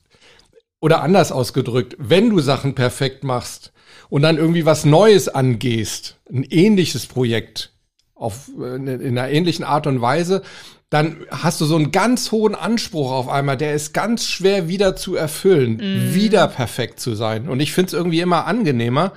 oder 0.80 1.02
anders 1.02 1.30
ausgedrückt, 1.30 1.96
wenn 1.98 2.30
du 2.30 2.40
Sachen 2.40 2.74
perfekt 2.74 3.22
machst 3.22 3.72
und 4.08 4.22
dann 4.22 4.38
irgendwie 4.38 4.64
was 4.64 4.84
Neues 4.84 5.28
angehst, 5.28 6.16
ein 6.32 6.42
ähnliches 6.44 7.06
Projekt 7.06 7.72
auf, 8.14 8.50
äh, 8.58 8.76
in 8.76 9.18
einer 9.18 9.28
ähnlichen 9.28 9.64
Art 9.64 9.86
und 9.86 10.00
Weise, 10.00 10.42
dann 10.88 11.18
hast 11.30 11.60
du 11.60 11.66
so 11.66 11.76
einen 11.76 11.92
ganz 11.92 12.32
hohen 12.32 12.56
Anspruch 12.56 13.12
auf 13.12 13.28
einmal, 13.28 13.56
der 13.56 13.74
ist 13.74 13.94
ganz 13.94 14.26
schwer 14.26 14.66
wieder 14.66 14.96
zu 14.96 15.14
erfüllen, 15.14 15.78
wieder 16.14 16.48
perfekt 16.48 16.98
zu 16.98 17.14
sein. 17.14 17.48
Und 17.48 17.60
ich 17.60 17.72
finde 17.72 17.88
es 17.88 17.92
irgendwie 17.92 18.20
immer 18.20 18.46
angenehmer, 18.46 19.12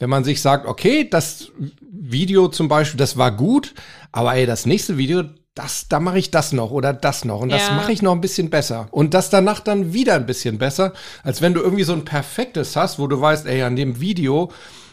wenn 0.00 0.10
man 0.10 0.24
sich 0.24 0.42
sagt, 0.42 0.66
okay, 0.66 1.08
das 1.08 1.52
Video 1.92 2.48
zum 2.48 2.66
Beispiel, 2.68 2.98
das 2.98 3.16
war 3.16 3.30
gut, 3.30 3.74
aber 4.10 4.34
ey, 4.34 4.46
das 4.46 4.66
nächste 4.66 4.96
Video, 4.98 5.22
das, 5.54 5.88
da 5.88 6.00
mache 6.00 6.18
ich 6.18 6.30
das 6.30 6.52
noch 6.52 6.70
oder 6.70 6.92
das 6.92 7.24
noch 7.24 7.40
und 7.40 7.50
das 7.50 7.68
Ja. 7.68 7.74
mache 7.74 7.92
ich 7.92 8.02
noch 8.02 8.12
ein 8.12 8.20
bisschen 8.20 8.50
besser. 8.50 8.88
Und 8.90 9.14
das 9.14 9.30
danach 9.30 9.60
dann 9.60 9.92
wieder 9.92 10.14
ein 10.14 10.26
bisschen 10.26 10.58
besser, 10.58 10.94
als 11.22 11.42
wenn 11.42 11.54
du 11.54 11.60
irgendwie 11.60 11.84
so 11.84 11.92
ein 11.92 12.04
perfektes 12.04 12.76
hast, 12.76 12.98
wo 12.98 13.06
du 13.06 13.20
weißt, 13.20 13.46
ey, 13.46 13.62
an 13.62 13.76
dem 13.76 14.00
Video, 14.00 14.50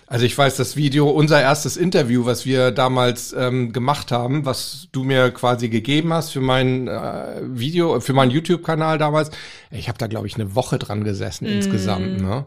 also 0.07 0.25
ich 0.25 0.37
weiß, 0.37 0.57
das 0.57 0.75
Video, 0.75 1.09
unser 1.09 1.41
erstes 1.41 1.77
Interview, 1.77 2.25
was 2.25 2.45
wir 2.45 2.71
damals 2.71 3.33
ähm, 3.37 3.71
gemacht 3.71 4.11
haben, 4.11 4.45
was 4.45 4.87
du 4.91 5.03
mir 5.03 5.31
quasi 5.31 5.69
gegeben 5.69 6.11
hast 6.11 6.31
für 6.31 6.41
mein 6.41 6.87
äh, 6.89 7.41
Video, 7.43 7.99
für 8.01 8.13
meinen 8.13 8.31
YouTube-Kanal 8.31 8.97
damals, 8.97 9.31
ich 9.71 9.87
habe 9.87 9.97
da, 9.97 10.07
glaube 10.07 10.27
ich, 10.27 10.35
eine 10.35 10.53
Woche 10.55 10.79
dran 10.79 11.03
gesessen 11.05 11.45
insgesamt. 11.45 12.21
Ne? 12.21 12.45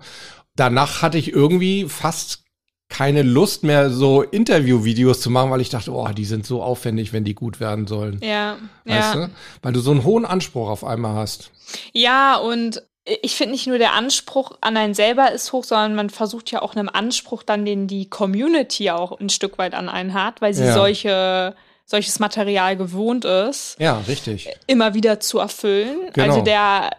Danach 0.56 1.00
hatte 1.00 1.16
ich 1.16 1.32
irgendwie 1.32 1.86
fast 1.88 2.44
keine 2.90 3.22
Lust 3.22 3.62
mehr, 3.64 3.88
so 3.88 4.22
Interview-Videos 4.22 5.20
zu 5.20 5.30
machen, 5.30 5.50
weil 5.50 5.60
ich 5.62 5.70
dachte, 5.70 5.92
oh, 5.92 6.08
die 6.08 6.24
sind 6.26 6.44
so 6.44 6.62
aufwendig, 6.62 7.12
wenn 7.14 7.24
die 7.24 7.34
gut 7.34 7.58
werden 7.60 7.86
sollen. 7.86 8.20
ja, 8.22 8.56
Weißt 8.84 9.14
ja. 9.14 9.26
du? 9.26 9.32
Weil 9.62 9.72
du 9.72 9.80
so 9.80 9.92
einen 9.92 10.04
hohen 10.04 10.26
Anspruch 10.26 10.68
auf 10.68 10.84
einmal 10.84 11.14
hast. 11.14 11.50
Ja, 11.92 12.36
und 12.36 12.82
ich 13.22 13.34
finde 13.36 13.52
nicht 13.52 13.66
nur 13.66 13.78
der 13.78 13.94
Anspruch 13.94 14.58
an 14.60 14.76
einen 14.76 14.94
selber 14.94 15.32
ist 15.32 15.52
hoch, 15.52 15.64
sondern 15.64 15.94
man 15.94 16.10
versucht 16.10 16.50
ja 16.50 16.60
auch 16.62 16.74
einem 16.74 16.88
Anspruch 16.88 17.42
dann, 17.42 17.64
den 17.64 17.86
die 17.86 18.10
Community 18.10 18.90
auch 18.90 19.18
ein 19.18 19.30
Stück 19.30 19.56
weit 19.58 19.72
an 19.74 19.88
einen 19.88 20.12
hat, 20.12 20.42
weil 20.42 20.52
sie 20.52 20.64
Ja. 20.64 20.74
solche, 20.74 21.54
solches 21.86 22.18
Material 22.18 22.76
gewohnt 22.76 23.24
ist, 23.24 23.76
Ja, 23.80 24.00
richtig. 24.06 24.48
immer 24.66 24.94
wieder 24.94 25.18
zu 25.20 25.38
erfüllen. 25.38 25.96
Genau. 26.12 26.26
Also 26.26 26.40
der 26.44 26.90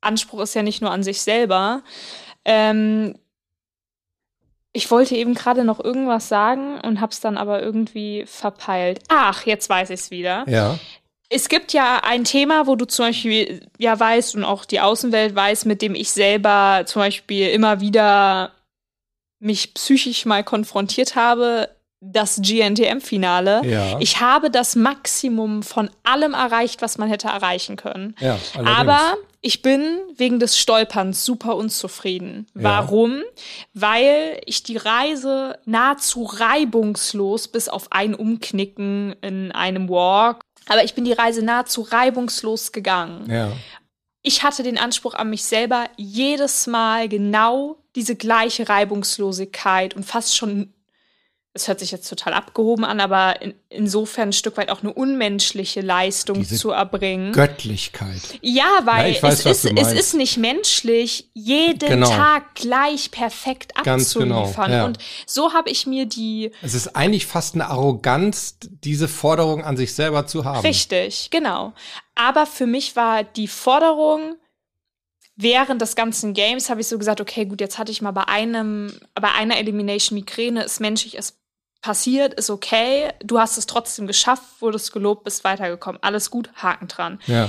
Anspruch 0.00 0.40
ist 0.40 0.54
ja 0.54 0.62
nicht 0.62 0.80
nur 0.80 0.90
an 0.92 1.02
sich 1.02 1.20
selber. 1.22 1.82
Ähm, 2.44 3.14
ich 4.72 4.90
wollte 4.90 5.16
eben 5.16 5.34
gerade 5.34 5.64
noch 5.64 5.82
irgendwas 5.82 6.28
sagen 6.28 6.80
und 6.80 7.00
hab's 7.00 7.20
dann 7.20 7.36
aber 7.36 7.62
irgendwie 7.62 8.24
verpeilt. 8.26 9.00
Ach, 9.08 9.46
jetzt 9.46 9.68
weiß 9.68 9.90
ich's 9.90 10.10
wieder. 10.10 10.44
Ja. 10.48 10.78
Es 11.30 11.48
gibt 11.48 11.72
ja 11.72 12.00
ein 12.04 12.24
Thema, 12.24 12.66
wo 12.66 12.74
du 12.74 12.86
zum 12.86 13.06
Beispiel 13.06 13.66
ja 13.78 13.98
weißt 13.98 14.34
und 14.36 14.44
auch 14.44 14.64
die 14.64 14.80
Außenwelt 14.80 15.34
weiß, 15.34 15.66
mit 15.66 15.82
dem 15.82 15.94
ich 15.94 16.10
selber 16.10 16.84
zum 16.86 17.00
Beispiel 17.00 17.48
immer 17.48 17.80
wieder 17.80 18.52
mich 19.40 19.74
psychisch 19.74 20.24
mal 20.24 20.42
konfrontiert 20.42 21.16
habe, 21.16 21.68
das 22.00 22.40
GNTM-Finale. 22.42 23.62
Ja. 23.64 23.98
Ich 23.98 24.20
habe 24.20 24.50
das 24.50 24.76
Maximum 24.76 25.62
von 25.62 25.90
allem 26.04 26.34
erreicht, 26.34 26.80
was 26.80 26.98
man 26.98 27.08
hätte 27.08 27.28
erreichen 27.28 27.76
können. 27.76 28.14
Ja. 28.20 28.38
Aber 28.64 29.16
ich 29.40 29.62
bin 29.62 29.98
wegen 30.16 30.38
des 30.38 30.58
Stolperns 30.58 31.24
super 31.24 31.56
unzufrieden. 31.56 32.46
Ja. 32.54 32.62
Warum? 32.62 33.22
Weil 33.74 34.40
ich 34.46 34.62
die 34.62 34.76
Reise 34.76 35.58
nahezu 35.64 36.24
reibungslos 36.24 37.48
bis 37.48 37.68
auf 37.68 37.90
ein 37.90 38.14
Umknicken 38.14 39.16
in 39.20 39.52
einem 39.52 39.88
Walk, 39.88 40.40
aber 40.68 40.84
ich 40.84 40.94
bin 40.94 41.04
die 41.04 41.12
Reise 41.12 41.42
nahezu 41.42 41.82
reibungslos 41.82 42.72
gegangen. 42.72 43.30
Ja. 43.30 43.52
Ich 44.22 44.42
hatte 44.42 44.62
den 44.62 44.78
Anspruch 44.78 45.14
an 45.14 45.30
mich 45.30 45.44
selber, 45.44 45.86
jedes 45.96 46.66
Mal 46.66 47.08
genau 47.08 47.78
diese 47.94 48.16
gleiche 48.16 48.68
Reibungslosigkeit 48.68 49.94
und 49.94 50.04
fast 50.04 50.36
schon, 50.36 50.74
es 51.58 51.68
hört 51.68 51.80
sich 51.80 51.90
jetzt 51.90 52.08
total 52.08 52.32
abgehoben 52.34 52.84
an, 52.84 53.00
aber 53.00 53.42
in, 53.42 53.54
insofern 53.68 54.28
ein 54.30 54.32
Stück 54.32 54.56
weit 54.56 54.70
auch 54.70 54.82
eine 54.82 54.92
unmenschliche 54.92 55.80
Leistung 55.80 56.38
Diese 56.38 56.56
zu 56.56 56.70
erbringen. 56.70 57.32
Göttlichkeit. 57.32 58.20
Ja, 58.40 58.80
weil 58.84 59.12
Ja, 59.12 59.22
weiß, 59.22 59.44
es, 59.46 59.64
ist, 59.64 59.76
es 59.76 59.92
ist 59.92 60.14
nicht 60.14 60.36
menschlich, 60.36 61.28
jeden 61.34 61.88
Genau. 61.88 62.08
Tag 62.08 62.54
gleich 62.54 63.10
perfekt 63.10 63.72
Ganz 63.82 64.14
genau, 64.14 64.40
abzuliefern. 64.42 64.72
ja. 64.72 64.84
Und 64.86 64.98
so 65.26 65.52
habe 65.52 65.70
ich 65.70 65.86
mir 65.86 66.06
die 66.06 66.52
Es 66.62 66.74
ist 66.74 66.94
eigentlich 66.94 67.26
fast 67.26 67.54
eine 67.54 67.66
Arroganz, 67.68 68.56
diese 68.62 69.08
Forderung 69.08 69.64
an 69.64 69.76
sich 69.76 69.94
selber 69.94 70.26
zu 70.26 70.44
haben. 70.44 70.60
Richtig, 70.66 71.30
genau. 71.30 71.72
Aber 72.14 72.46
für 72.46 72.66
mich 72.66 72.94
war 72.96 73.24
die 73.24 73.48
Forderung, 73.48 74.36
während 75.40 75.80
des 75.80 75.94
ganzen 75.94 76.34
Games 76.34 76.68
habe 76.68 76.80
ich 76.80 76.88
so 76.88 76.98
gesagt, 76.98 77.20
okay, 77.20 77.44
gut, 77.46 77.60
jetzt 77.60 77.78
hatte 77.78 77.92
ich 77.92 78.02
mal 78.02 78.10
bei 78.10 78.24
einem, 78.26 78.92
bei 79.14 79.30
einer 79.30 79.56
Elimination 79.58 80.18
Migräne, 80.18 80.64
ist 80.64 80.80
menschlich, 80.80 81.16
ist 81.16 81.37
passiert, 81.80 82.34
ist 82.34 82.50
okay. 82.50 83.12
Du 83.22 83.38
hast 83.38 83.56
es 83.56 83.66
trotzdem 83.66 84.06
geschafft, 84.06 84.44
wurdest 84.60 84.92
gelobt, 84.92 85.24
bist 85.24 85.44
weitergekommen. 85.44 86.02
Alles 86.02 86.30
gut, 86.30 86.50
Haken 86.56 86.88
dran. 86.88 87.20
Ja. 87.26 87.48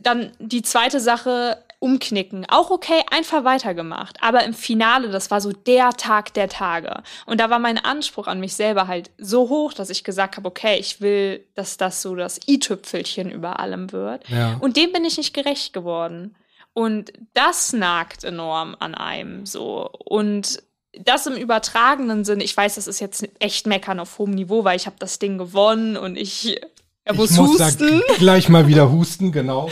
Dann 0.00 0.32
die 0.38 0.62
zweite 0.62 1.00
Sache, 1.00 1.62
umknicken. 1.82 2.46
Auch 2.48 2.70
okay, 2.70 3.02
einfach 3.10 3.42
weitergemacht. 3.42 4.16
Aber 4.22 4.44
im 4.44 4.54
Finale, 4.54 5.08
das 5.08 5.32
war 5.32 5.40
so 5.40 5.50
der 5.50 5.90
Tag 5.90 6.32
der 6.34 6.48
Tage. 6.48 7.02
Und 7.26 7.40
da 7.40 7.50
war 7.50 7.58
mein 7.58 7.76
Anspruch 7.76 8.28
an 8.28 8.38
mich 8.38 8.54
selber 8.54 8.86
halt 8.86 9.10
so 9.18 9.48
hoch, 9.48 9.72
dass 9.72 9.90
ich 9.90 10.04
gesagt 10.04 10.36
habe, 10.36 10.48
okay, 10.48 10.78
ich 10.78 11.00
will, 11.00 11.44
dass 11.56 11.76
das 11.78 12.00
so 12.00 12.14
das 12.14 12.38
i-Tüpfelchen 12.46 13.32
über 13.32 13.58
allem 13.58 13.90
wird. 13.90 14.28
Ja. 14.28 14.58
Und 14.60 14.76
dem 14.76 14.92
bin 14.92 15.04
ich 15.04 15.16
nicht 15.16 15.34
gerecht 15.34 15.72
geworden. 15.72 16.36
Und 16.72 17.12
das 17.34 17.72
nagt 17.72 18.22
enorm 18.22 18.76
an 18.78 18.94
einem 18.94 19.44
so. 19.44 19.90
Und 20.04 20.62
das 20.98 21.26
im 21.26 21.34
übertragenen 21.34 22.24
Sinn, 22.24 22.40
ich 22.40 22.56
weiß, 22.56 22.74
das 22.74 22.86
ist 22.86 23.00
jetzt 23.00 23.26
echt 23.38 23.66
meckern 23.66 24.00
auf 24.00 24.18
hohem 24.18 24.32
Niveau, 24.32 24.64
weil 24.64 24.76
ich 24.76 24.86
habe 24.86 24.96
das 24.98 25.18
Ding 25.18 25.38
gewonnen 25.38 25.96
und 25.96 26.16
ich, 26.16 26.60
er 27.04 27.14
muss 27.14 27.30
ich 27.30 27.38
muss 27.38 27.60
husten. 27.60 28.02
gleich 28.18 28.48
mal 28.48 28.66
wieder 28.66 28.90
husten, 28.90 29.32
genau. 29.32 29.70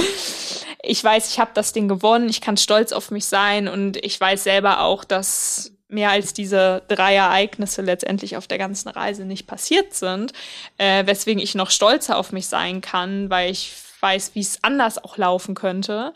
ich 0.82 1.02
weiß, 1.02 1.30
ich 1.30 1.40
habe 1.40 1.50
das 1.54 1.72
Ding 1.72 1.88
gewonnen, 1.88 2.28
ich 2.28 2.40
kann 2.40 2.56
stolz 2.56 2.92
auf 2.92 3.10
mich 3.10 3.24
sein 3.24 3.68
und 3.68 3.96
ich 3.96 4.20
weiß 4.20 4.44
selber 4.44 4.82
auch, 4.82 5.04
dass 5.04 5.72
mehr 5.88 6.10
als 6.10 6.34
diese 6.34 6.82
drei 6.88 7.14
Ereignisse 7.14 7.82
letztendlich 7.82 8.36
auf 8.36 8.46
der 8.46 8.58
ganzen 8.58 8.90
Reise 8.90 9.24
nicht 9.24 9.46
passiert 9.46 9.94
sind, 9.94 10.32
äh, 10.76 11.06
weswegen 11.06 11.42
ich 11.42 11.54
noch 11.54 11.70
stolzer 11.70 12.18
auf 12.18 12.30
mich 12.30 12.46
sein 12.46 12.80
kann, 12.80 13.30
weil 13.30 13.50
ich 13.50 13.72
weiß, 14.00 14.32
wie 14.34 14.40
es 14.40 14.62
anders 14.62 15.02
auch 15.02 15.16
laufen 15.16 15.54
könnte. 15.54 16.12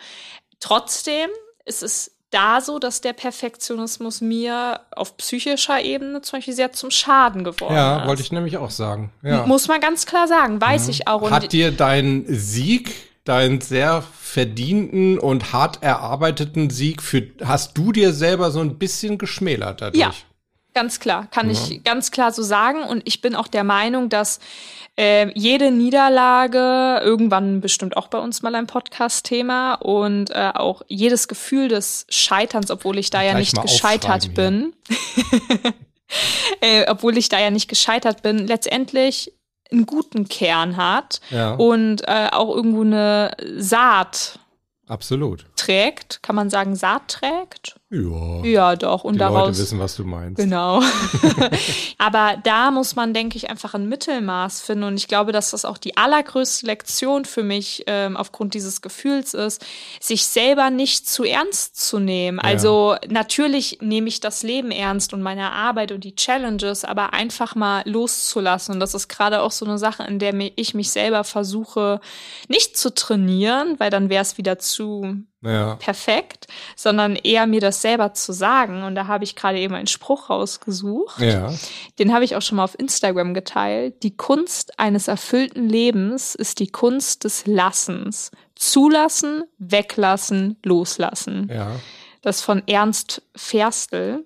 Trotzdem 0.60 1.30
ist 1.64 1.82
es 1.82 2.12
da 2.32 2.60
so, 2.60 2.78
dass 2.78 3.00
der 3.00 3.12
Perfektionismus 3.12 4.20
mir 4.20 4.80
auf 4.96 5.16
psychischer 5.18 5.80
Ebene 5.82 6.22
zum 6.22 6.38
Beispiel 6.38 6.54
sehr 6.54 6.72
zum 6.72 6.90
Schaden 6.90 7.44
geworden 7.44 7.74
Ja, 7.74 8.00
ist. 8.00 8.08
wollte 8.08 8.22
ich 8.22 8.32
nämlich 8.32 8.56
auch 8.56 8.70
sagen. 8.70 9.12
Ja. 9.22 9.46
Muss 9.46 9.68
man 9.68 9.80
ganz 9.80 10.06
klar 10.06 10.26
sagen, 10.26 10.60
weiß 10.60 10.88
ich 10.88 11.06
auch. 11.06 11.22
Und 11.22 11.30
Hat 11.30 11.52
dir 11.52 11.70
dein 11.70 12.24
Sieg, 12.28 12.92
deinen 13.24 13.60
sehr 13.60 14.02
verdienten 14.20 15.18
und 15.18 15.52
hart 15.52 15.82
erarbeiteten 15.82 16.70
Sieg, 16.70 17.02
für, 17.02 17.22
hast 17.44 17.76
du 17.78 17.92
dir 17.92 18.12
selber 18.12 18.50
so 18.50 18.60
ein 18.60 18.78
bisschen 18.78 19.18
geschmälert 19.18 19.80
dadurch? 19.82 20.00
Ja. 20.00 20.12
Ganz 20.74 21.00
klar, 21.00 21.26
kann 21.30 21.50
ich 21.50 21.84
ganz 21.84 22.10
klar 22.10 22.32
so 22.32 22.42
sagen. 22.42 22.82
Und 22.84 23.02
ich 23.06 23.20
bin 23.20 23.34
auch 23.34 23.48
der 23.48 23.64
Meinung, 23.64 24.08
dass 24.08 24.40
äh, 24.98 25.30
jede 25.38 25.70
Niederlage, 25.70 27.00
irgendwann 27.02 27.60
bestimmt 27.60 27.96
auch 27.96 28.08
bei 28.08 28.18
uns 28.18 28.42
mal 28.42 28.54
ein 28.54 28.66
Podcast-Thema, 28.66 29.74
und 29.74 30.30
äh, 30.30 30.52
auch 30.54 30.82
jedes 30.88 31.28
Gefühl 31.28 31.68
des 31.68 32.06
Scheiterns, 32.08 32.70
obwohl 32.70 32.98
ich 32.98 33.10
da 33.10 33.22
ja 33.22 33.34
nicht 33.34 33.60
gescheitert 33.60 34.34
bin, 34.34 34.72
äh, 36.60 36.86
obwohl 36.88 37.16
ich 37.18 37.28
da 37.28 37.38
ja 37.38 37.50
nicht 37.50 37.68
gescheitert 37.68 38.22
bin, 38.22 38.46
letztendlich 38.46 39.32
einen 39.70 39.86
guten 39.86 40.28
Kern 40.28 40.76
hat 40.76 41.20
Ja. 41.30 41.54
und 41.54 42.02
äh, 42.06 42.28
auch 42.30 42.54
irgendwo 42.54 42.82
eine 42.82 43.34
Saat 43.56 44.38
Absolut. 44.86 45.46
trägt. 45.56 46.22
Kann 46.22 46.36
man 46.36 46.50
sagen, 46.50 46.76
Saat 46.76 47.08
trägt? 47.08 47.76
Ja. 47.92 48.42
Ja, 48.44 48.76
doch. 48.76 49.04
Und 49.04 49.14
Die 49.14 49.18
daraus 49.18 49.48
Leute 49.48 49.58
wissen, 49.58 49.78
was 49.78 49.96
du 49.96 50.04
meinst. 50.04 50.40
Genau. 50.40 50.80
Aber 51.98 52.36
da 52.42 52.70
muss 52.70 52.96
man, 52.96 53.12
denke 53.12 53.36
ich, 53.36 53.50
einfach 53.50 53.74
ein 53.74 53.86
Mittelmaß 53.88 54.62
finden. 54.62 54.84
Und 54.84 54.96
ich 54.96 55.08
glaube, 55.08 55.32
dass 55.32 55.50
das 55.50 55.66
auch 55.66 55.76
die 55.76 55.96
allergrößte 55.96 56.64
Lektion 56.66 57.26
für 57.26 57.42
mich 57.42 57.84
ähm, 57.86 58.16
aufgrund 58.16 58.54
dieses 58.54 58.80
Gefühls 58.80 59.34
ist, 59.34 59.64
sich 60.00 60.24
selber 60.26 60.70
nicht 60.70 61.06
zu 61.06 61.24
ernst 61.24 61.86
zu 61.86 61.98
nehmen. 61.98 62.38
Also 62.38 62.96
natürlich 63.08 63.78
nehme 63.82 64.08
ich 64.08 64.20
das 64.20 64.42
Leben 64.42 64.70
ernst 64.70 65.12
und 65.12 65.20
meine 65.20 65.52
Arbeit 65.52 65.92
und 65.92 66.02
die 66.04 66.16
Challenges, 66.16 66.84
aber 66.84 67.12
einfach 67.12 67.54
mal 67.54 67.82
loszulassen. 67.84 68.74
Und 68.74 68.80
das 68.80 68.94
ist 68.94 69.08
gerade 69.08 69.42
auch 69.42 69.50
so 69.52 69.66
eine 69.66 69.76
Sache, 69.78 70.04
in 70.04 70.18
der 70.18 70.32
ich 70.56 70.72
mich 70.72 70.90
selber 70.90 71.24
versuche, 71.24 72.00
nicht 72.48 72.76
zu 72.78 72.94
trainieren, 72.94 73.74
weil 73.78 73.90
dann 73.90 74.08
wäre 74.08 74.22
es 74.22 74.38
wieder 74.38 74.58
zu 74.58 75.16
Ja. 75.44 75.74
perfekt, 75.74 76.46
sondern 76.76 77.16
eher 77.16 77.46
mir 77.46 77.60
das 77.60 77.81
selber 77.82 78.14
zu 78.14 78.32
sagen. 78.32 78.82
Und 78.84 78.94
da 78.94 79.06
habe 79.06 79.24
ich 79.24 79.36
gerade 79.36 79.58
eben 79.58 79.74
einen 79.74 79.86
Spruch 79.86 80.30
rausgesucht. 80.30 81.20
Ja. 81.20 81.52
Den 81.98 82.14
habe 82.14 82.24
ich 82.24 82.34
auch 82.36 82.40
schon 82.42 82.56
mal 82.56 82.64
auf 82.64 82.78
Instagram 82.78 83.34
geteilt. 83.34 84.02
Die 84.02 84.16
Kunst 84.16 84.78
eines 84.78 85.08
erfüllten 85.08 85.68
Lebens 85.68 86.34
ist 86.34 86.58
die 86.60 86.68
Kunst 86.68 87.24
des 87.24 87.46
Lassens. 87.46 88.30
Zulassen, 88.54 89.44
weglassen, 89.58 90.56
loslassen. 90.64 91.50
Ja. 91.52 91.72
Das 92.22 92.40
von 92.40 92.62
Ernst 92.66 93.22
Ferstel. 93.36 94.24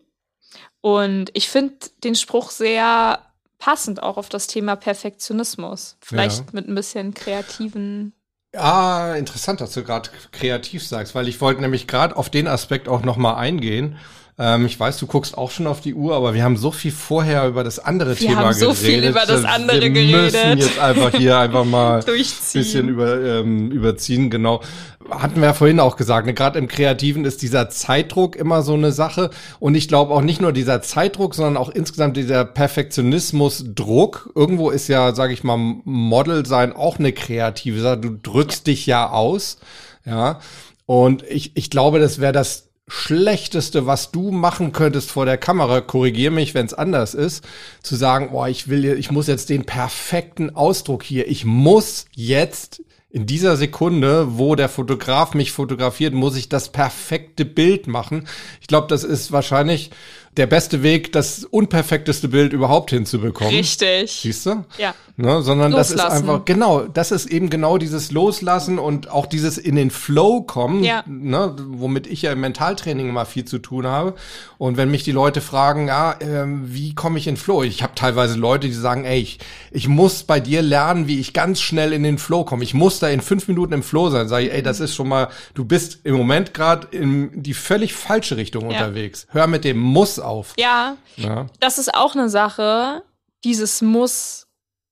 Und 0.83 1.31
ich 1.33 1.49
finde 1.49 1.75
den 2.05 2.14
Spruch 2.14 2.51
sehr 2.51 3.19
passend 3.59 4.03
auch 4.03 4.19
auf 4.19 4.29
das 4.29 4.47
Thema 4.47 4.77
Perfektionismus. 4.77 5.97
Vielleicht 6.01 6.38
Ja. 6.38 6.45
mit 6.53 6.69
ein 6.69 6.75
bisschen 6.75 7.14
kreativen. 7.14 8.12
Ah, 8.57 9.14
interessant, 9.16 9.61
dass 9.61 9.73
du 9.75 9.85
gerade 9.85 10.09
kreativ 10.33 10.87
sagst, 10.87 11.14
weil 11.14 11.29
ich 11.29 11.40
wollte 11.40 11.61
nämlich 11.61 11.87
gerade 11.87 12.16
auf 12.16 12.31
den 12.31 12.49
Aspekt 12.49 12.88
auch 12.88 13.03
noch 13.03 13.16
mal 13.16 13.35
eingehen. 13.35 13.99
Ähm, 14.38 14.66
ich 14.66 14.79
weiß, 14.79 14.99
du 14.99 15.07
guckst 15.07 15.38
auch 15.38 15.51
schon 15.51 15.66
auf 15.66 15.81
die 15.81 15.94
Uhr, 15.94 16.14
aber 16.14 16.35
wir 16.35 16.44
haben 16.44 16.59
so 16.59 16.70
viel 16.70 16.92
vorher 16.92 17.49
über 17.49 17.64
das 17.64 17.79
andere 17.79 18.11
Wir 18.20 18.29
Thema 18.29 18.44
haben 18.46 18.53
so 18.53 18.72
geredet. 18.72 18.85
viel 18.85 19.05
über 19.09 19.25
das 19.27 19.44
andere 19.44 19.81
wir 19.81 19.90
geredet. 19.90 20.33
müssen 20.35 20.59
jetzt 20.59 20.79
einfach 20.79 21.16
hier 21.16 21.38
einfach 21.38 21.64
mal 21.64 22.01
Durchziehen. 22.05 22.61
bisschen 22.61 22.88
über, 22.90 23.18
ähm, 23.18 23.70
überziehen, 23.70 24.29
genau. 24.29 24.61
Hatten 25.09 25.37
wir 25.40 25.46
ja 25.49 25.55
vorhin 25.55 25.81
auch 25.81 25.96
gesagt, 25.96 26.27
ne? 26.27 26.35
gerade 26.35 26.59
im 26.59 26.68
Kreativen 26.68 27.25
ist 27.25 27.40
dieser 27.40 27.70
Zeitdruck 27.70 28.37
immer 28.37 28.61
so 28.62 28.75
eine 28.75 28.92
Sache. 28.92 29.31
Und 29.59 29.75
ich 29.75 29.88
glaube 29.88 30.12
auch 30.12 30.20
nicht 30.20 30.42
nur 30.42 30.53
dieser 30.53 30.83
Zeitdruck, 30.83 31.35
sondern 31.35 31.57
auch 31.57 31.70
insgesamt 31.70 32.16
dieser 32.18 32.44
Perfektionismus-Druck. 32.44 34.33
Irgendwo 34.35 34.70
ist 34.70 34.88
ja, 34.88 35.14
sage 35.14 35.33
ich 35.33 35.44
mal, 35.44 35.57
Model 35.57 36.44
sein 36.44 36.75
auch 36.75 36.99
eine 36.99 37.12
kreative 37.12 37.81
Sache. 37.81 37.99
Du 37.99 38.11
drückst 38.22 38.66
dich 38.66 38.85
ja 38.87 39.09
aus, 39.11 39.59
ja. 40.05 40.40
Und 40.87 41.25
ich, 41.25 41.53
ich 41.57 41.70
glaube, 41.70 41.99
das 42.01 42.20
wäre 42.20 42.33
das 42.33 42.65
Schlechteste, 42.88 43.87
was 43.87 44.12
du 44.12 44.31
machen 44.31 44.72
könntest 44.72 45.11
vor 45.11 45.25
der 45.25 45.38
Kamera, 45.38 45.81
korrigier 45.81 46.31
mich, 46.31 46.55
wenn 46.55 46.66
es 46.66 46.75
anders 46.75 47.14
ist, 47.14 47.44
zu 47.83 47.96
sagen, 47.96 48.31
boah, 48.31 48.49
ich 48.49 48.68
will, 48.68 48.85
ich 48.85 49.11
muss 49.11 49.27
jetzt 49.27 49.49
den 49.49 49.64
perfekten 49.64 50.55
Ausdruck 50.55 51.03
hier, 51.03 51.29
ich 51.29 51.44
muss 51.44 52.07
jetzt 52.14 52.83
in 53.11 53.27
dieser 53.27 53.57
Sekunde, 53.57 54.38
wo 54.38 54.55
der 54.55 54.68
Fotograf 54.68 55.35
mich 55.35 55.51
fotografiert, 55.51 56.14
muss 56.14 56.37
ich 56.37 56.49
das 56.49 56.70
perfekte 56.70 57.44
Bild 57.44 57.87
machen. 57.87 58.29
Ich 58.61 58.66
glaube, 58.66 58.88
das 58.88 59.05
ist 59.05 59.33
wahrscheinlich 59.33 59.90
der 60.37 60.46
beste 60.46 60.83
Weg, 60.83 61.12
das 61.12 61.44
unperfekteste 61.44 62.29
Bild 62.29 62.53
überhaupt 62.53 62.90
hinzubekommen. 62.90 63.55
Richtig. 63.55 64.12
Siehst 64.22 64.46
du? 64.46 64.64
Ja. 64.79 64.94
Ne, 65.18 65.40
sondern 65.40 65.72
das 65.72 65.88
ist 65.90 65.96
Loslassen. 65.96 66.29
einfach, 66.29 66.44
genau, 66.44 66.81
das 66.83 67.11
ist 67.11 67.25
eben 67.25 67.49
genau 67.49 67.79
dieses 67.79 68.12
Loslassen 68.12 68.79
und 68.79 69.11
auch 69.11 69.25
dieses 69.25 69.57
in 69.57 69.75
den 69.75 69.90
Flow 69.90 70.42
kommen, 70.42 70.85
Ja. 70.85 71.05
ne, 71.07 71.57
womit 71.70 72.07
ich 72.07 72.20
ja 72.20 72.33
im 72.33 72.40
Mentaltraining 72.40 73.09
immer 73.09 73.25
viel 73.25 73.46
zu 73.46 73.59
tun 73.59 73.87
habe. 73.87 74.12
Und 74.59 74.77
wenn 74.77 74.90
mich 74.90 75.05
die 75.05 75.12
Leute 75.12 75.40
fragen, 75.40 75.88
ja, 75.88 76.16
ähm, 76.20 76.64
wie 76.66 76.94
komme 76.94 77.18
ich 77.18 77.29
in 77.29 77.38
Flow? 77.38 77.62
Ich 77.62 77.83
habe 77.83 77.94
teilweise 77.94 78.37
Leute, 78.38 78.66
die 78.66 78.75
sagen, 78.75 79.05
ey, 79.05 79.18
ich, 79.20 79.38
ich 79.70 79.88
muss 79.88 80.22
bei 80.22 80.38
dir 80.38 80.61
lernen, 80.61 81.07
wie 81.07 81.18
ich 81.18 81.33
ganz 81.33 81.62
schnell 81.62 81.94
in 81.94 82.03
den 82.03 82.18
Flow 82.18 82.44
komme. 82.44 82.62
Ich 82.62 82.75
muss 82.75 82.99
da 82.99 83.09
in 83.09 83.22
fünf 83.22 83.49
Minuten 83.49 83.72
im 83.72 83.83
Flow 83.83 84.11
sein. 84.11 84.29
Sag 84.29 84.42
ich, 84.42 84.53
ey, 84.53 84.62
das 84.62 84.81
ist 84.81 84.94
schon 84.94 85.09
mal, 85.09 85.29
du 85.55 85.64
bist 85.64 86.01
im 86.05 86.14
Moment 86.14 86.53
gerade 86.53 86.88
in 86.90 87.42
die 87.42 87.55
völlig 87.55 87.94
falsche 87.94 88.37
Richtung 88.37 88.66
unterwegs. 88.66 89.27
Hör 89.31 89.46
mit 89.46 89.64
dem 89.64 89.79
Muss 89.79 90.18
auf. 90.27 90.55
Ja, 90.59 90.97
Ja. 91.17 91.47
das 91.61 91.79
ist 91.79 91.95
auch 91.95 92.15
eine 92.15 92.29
Sache, 92.29 93.03
dieses 93.45 93.81
Muss, 93.83 94.47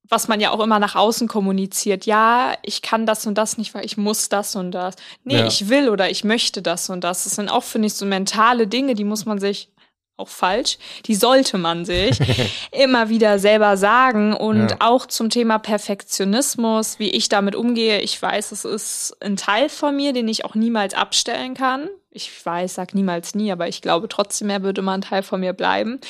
was 0.08 0.28
man 0.28 0.40
ja 0.40 0.50
auch 0.50 0.60
immer 0.60 0.78
nach 0.78 0.94
außen 0.94 1.28
kommuniziert. 1.28 2.06
Ja, 2.06 2.54
ich 2.62 2.82
kann 2.82 3.06
das 3.06 3.26
und 3.26 3.36
das 3.36 3.58
nicht, 3.58 3.74
weil 3.74 3.84
ich 3.84 3.96
muss 3.96 4.28
das 4.28 4.54
und 4.54 4.70
das. 4.72 4.94
Nee, 5.24 5.38
Ja. 5.38 5.46
ich 5.46 5.68
will 5.68 5.88
oder 5.88 6.10
ich 6.10 6.24
möchte 6.24 6.62
das 6.62 6.88
und 6.90 7.02
das. 7.04 7.24
Das 7.24 7.34
sind 7.34 7.48
auch, 7.48 7.62
finde 7.64 7.86
ich, 7.86 7.94
so 7.94 8.06
mentale 8.06 8.66
Dinge, 8.66 8.94
die 8.94 9.04
muss 9.04 9.24
man 9.26 9.38
sich 9.38 9.70
auch 10.16 10.28
falsch, 10.28 10.78
die 11.06 11.14
sollte 11.14 11.58
man 11.58 11.84
sich 11.84 12.18
immer 12.72 13.08
wieder 13.08 13.38
selber 13.38 13.76
sagen. 13.76 14.32
Und 14.34 14.70
Ja. 14.70 14.76
auch 14.80 15.06
zum 15.06 15.30
Thema 15.30 15.58
Perfektionismus, 15.58 16.98
wie 16.98 17.10
ich 17.10 17.28
damit 17.28 17.56
umgehe. 17.56 18.00
Ich 18.00 18.20
weiß, 18.20 18.52
es 18.52 18.64
ist 18.64 19.16
ein 19.20 19.36
Teil 19.36 19.68
von 19.68 19.96
mir, 19.96 20.12
den 20.12 20.28
ich 20.28 20.44
auch 20.44 20.54
niemals 20.54 20.94
abstellen 20.94 21.54
kann. 21.54 21.88
Ich 22.10 22.30
weiß, 22.46 22.74
sag 22.74 22.94
niemals 22.94 23.34
nie, 23.34 23.50
aber 23.50 23.66
ich 23.66 23.82
glaube 23.82 24.08
trotzdem, 24.08 24.48
er 24.50 24.62
würde 24.62 24.82
mal 24.82 24.94
ein 24.94 25.00
Teil 25.02 25.24
von 25.24 25.40
mir 25.40 25.52
bleiben. 25.52 26.00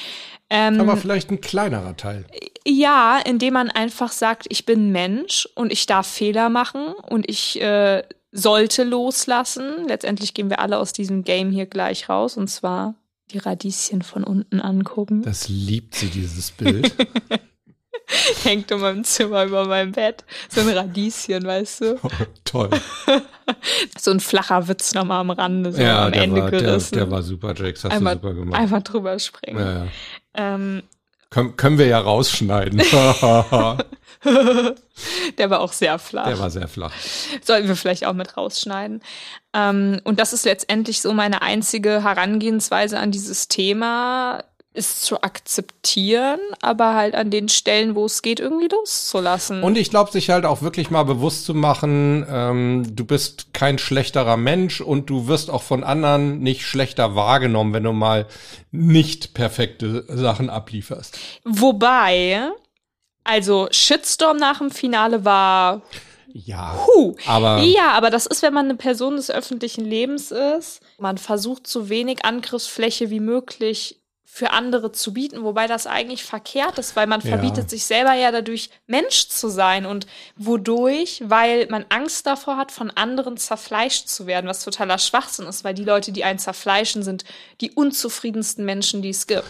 Ähm, 0.50 0.78
Aber 0.78 0.98
vielleicht 0.98 1.30
ein 1.30 1.40
kleinerer 1.40 1.96
Teil. 1.96 2.26
Ja, 2.66 3.18
indem 3.24 3.54
man 3.54 3.70
einfach 3.70 4.12
sagt, 4.12 4.44
ich 4.50 4.66
bin 4.66 4.92
Mensch 4.92 5.48
und 5.54 5.72
ich 5.72 5.86
darf 5.86 6.06
Fehler 6.06 6.50
machen 6.50 6.88
und 7.08 7.28
ich 7.30 7.58
äh, 7.62 8.02
sollte 8.32 8.84
loslassen. 8.84 9.86
Letztendlich 9.88 10.34
gehen 10.34 10.50
wir 10.50 10.58
alle 10.58 10.76
aus 10.78 10.92
diesem 10.92 11.24
Game 11.24 11.50
hier 11.50 11.64
gleich 11.64 12.10
raus 12.10 12.36
und 12.36 12.48
zwar 12.48 12.94
die 13.30 13.38
Radieschen 13.38 14.02
von 14.02 14.24
unten 14.24 14.60
angucken. 14.60 15.22
Das 15.22 15.48
liebt 15.48 15.94
sie, 15.94 16.08
dieses 16.08 16.50
Bild. 16.50 16.94
Hängt 18.42 18.70
in 18.70 18.80
meinem 18.80 19.04
Zimmer 19.04 19.44
über 19.44 19.66
meinem 19.66 19.92
Bett. 19.92 20.24
So 20.50 20.60
ein 20.60 20.68
Radieschen, 20.68 21.44
weißt 21.44 21.80
du? 21.80 22.00
Oh, 22.02 22.08
toll. 22.44 22.70
so 23.98 24.10
ein 24.10 24.20
flacher 24.20 24.68
Witz 24.68 24.94
nochmal 24.94 25.20
am 25.20 25.30
Rande, 25.30 25.72
so 25.72 25.80
ja, 25.80 26.06
am 26.06 26.12
der 26.12 26.22
Ende 26.22 26.42
war, 26.42 26.50
der, 26.50 26.60
gerissen. 26.60 26.94
der 26.96 27.10
war 27.10 27.22
super, 27.22 27.54
Jakes, 27.54 27.84
hast 27.84 27.92
einmal, 27.92 28.16
du 28.16 28.22
super 28.22 28.34
gemacht. 28.34 28.60
Einfach 28.60 28.82
drüber 28.82 29.18
springen. 29.18 29.58
Ja, 29.58 29.84
ja. 29.84 29.90
Ähm, 30.34 30.82
Können, 31.34 31.56
können 31.56 31.78
wir 31.78 31.86
ja 31.88 31.98
rausschneiden. 31.98 32.78
der 35.38 35.50
war 35.50 35.58
auch 35.58 35.72
sehr 35.72 35.98
flach. 35.98 36.28
der 36.28 36.38
war 36.38 36.48
sehr 36.48 36.68
flach. 36.68 36.92
Sollten 37.42 37.66
wir 37.66 37.74
vielleicht 37.74 38.06
auch 38.06 38.12
mit 38.12 38.36
rausschneiden. 38.36 39.02
Ähm, 39.52 40.00
und 40.04 40.20
das 40.20 40.32
ist 40.32 40.44
letztendlich 40.44 41.00
so 41.00 41.12
meine 41.12 41.42
einzige 41.42 42.04
Herangehensweise 42.04 43.00
an 43.00 43.10
dieses 43.10 43.48
Thema, 43.48 44.44
ist 44.74 45.04
zu 45.04 45.22
akzeptieren, 45.22 46.40
aber 46.60 46.94
halt 46.94 47.14
an 47.14 47.30
den 47.30 47.48
Stellen, 47.48 47.94
wo 47.94 48.06
es 48.06 48.22
geht, 48.22 48.40
irgendwie 48.40 48.66
loszulassen. 48.66 49.62
Und 49.62 49.78
ich 49.78 49.88
glaube, 49.88 50.10
sich 50.10 50.30
halt 50.30 50.44
auch 50.44 50.62
wirklich 50.62 50.90
mal 50.90 51.04
bewusst 51.04 51.44
zu 51.44 51.54
machen, 51.54 52.26
ähm, 52.28 52.84
du 52.94 53.04
bist 53.04 53.54
kein 53.54 53.78
schlechterer 53.78 54.36
Mensch 54.36 54.80
und 54.80 55.08
du 55.08 55.28
wirst 55.28 55.48
auch 55.48 55.62
von 55.62 55.84
anderen 55.84 56.40
nicht 56.40 56.62
schlechter 56.62 57.14
wahrgenommen, 57.14 57.72
wenn 57.72 57.84
du 57.84 57.92
mal 57.92 58.26
nicht 58.72 59.32
perfekte 59.32 60.04
Sachen 60.08 60.50
ablieferst. 60.50 61.18
Wobei, 61.44 62.50
also 63.22 63.68
Shitstorm 63.70 64.38
nach 64.38 64.58
dem 64.58 64.72
Finale 64.72 65.24
war 65.24 65.82
Ja, 66.32 66.74
Puh. 66.84 67.14
aber 67.28 67.60
Ja, 67.60 67.92
aber 67.92 68.10
das 68.10 68.26
ist, 68.26 68.42
wenn 68.42 68.52
man 68.52 68.64
eine 68.64 68.74
Person 68.74 69.14
des 69.14 69.30
öffentlichen 69.30 69.84
Lebens 69.84 70.32
ist. 70.32 70.80
Man 70.98 71.16
versucht 71.16 71.68
so 71.68 71.88
wenig 71.88 72.24
Angriffsfläche 72.24 73.10
wie 73.10 73.20
möglich 73.20 74.00
für 74.34 74.50
andere 74.50 74.90
zu 74.90 75.12
bieten, 75.12 75.44
wobei 75.44 75.68
das 75.68 75.86
eigentlich 75.86 76.24
verkehrt 76.24 76.76
ist, 76.80 76.96
weil 76.96 77.06
man 77.06 77.20
Ja. 77.20 77.28
verbietet 77.28 77.70
sich 77.70 77.84
selber 77.84 78.14
ja 78.14 78.32
dadurch, 78.32 78.68
Mensch 78.88 79.28
zu 79.28 79.48
sein. 79.48 79.86
Und 79.86 80.08
wodurch? 80.34 81.22
Weil 81.24 81.68
man 81.70 81.84
Angst 81.88 82.26
davor 82.26 82.56
hat, 82.56 82.72
von 82.72 82.90
anderen 82.90 83.36
zerfleischt 83.36 84.08
zu 84.08 84.26
werden, 84.26 84.48
was 84.48 84.64
totaler 84.64 84.98
Schwachsinn 84.98 85.46
ist, 85.46 85.62
weil 85.62 85.74
die 85.74 85.84
Leute, 85.84 86.10
die 86.10 86.24
einen 86.24 86.40
zerfleischen, 86.40 87.04
sind 87.04 87.22
die 87.60 87.70
unzufriedensten 87.70 88.64
Menschen, 88.64 89.02
die 89.02 89.10
es 89.10 89.28
gibt. 89.28 89.44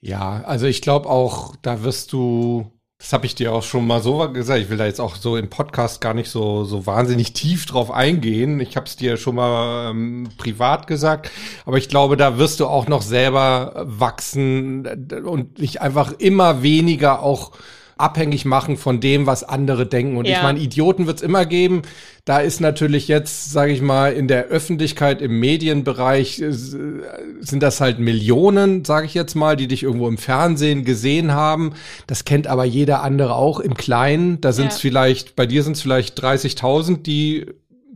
Ja, 0.00 0.42
also 0.42 0.64
ich 0.64 0.80
glaube 0.80 1.10
auch, 1.10 1.54
da 1.60 1.82
wirst 1.82 2.14
du, 2.14 2.72
das 2.98 3.12
habe 3.12 3.26
ich 3.26 3.36
dir 3.36 3.52
auch 3.52 3.62
schon 3.62 3.86
mal 3.86 4.02
so 4.02 4.28
gesagt, 4.32 4.60
ich 4.60 4.70
will 4.70 4.76
da 4.76 4.86
jetzt 4.86 5.00
auch 5.00 5.14
so 5.14 5.36
im 5.36 5.48
Podcast 5.48 6.00
gar 6.00 6.14
nicht 6.14 6.30
so, 6.30 6.64
so 6.64 6.84
wahnsinnig 6.84 7.32
tief 7.32 7.64
drauf 7.64 7.92
eingehen. 7.92 8.58
Ich 8.58 8.76
habe 8.76 8.86
es 8.86 8.96
dir 8.96 9.16
schon 9.16 9.36
mal 9.36 9.90
ähm, 9.90 10.28
privat 10.36 10.88
gesagt, 10.88 11.30
aber 11.64 11.78
ich 11.78 11.88
glaube, 11.88 12.16
da 12.16 12.38
wirst 12.38 12.58
du 12.58 12.66
auch 12.66 12.88
noch 12.88 13.02
selber 13.02 13.84
wachsen 13.86 14.84
und 15.24 15.58
dich 15.58 15.80
einfach 15.80 16.12
immer 16.18 16.62
weniger 16.62 17.22
auch 17.22 17.52
abhängig 17.98 18.44
machen 18.44 18.76
von 18.76 19.00
dem, 19.00 19.26
was 19.26 19.44
andere 19.44 19.86
denken. 19.86 20.16
Und 20.16 20.26
Ja. 20.26 20.36
ich 20.36 20.42
meine, 20.42 20.58
Idioten 20.60 21.06
wird 21.06 21.18
es 21.18 21.22
immer 21.22 21.44
geben. 21.46 21.82
Da 22.24 22.38
ist 22.40 22.60
natürlich 22.60 23.08
jetzt, 23.08 23.50
sage 23.52 23.72
ich 23.72 23.80
mal, 23.82 24.12
in 24.12 24.28
der 24.28 24.46
Öffentlichkeit, 24.46 25.20
im 25.22 25.38
Medienbereich 25.40 26.40
äh, 26.40 26.52
sind 26.52 27.62
das 27.62 27.80
halt 27.80 27.98
Millionen, 27.98 28.84
sage 28.84 29.06
ich 29.06 29.14
jetzt 29.14 29.34
mal, 29.34 29.56
die 29.56 29.66
dich 29.68 29.82
irgendwo 29.82 30.08
im 30.08 30.18
Fernsehen 30.18 30.84
gesehen 30.84 31.32
haben. 31.32 31.72
Das 32.06 32.24
kennt 32.24 32.46
aber 32.46 32.64
jeder 32.64 33.02
andere 33.02 33.34
auch 33.34 33.60
im 33.60 33.74
Kleinen. 33.74 34.40
Da 34.40 34.52
sind 34.52 34.68
es 34.68 34.74
Ja. 34.76 34.80
vielleicht, 34.82 35.36
bei 35.36 35.46
dir 35.46 35.62
sind 35.62 35.76
es 35.76 35.82
vielleicht 35.82 36.22
30.000, 36.22 37.02
die 37.02 37.46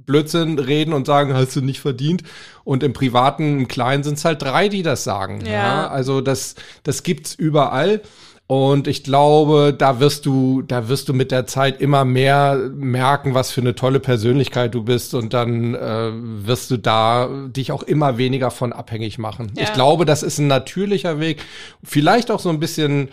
Blödsinn 0.04 0.58
reden 0.58 0.94
und 0.94 1.06
sagen, 1.06 1.32
hast 1.34 1.54
du 1.54 1.60
nicht 1.60 1.80
verdient. 1.80 2.22
Und 2.64 2.82
im 2.82 2.92
Privaten, 2.92 3.60
im 3.60 3.68
Kleinen 3.68 4.02
sind 4.02 4.18
es 4.18 4.24
halt 4.24 4.42
drei, 4.42 4.68
die 4.68 4.82
das 4.82 5.04
sagen. 5.04 5.44
Ja. 5.46 5.88
Also 5.88 6.20
das, 6.20 6.54
das 6.82 7.02
gibt's 7.02 7.34
überall. 7.34 8.00
Und 8.46 8.86
ich 8.86 9.02
glaube, 9.02 9.74
da 9.76 9.98
wirst 10.00 10.26
du, 10.26 10.62
da 10.62 10.88
wirst 10.88 11.08
du 11.08 11.14
mit 11.14 11.30
der 11.30 11.46
Zeit 11.46 11.80
immer 11.80 12.04
mehr 12.04 12.70
merken, 12.74 13.34
was 13.34 13.50
für 13.50 13.62
eine 13.62 13.74
tolle 13.74 14.00
Persönlichkeit 14.00 14.74
du 14.74 14.82
bist. 14.82 15.14
Und 15.14 15.32
dann 15.32 15.74
äh, 15.74 16.10
wirst 16.12 16.70
du 16.70 16.76
da 16.76 17.30
dich 17.48 17.72
auch 17.72 17.82
immer 17.82 18.18
weniger 18.18 18.50
von 18.50 18.72
abhängig 18.72 19.18
machen. 19.18 19.52
Ja. 19.56 19.62
Ich 19.62 19.72
glaube, 19.72 20.04
das 20.04 20.22
ist 20.22 20.38
ein 20.38 20.48
natürlicher 20.48 21.18
Weg. 21.18 21.42
Vielleicht 21.82 22.30
auch 22.30 22.40
so 22.40 22.50
ein 22.50 22.60
bisschen 22.60 23.08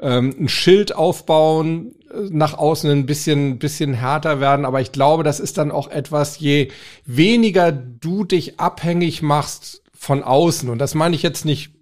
ähm, 0.00 0.34
ein 0.38 0.48
Schild 0.48 0.94
aufbauen, 0.94 1.94
äh, 2.12 2.28
nach 2.30 2.54
außen 2.54 2.90
ein 2.90 3.06
bisschen, 3.06 3.58
bisschen 3.58 3.94
härter 3.94 4.38
werden. 4.38 4.64
Aber 4.64 4.80
ich 4.80 4.92
glaube, 4.92 5.24
das 5.24 5.40
ist 5.40 5.58
dann 5.58 5.72
auch 5.72 5.88
etwas, 5.88 6.38
je 6.38 6.68
weniger 7.04 7.72
du 7.72 8.24
dich 8.24 8.60
abhängig 8.60 9.22
machst 9.22 9.82
von 9.92 10.22
außen. 10.22 10.68
Und 10.68 10.78
das 10.78 10.94
meine 10.94 11.16
ich 11.16 11.22
jetzt 11.22 11.44
nicht 11.44 11.72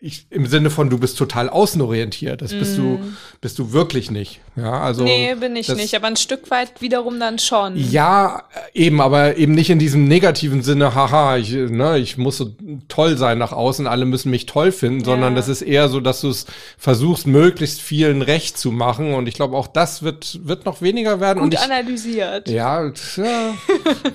ich, 0.00 0.26
im 0.30 0.46
Sinne 0.46 0.70
von, 0.70 0.90
du 0.90 0.98
bist 0.98 1.18
total 1.18 1.48
außenorientiert. 1.48 2.40
Das 2.40 2.52
bist 2.52 2.78
du, 2.78 3.00
bist 3.40 3.58
du 3.58 3.72
wirklich 3.72 4.12
nicht. 4.12 4.40
Ja, 4.54 4.80
also. 4.80 5.02
Mm. 5.02 5.06
nee, 5.06 5.34
bin 5.34 5.56
ich 5.56 5.66
das- 5.66 5.76
nicht, 5.76 5.94
aber 5.96 6.06
ein 6.06 6.16
Stück 6.16 6.52
weit 6.52 6.80
wiederum 6.80 7.18
dann 7.18 7.40
schon. 7.40 7.76
Ja, 7.76 8.44
eben, 8.74 9.00
aber 9.00 9.36
eben 9.38 9.54
nicht 9.54 9.70
in 9.70 9.80
diesem 9.80 10.06
negativen 10.06 10.62
Sinne, 10.62 10.94
haha, 10.94 11.36
ich, 11.36 11.50
ne, 11.50 11.98
ich 11.98 12.16
muss 12.16 12.36
so 12.36 12.54
toll 12.86 13.16
sein 13.16 13.38
nach 13.38 13.50
außen, 13.50 13.88
alle 13.88 14.04
müssen 14.04 14.30
mich 14.30 14.46
toll 14.46 14.70
finden, 14.70 15.04
sondern 15.04 15.34
das 15.34 15.48
ist 15.48 15.62
eher 15.62 15.88
so, 15.88 15.98
dass 15.98 16.20
du 16.20 16.28
es 16.28 16.46
versuchst, 16.76 17.26
möglichst 17.26 17.80
vielen 17.80 18.22
recht 18.22 18.56
zu 18.56 18.70
machen. 18.70 19.14
Und 19.14 19.26
ich 19.26 19.34
glaube, 19.34 19.56
auch 19.56 19.66
das 19.66 20.04
wird, 20.04 20.46
wird 20.46 20.64
noch 20.64 20.80
weniger 20.80 21.18
werden. 21.18 21.40
und 21.40 21.50
Gut 21.50 21.54
ich, 21.54 21.60
analysiert. 21.60 22.48
ja, 22.48 22.88
tja, 22.90 23.54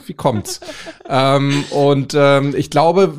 wie 0.05 0.13
kommt's? 0.13 0.61
ähm, 1.09 1.65
und 1.71 2.13
ähm, 2.15 2.55
ich 2.55 2.69
glaube, 2.69 3.13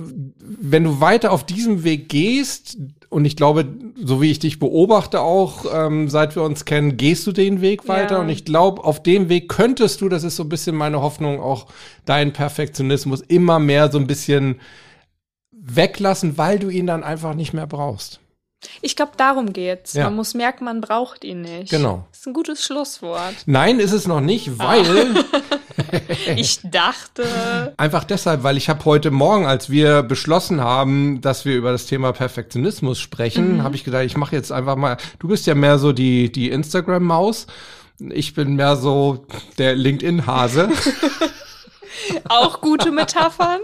wenn 0.59 0.85
du 0.85 1.01
weiter 1.01 1.33
auf 1.33 1.45
diesem 1.45 1.85
Weg 1.85 2.09
gehst, 2.09 2.77
und 3.15 3.25
ich 3.25 3.37
glaube, 3.37 3.67
so 4.03 4.21
wie 4.21 4.31
ich 4.31 4.41
dich 4.41 4.59
beobachte 4.59 5.21
auch, 5.21 5.67
ähm, 5.73 6.09
seit 6.09 6.35
wir 6.35 6.43
uns 6.43 6.65
kennen, 6.65 6.97
gehst 6.97 7.27
du 7.27 7.33
den 7.33 7.61
Weg 7.61 7.87
weiter. 7.87 8.17
Ja. 8.17 8.21
Und 8.21 8.29
ich 8.29 8.45
glaube, 8.45 8.83
auf 8.83 9.03
dem 9.03 9.29
Weg 9.29 9.49
könntest 9.49 10.01
du, 10.01 10.09
das 10.09 10.25
ist 10.25 10.35
so 10.35 10.43
ein 10.43 10.49
bisschen 10.49 10.75
meine 10.75 11.01
Hoffnung, 11.01 11.41
auch 11.41 11.67
deinen 12.07 12.33
Perfektionismus 12.33 13.21
immer 13.21 13.61
mehr 13.61 13.93
so 13.93 13.99
ein 13.99 14.09
bisschen 14.09 14.61
weglassen, 15.53 16.37
weil 16.39 16.59
du 16.59 16.69
ihn 16.69 16.89
dann 16.89 17.05
einfach 17.05 17.35
nicht 17.35 17.53
mehr 17.53 17.69
brauchst. 17.69 18.19
Ich 18.83 18.97
glaube, 18.97 19.13
darum 19.17 19.53
geht's. 19.53 19.93
Ja. 19.93 20.05
Man 20.05 20.17
muss 20.17 20.35
merken, 20.35 20.65
man 20.65 20.81
braucht 20.81 21.23
ihn 21.25 21.43
nicht. 21.43 21.71
Genau. 21.71 22.07
Das 22.11 22.21
ist 22.21 22.27
ein 22.27 22.33
gutes 22.33 22.65
Schlusswort. 22.65 23.35
Nein, 23.47 23.79
ist 23.79 23.93
es 23.93 24.07
noch 24.07 24.21
nicht, 24.21 24.59
weil 24.59 25.15
Ich 26.37 26.61
dachte, 26.63 27.75
Einfach 27.77 28.05
deshalb, 28.05 28.43
weil 28.43 28.57
ich 28.57 28.69
habe 28.69 28.85
heute 28.85 29.11
Morgen, 29.11 29.47
als 29.47 29.71
wir 29.71 30.03
beschlossen 30.03 30.61
haben, 30.61 31.21
dass 31.21 31.45
wir 31.45 31.57
über 31.57 31.73
das 31.73 31.87
Thema 31.87 32.13
Perfektionismus 32.13 33.01
sprechen, 33.01 33.63
habe 33.63 33.77
ich 33.77 33.85
gedacht, 33.85 34.05
ich 34.05 34.17
mache 34.17 34.37
jetzt 34.37 34.53
einfach 34.53 34.77
mal. 34.77 34.97
Du 35.19 35.29
bist 35.29 35.47
ja 35.47 35.55
mehr 35.55 35.79
so 35.79 35.93
die 35.93 36.31
die 36.33 36.51
Instagram-Maus. 36.51 37.47
Ich 37.99 38.35
bin 38.35 38.57
mehr 38.57 38.77
so 38.77 39.27
der 39.59 39.77
LinkedIn-Hase. 39.77 40.71
auch 42.29 42.61
gute 42.61 42.91
Metaphern. 42.91 43.61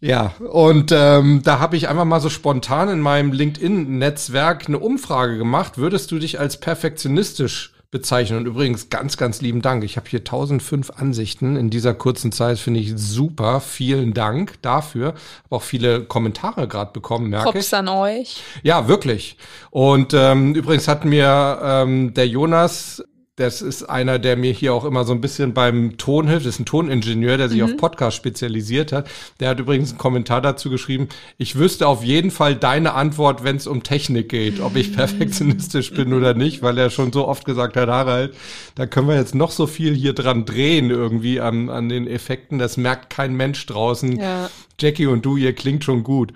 ja, 0.00 0.34
und 0.38 0.92
ähm, 0.92 1.42
da 1.44 1.58
habe 1.58 1.76
ich 1.76 1.88
einfach 1.88 2.06
mal 2.06 2.20
so 2.20 2.30
spontan 2.30 2.88
in 2.88 3.00
meinem 3.00 3.32
LinkedIn-Netzwerk 3.32 4.66
eine 4.66 4.78
Umfrage 4.78 5.36
gemacht. 5.36 5.76
Würdest 5.76 6.10
du 6.10 6.18
dich 6.18 6.40
als 6.40 6.58
perfektionistisch 6.58 7.74
bezeichnen? 7.90 8.38
Und 8.38 8.46
übrigens 8.46 8.90
ganz, 8.90 9.16
ganz 9.16 9.40
lieben 9.40 9.62
Dank. 9.62 9.84
Ich 9.84 9.96
habe 9.96 10.08
hier 10.08 10.20
1005 10.20 10.90
Ansichten 10.90 11.56
in 11.56 11.70
dieser 11.70 11.94
kurzen 11.94 12.32
Zeit, 12.32 12.58
finde 12.58 12.80
ich 12.80 12.92
super. 12.96 13.60
Vielen 13.60 14.14
Dank 14.14 14.60
dafür. 14.62 15.08
Habe 15.44 15.56
auch 15.56 15.62
viele 15.62 16.04
Kommentare 16.04 16.68
gerade 16.68 16.92
bekommen, 16.92 17.30
merke 17.30 17.48
ich. 17.48 17.52
Props 17.52 17.74
an 17.74 17.88
euch. 17.88 18.42
Ja, 18.62 18.88
wirklich. 18.88 19.36
Und 19.70 20.14
ähm, 20.14 20.54
übrigens 20.54 20.88
hat 20.88 21.04
mir 21.04 21.58
ähm, 21.62 22.14
der 22.14 22.28
Jonas, 22.28 23.02
das 23.40 23.62
ist 23.62 23.84
einer, 23.84 24.18
der 24.18 24.36
mir 24.36 24.52
hier 24.52 24.74
auch 24.74 24.84
immer 24.84 25.04
so 25.04 25.12
ein 25.12 25.20
bisschen 25.20 25.54
beim 25.54 25.96
Ton 25.96 26.28
hilft, 26.28 26.46
das 26.46 26.54
ist 26.54 26.60
ein 26.60 26.66
Toningenieur, 26.66 27.38
der 27.38 27.48
sich 27.48 27.62
auf 27.62 27.76
Podcast 27.76 28.16
spezialisiert 28.16 28.92
hat. 28.92 29.08
Der 29.40 29.48
hat 29.48 29.60
übrigens 29.60 29.90
einen 29.90 29.98
Kommentar 29.98 30.42
dazu 30.42 30.68
geschrieben, 30.68 31.08
ich 31.38 31.56
wüsste 31.56 31.88
auf 31.88 32.04
jeden 32.04 32.30
Fall 32.30 32.54
deine 32.54 32.94
Antwort, 32.94 33.42
wenn 33.42 33.56
es 33.56 33.66
um 33.66 33.82
Technik 33.82 34.28
geht, 34.28 34.60
ob 34.60 34.76
ich 34.76 34.94
perfektionistisch 34.94 35.92
bin 35.92 36.12
oder 36.12 36.34
nicht, 36.34 36.62
weil 36.62 36.76
er 36.76 36.90
schon 36.90 37.12
so 37.12 37.26
oft 37.26 37.44
gesagt 37.44 37.76
hat, 37.76 37.88
Harald, 37.88 38.34
da 38.74 38.86
können 38.86 39.08
wir 39.08 39.16
jetzt 39.16 39.34
noch 39.34 39.50
so 39.50 39.66
viel 39.66 39.94
hier 39.94 40.12
dran 40.12 40.44
drehen 40.44 40.90
irgendwie 40.90 41.40
an, 41.40 41.70
an 41.70 41.88
den 41.88 42.06
Effekten, 42.06 42.58
das 42.58 42.76
merkt 42.76 43.10
kein 43.10 43.34
Mensch 43.34 43.64
draußen. 43.66 44.18
Ja. 44.20 44.50
Jackie 44.78 45.06
und 45.06 45.24
du, 45.24 45.36
ihr 45.36 45.54
klingt 45.54 45.84
schon 45.84 46.02
gut. 46.04 46.32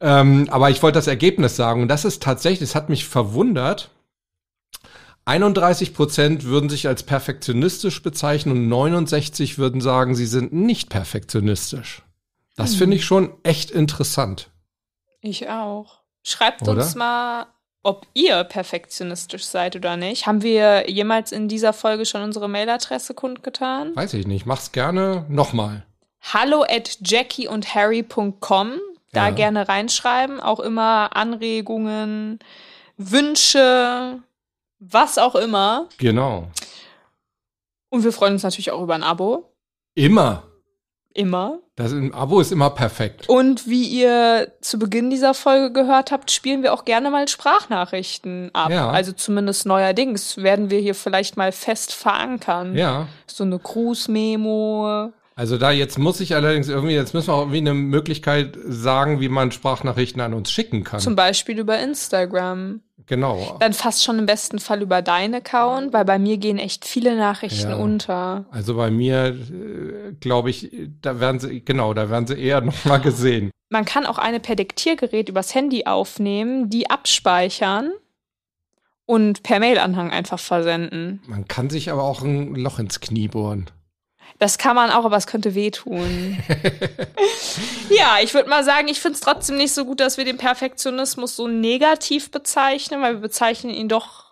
Ähm, 0.00 0.46
aber 0.50 0.70
ich 0.70 0.82
wollte 0.82 0.98
das 0.98 1.08
Ergebnis 1.08 1.56
sagen. 1.56 1.82
Und 1.82 1.88
das 1.88 2.04
ist 2.04 2.22
tatsächlich, 2.22 2.62
es 2.62 2.74
hat 2.76 2.88
mich 2.88 3.06
verwundert. 3.06 3.90
31 5.28 5.94
Prozent 5.94 6.44
würden 6.44 6.70
sich 6.70 6.88
als 6.88 7.02
perfektionistisch 7.02 8.02
bezeichnen 8.02 8.56
und 8.56 8.68
69 8.68 9.58
würden 9.58 9.80
sagen, 9.80 10.14
sie 10.14 10.26
sind 10.26 10.52
nicht 10.52 10.88
perfektionistisch. 10.88 12.02
Das 12.56 12.74
finde 12.74 12.96
ich 12.96 13.04
schon 13.04 13.32
echt 13.44 13.70
interessant. 13.70 14.50
Ich 15.20 15.48
auch. 15.48 16.00
Schreibt 16.22 16.62
Oder? 16.62 16.72
uns 16.72 16.94
mal, 16.94 17.46
ob 17.82 18.06
ihr 18.14 18.42
perfektionistisch 18.44 19.44
seid 19.44 19.76
oder 19.76 19.96
nicht. 19.96 20.26
Haben 20.26 20.42
wir 20.42 20.90
jemals 20.90 21.30
in 21.30 21.46
dieser 21.48 21.72
Folge 21.72 22.06
schon 22.06 22.22
unsere 22.22 22.48
Mailadresse 22.48 23.14
kundgetan? 23.14 23.94
Weiß 23.94 24.14
ich 24.14 24.26
nicht. 24.26 24.46
Mach's 24.46 24.72
gerne 24.72 25.24
nochmal. 25.28 25.84
Hallo 26.20 26.62
at 26.68 26.98
jackieundharry.com. 27.04 28.72
Da 29.12 29.28
Ja. 29.28 29.34
gerne 29.34 29.68
reinschreiben. 29.68 30.40
Auch 30.40 30.60
immer 30.60 31.16
Anregungen, 31.16 32.40
Wünsche, 32.96 34.18
was 34.78 35.18
auch 35.18 35.34
immer. 35.34 35.88
Genau. 35.98 36.48
Und 37.90 38.04
wir 38.04 38.12
freuen 38.12 38.34
uns 38.34 38.42
natürlich 38.42 38.70
auch 38.70 38.82
über 38.82 38.94
ein 38.94 39.02
Abo. 39.02 39.52
Immer. 39.94 40.44
Immer. 41.14 41.58
Das 41.74 41.92
ein 41.92 42.14
Abo 42.14 42.40
ist 42.40 42.52
immer 42.52 42.70
perfekt. 42.70 43.28
Und 43.28 43.66
wie 43.66 43.84
ihr 43.84 44.52
zu 44.60 44.78
Beginn 44.78 45.10
dieser 45.10 45.34
Folge 45.34 45.72
gehört 45.72 46.12
habt, 46.12 46.30
spielen 46.30 46.62
wir 46.62 46.72
auch 46.72 46.84
gerne 46.84 47.10
mal 47.10 47.26
Sprachnachrichten 47.26 48.50
ab. 48.52 48.70
Ja. 48.70 48.90
Also 48.90 49.12
zumindest 49.12 49.66
neuerdings 49.66 50.36
werden 50.36 50.70
wir 50.70 50.80
hier 50.80 50.94
vielleicht 50.94 51.36
mal 51.36 51.50
fest 51.50 51.92
verankern. 51.92 52.76
Ja. 52.76 53.08
So 53.26 53.44
eine 53.44 53.58
Grußmemo. 53.58 55.12
Also 55.34 55.56
da 55.56 55.70
jetzt 55.70 55.98
muss 55.98 56.20
ich 56.20 56.34
allerdings 56.34 56.68
irgendwie, 56.68 56.94
jetzt 56.94 57.14
müssen 57.14 57.28
wir 57.28 57.34
auch 57.34 57.42
irgendwie 57.42 57.58
eine 57.58 57.74
Möglichkeit 57.74 58.56
sagen, 58.64 59.20
wie 59.20 59.28
man 59.28 59.50
Sprachnachrichten 59.50 60.20
an 60.20 60.34
uns 60.34 60.50
schicken 60.50 60.84
kann. 60.84 61.00
Zum 61.00 61.16
Beispiel 61.16 61.58
über 61.58 61.78
Instagram. 61.78 62.80
Genau. 63.08 63.56
Dann 63.58 63.72
fast 63.72 64.04
schon 64.04 64.18
im 64.18 64.26
besten 64.26 64.58
Fall 64.60 64.82
über 64.82 65.02
deinen 65.02 65.34
Account, 65.34 65.92
weil 65.92 66.04
bei 66.04 66.18
mir 66.18 66.36
gehen 66.36 66.58
echt 66.58 66.84
viele 66.84 67.16
Nachrichten 67.16 67.70
Ja. 67.70 67.76
unter. 67.76 68.44
Also 68.50 68.76
bei 68.76 68.90
mir, 68.90 69.26
äh, 69.26 70.12
glaube 70.20 70.50
ich, 70.50 70.70
da 71.02 71.18
werden 71.18 71.40
sie, 71.40 71.64
genau, 71.64 71.94
da 71.94 72.08
werden 72.10 72.26
sie 72.26 72.38
eher 72.40 72.60
nochmal 72.62 73.00
gesehen. 73.00 73.50
Man 73.70 73.84
kann 73.84 74.06
auch 74.06 74.18
eine 74.18 74.40
per 74.40 74.54
Diktiergerät 74.54 75.28
übers 75.28 75.54
Handy 75.54 75.84
aufnehmen, 75.86 76.70
die 76.70 76.88
abspeichern 76.88 77.90
und 79.04 79.42
per 79.42 79.58
Mailanhang 79.60 80.10
einfach 80.10 80.38
versenden. 80.38 81.20
Man 81.26 81.48
kann 81.48 81.70
sich 81.70 81.90
aber 81.90 82.02
auch 82.04 82.22
ein 82.22 82.54
Loch 82.54 82.78
ins 82.78 83.00
Knie 83.00 83.28
bohren. 83.28 83.66
Das 84.38 84.56
kann 84.56 84.76
man 84.76 84.90
auch, 84.90 85.04
aber 85.04 85.16
es 85.16 85.26
könnte 85.26 85.54
wehtun. 85.56 86.38
ja, 87.90 88.18
ich 88.22 88.34
würde 88.34 88.48
mal 88.48 88.62
sagen, 88.64 88.86
ich 88.88 89.00
finde 89.00 89.16
es 89.16 89.20
trotzdem 89.20 89.56
nicht 89.56 89.74
so 89.74 89.84
gut, 89.84 89.98
dass 90.00 90.16
wir 90.16 90.24
den 90.24 90.36
Perfektionismus 90.36 91.34
so 91.34 91.48
negativ 91.48 92.30
bezeichnen, 92.30 93.02
weil 93.02 93.14
wir 93.14 93.20
bezeichnen 93.20 93.72
ihn 93.74 93.88
doch 93.88 94.26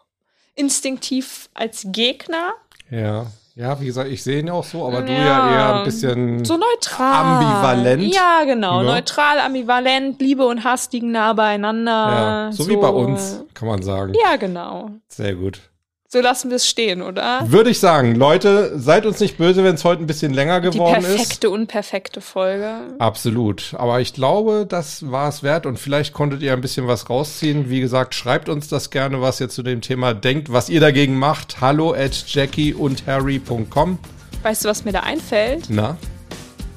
instinktiv 0.54 1.48
als 1.54 1.86
Gegner. 1.86 2.52
Ja. 2.90 3.26
Ja, 3.56 3.80
wie 3.80 3.86
gesagt, 3.86 4.10
ich 4.10 4.22
sehe 4.22 4.40
ihn 4.40 4.50
auch 4.50 4.64
so, 4.64 4.86
aber 4.86 5.00
du 5.00 5.10
Ja. 5.10 5.18
ja 5.18 5.50
eher 5.54 5.74
ein 5.76 5.84
bisschen. 5.84 6.44
So 6.44 6.58
neutral. 6.58 7.42
Ambivalent. 7.42 8.14
Ja, 8.14 8.44
genau. 8.44 8.82
Ja. 8.82 8.92
Neutral, 8.92 9.40
ambivalent, 9.40 10.20
Liebe 10.20 10.46
und 10.46 10.62
Hass 10.62 10.92
liegen 10.92 11.10
nah 11.10 11.32
beieinander. 11.32 11.90
ja, 11.92 12.52
so, 12.52 12.68
wie 12.68 12.76
bei 12.76 12.88
uns, 12.88 13.42
kann 13.54 13.66
man 13.66 13.82
sagen. 13.82 14.12
Ja, 14.22 14.36
genau. 14.36 14.90
Sehr 15.08 15.34
gut. 15.34 15.62
So 16.08 16.20
lassen 16.20 16.50
wir 16.50 16.56
es 16.56 16.68
stehen, 16.68 17.02
oder? 17.02 17.40
Würde 17.50 17.70
ich 17.70 17.80
sagen, 17.80 18.14
Leute, 18.14 18.78
seid 18.78 19.06
uns 19.06 19.18
nicht 19.18 19.38
böse, 19.38 19.64
wenn 19.64 19.74
es 19.74 19.84
heute 19.84 20.02
ein 20.04 20.06
bisschen 20.06 20.32
länger 20.32 20.60
Die 20.60 20.70
geworden 20.70 21.04
ist. 21.04 21.16
perfekte, 21.16 21.50
unperfekte 21.50 22.20
Folge. 22.20 22.74
Absolut. 23.00 23.74
Aber 23.76 24.00
ich 24.00 24.14
glaube, 24.14 24.66
das 24.68 25.10
war 25.10 25.28
es 25.28 25.42
wert 25.42 25.66
und 25.66 25.78
vielleicht 25.80 26.12
konntet 26.12 26.42
ihr 26.42 26.52
ein 26.52 26.60
bisschen 26.60 26.86
was 26.86 27.10
rausziehen. 27.10 27.70
Wie 27.70 27.80
gesagt, 27.80 28.14
schreibt 28.14 28.48
uns 28.48 28.68
das 28.68 28.90
gerne, 28.90 29.20
was 29.20 29.40
ihr 29.40 29.48
zu 29.48 29.64
dem 29.64 29.80
Thema 29.80 30.14
denkt, 30.14 30.52
was 30.52 30.68
ihr 30.68 30.80
dagegen 30.80 31.18
macht. 31.18 31.60
Hallo 31.60 31.92
at 31.92 32.24
jackie 32.28 32.72
und 32.72 33.04
harry.com. 33.06 33.98
Weißt 34.44 34.64
du, 34.64 34.68
was 34.68 34.84
mir 34.84 34.92
da 34.92 35.00
einfällt? 35.00 35.64
Na? 35.70 35.96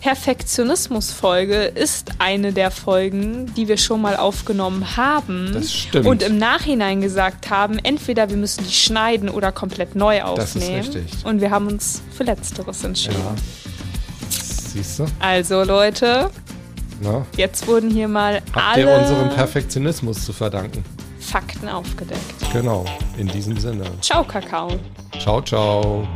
Perfektionismus-Folge 0.01 1.55
ist 1.65 2.11
eine 2.19 2.53
der 2.53 2.71
Folgen, 2.71 3.53
die 3.55 3.67
wir 3.67 3.77
schon 3.77 4.01
mal 4.01 4.15
aufgenommen 4.15 4.97
haben. 4.97 5.51
Das 5.53 5.73
stimmt. 5.73 6.05
Und 6.05 6.23
im 6.23 6.37
Nachhinein 6.37 7.01
gesagt 7.01 7.49
haben, 7.49 7.77
entweder 7.79 8.29
wir 8.29 8.37
müssen 8.37 8.63
die 8.65 8.73
schneiden 8.73 9.29
oder 9.29 9.51
komplett 9.51 9.95
neu 9.95 10.19
Das 10.35 10.55
ist 10.55 10.63
aufnehmen. 10.63 10.81
richtig. 10.81 11.25
Und 11.25 11.41
wir 11.41 11.51
haben 11.51 11.67
uns 11.67 12.01
für 12.15 12.23
Letzteres 12.23 12.83
entschieden. 12.83 13.17
Ja. 13.19 13.35
Siehst 14.29 14.99
du? 14.99 15.05
Also 15.19 15.63
Leute, 15.63 16.29
Na? 17.01 17.25
jetzt 17.37 17.67
wurden 17.67 17.89
hier 17.89 18.07
mal 18.07 18.41
Habt 18.53 18.77
ihr 18.77 18.87
alle 18.87 18.99
unserem 19.01 19.29
Perfektionismus 19.29 20.23
zu 20.25 20.31
verdanken. 20.33 20.83
Fakten 21.19 21.67
aufgedeckt. 21.67 22.21
Genau. 22.53 22.85
In 23.17 23.27
diesem 23.27 23.57
Sinne. 23.57 23.85
Ciao, 24.01 24.23
Kakao. 24.23 24.71
Ciao, 25.19 25.41
ciao. 25.41 26.07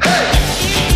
Hey! 0.00 0.95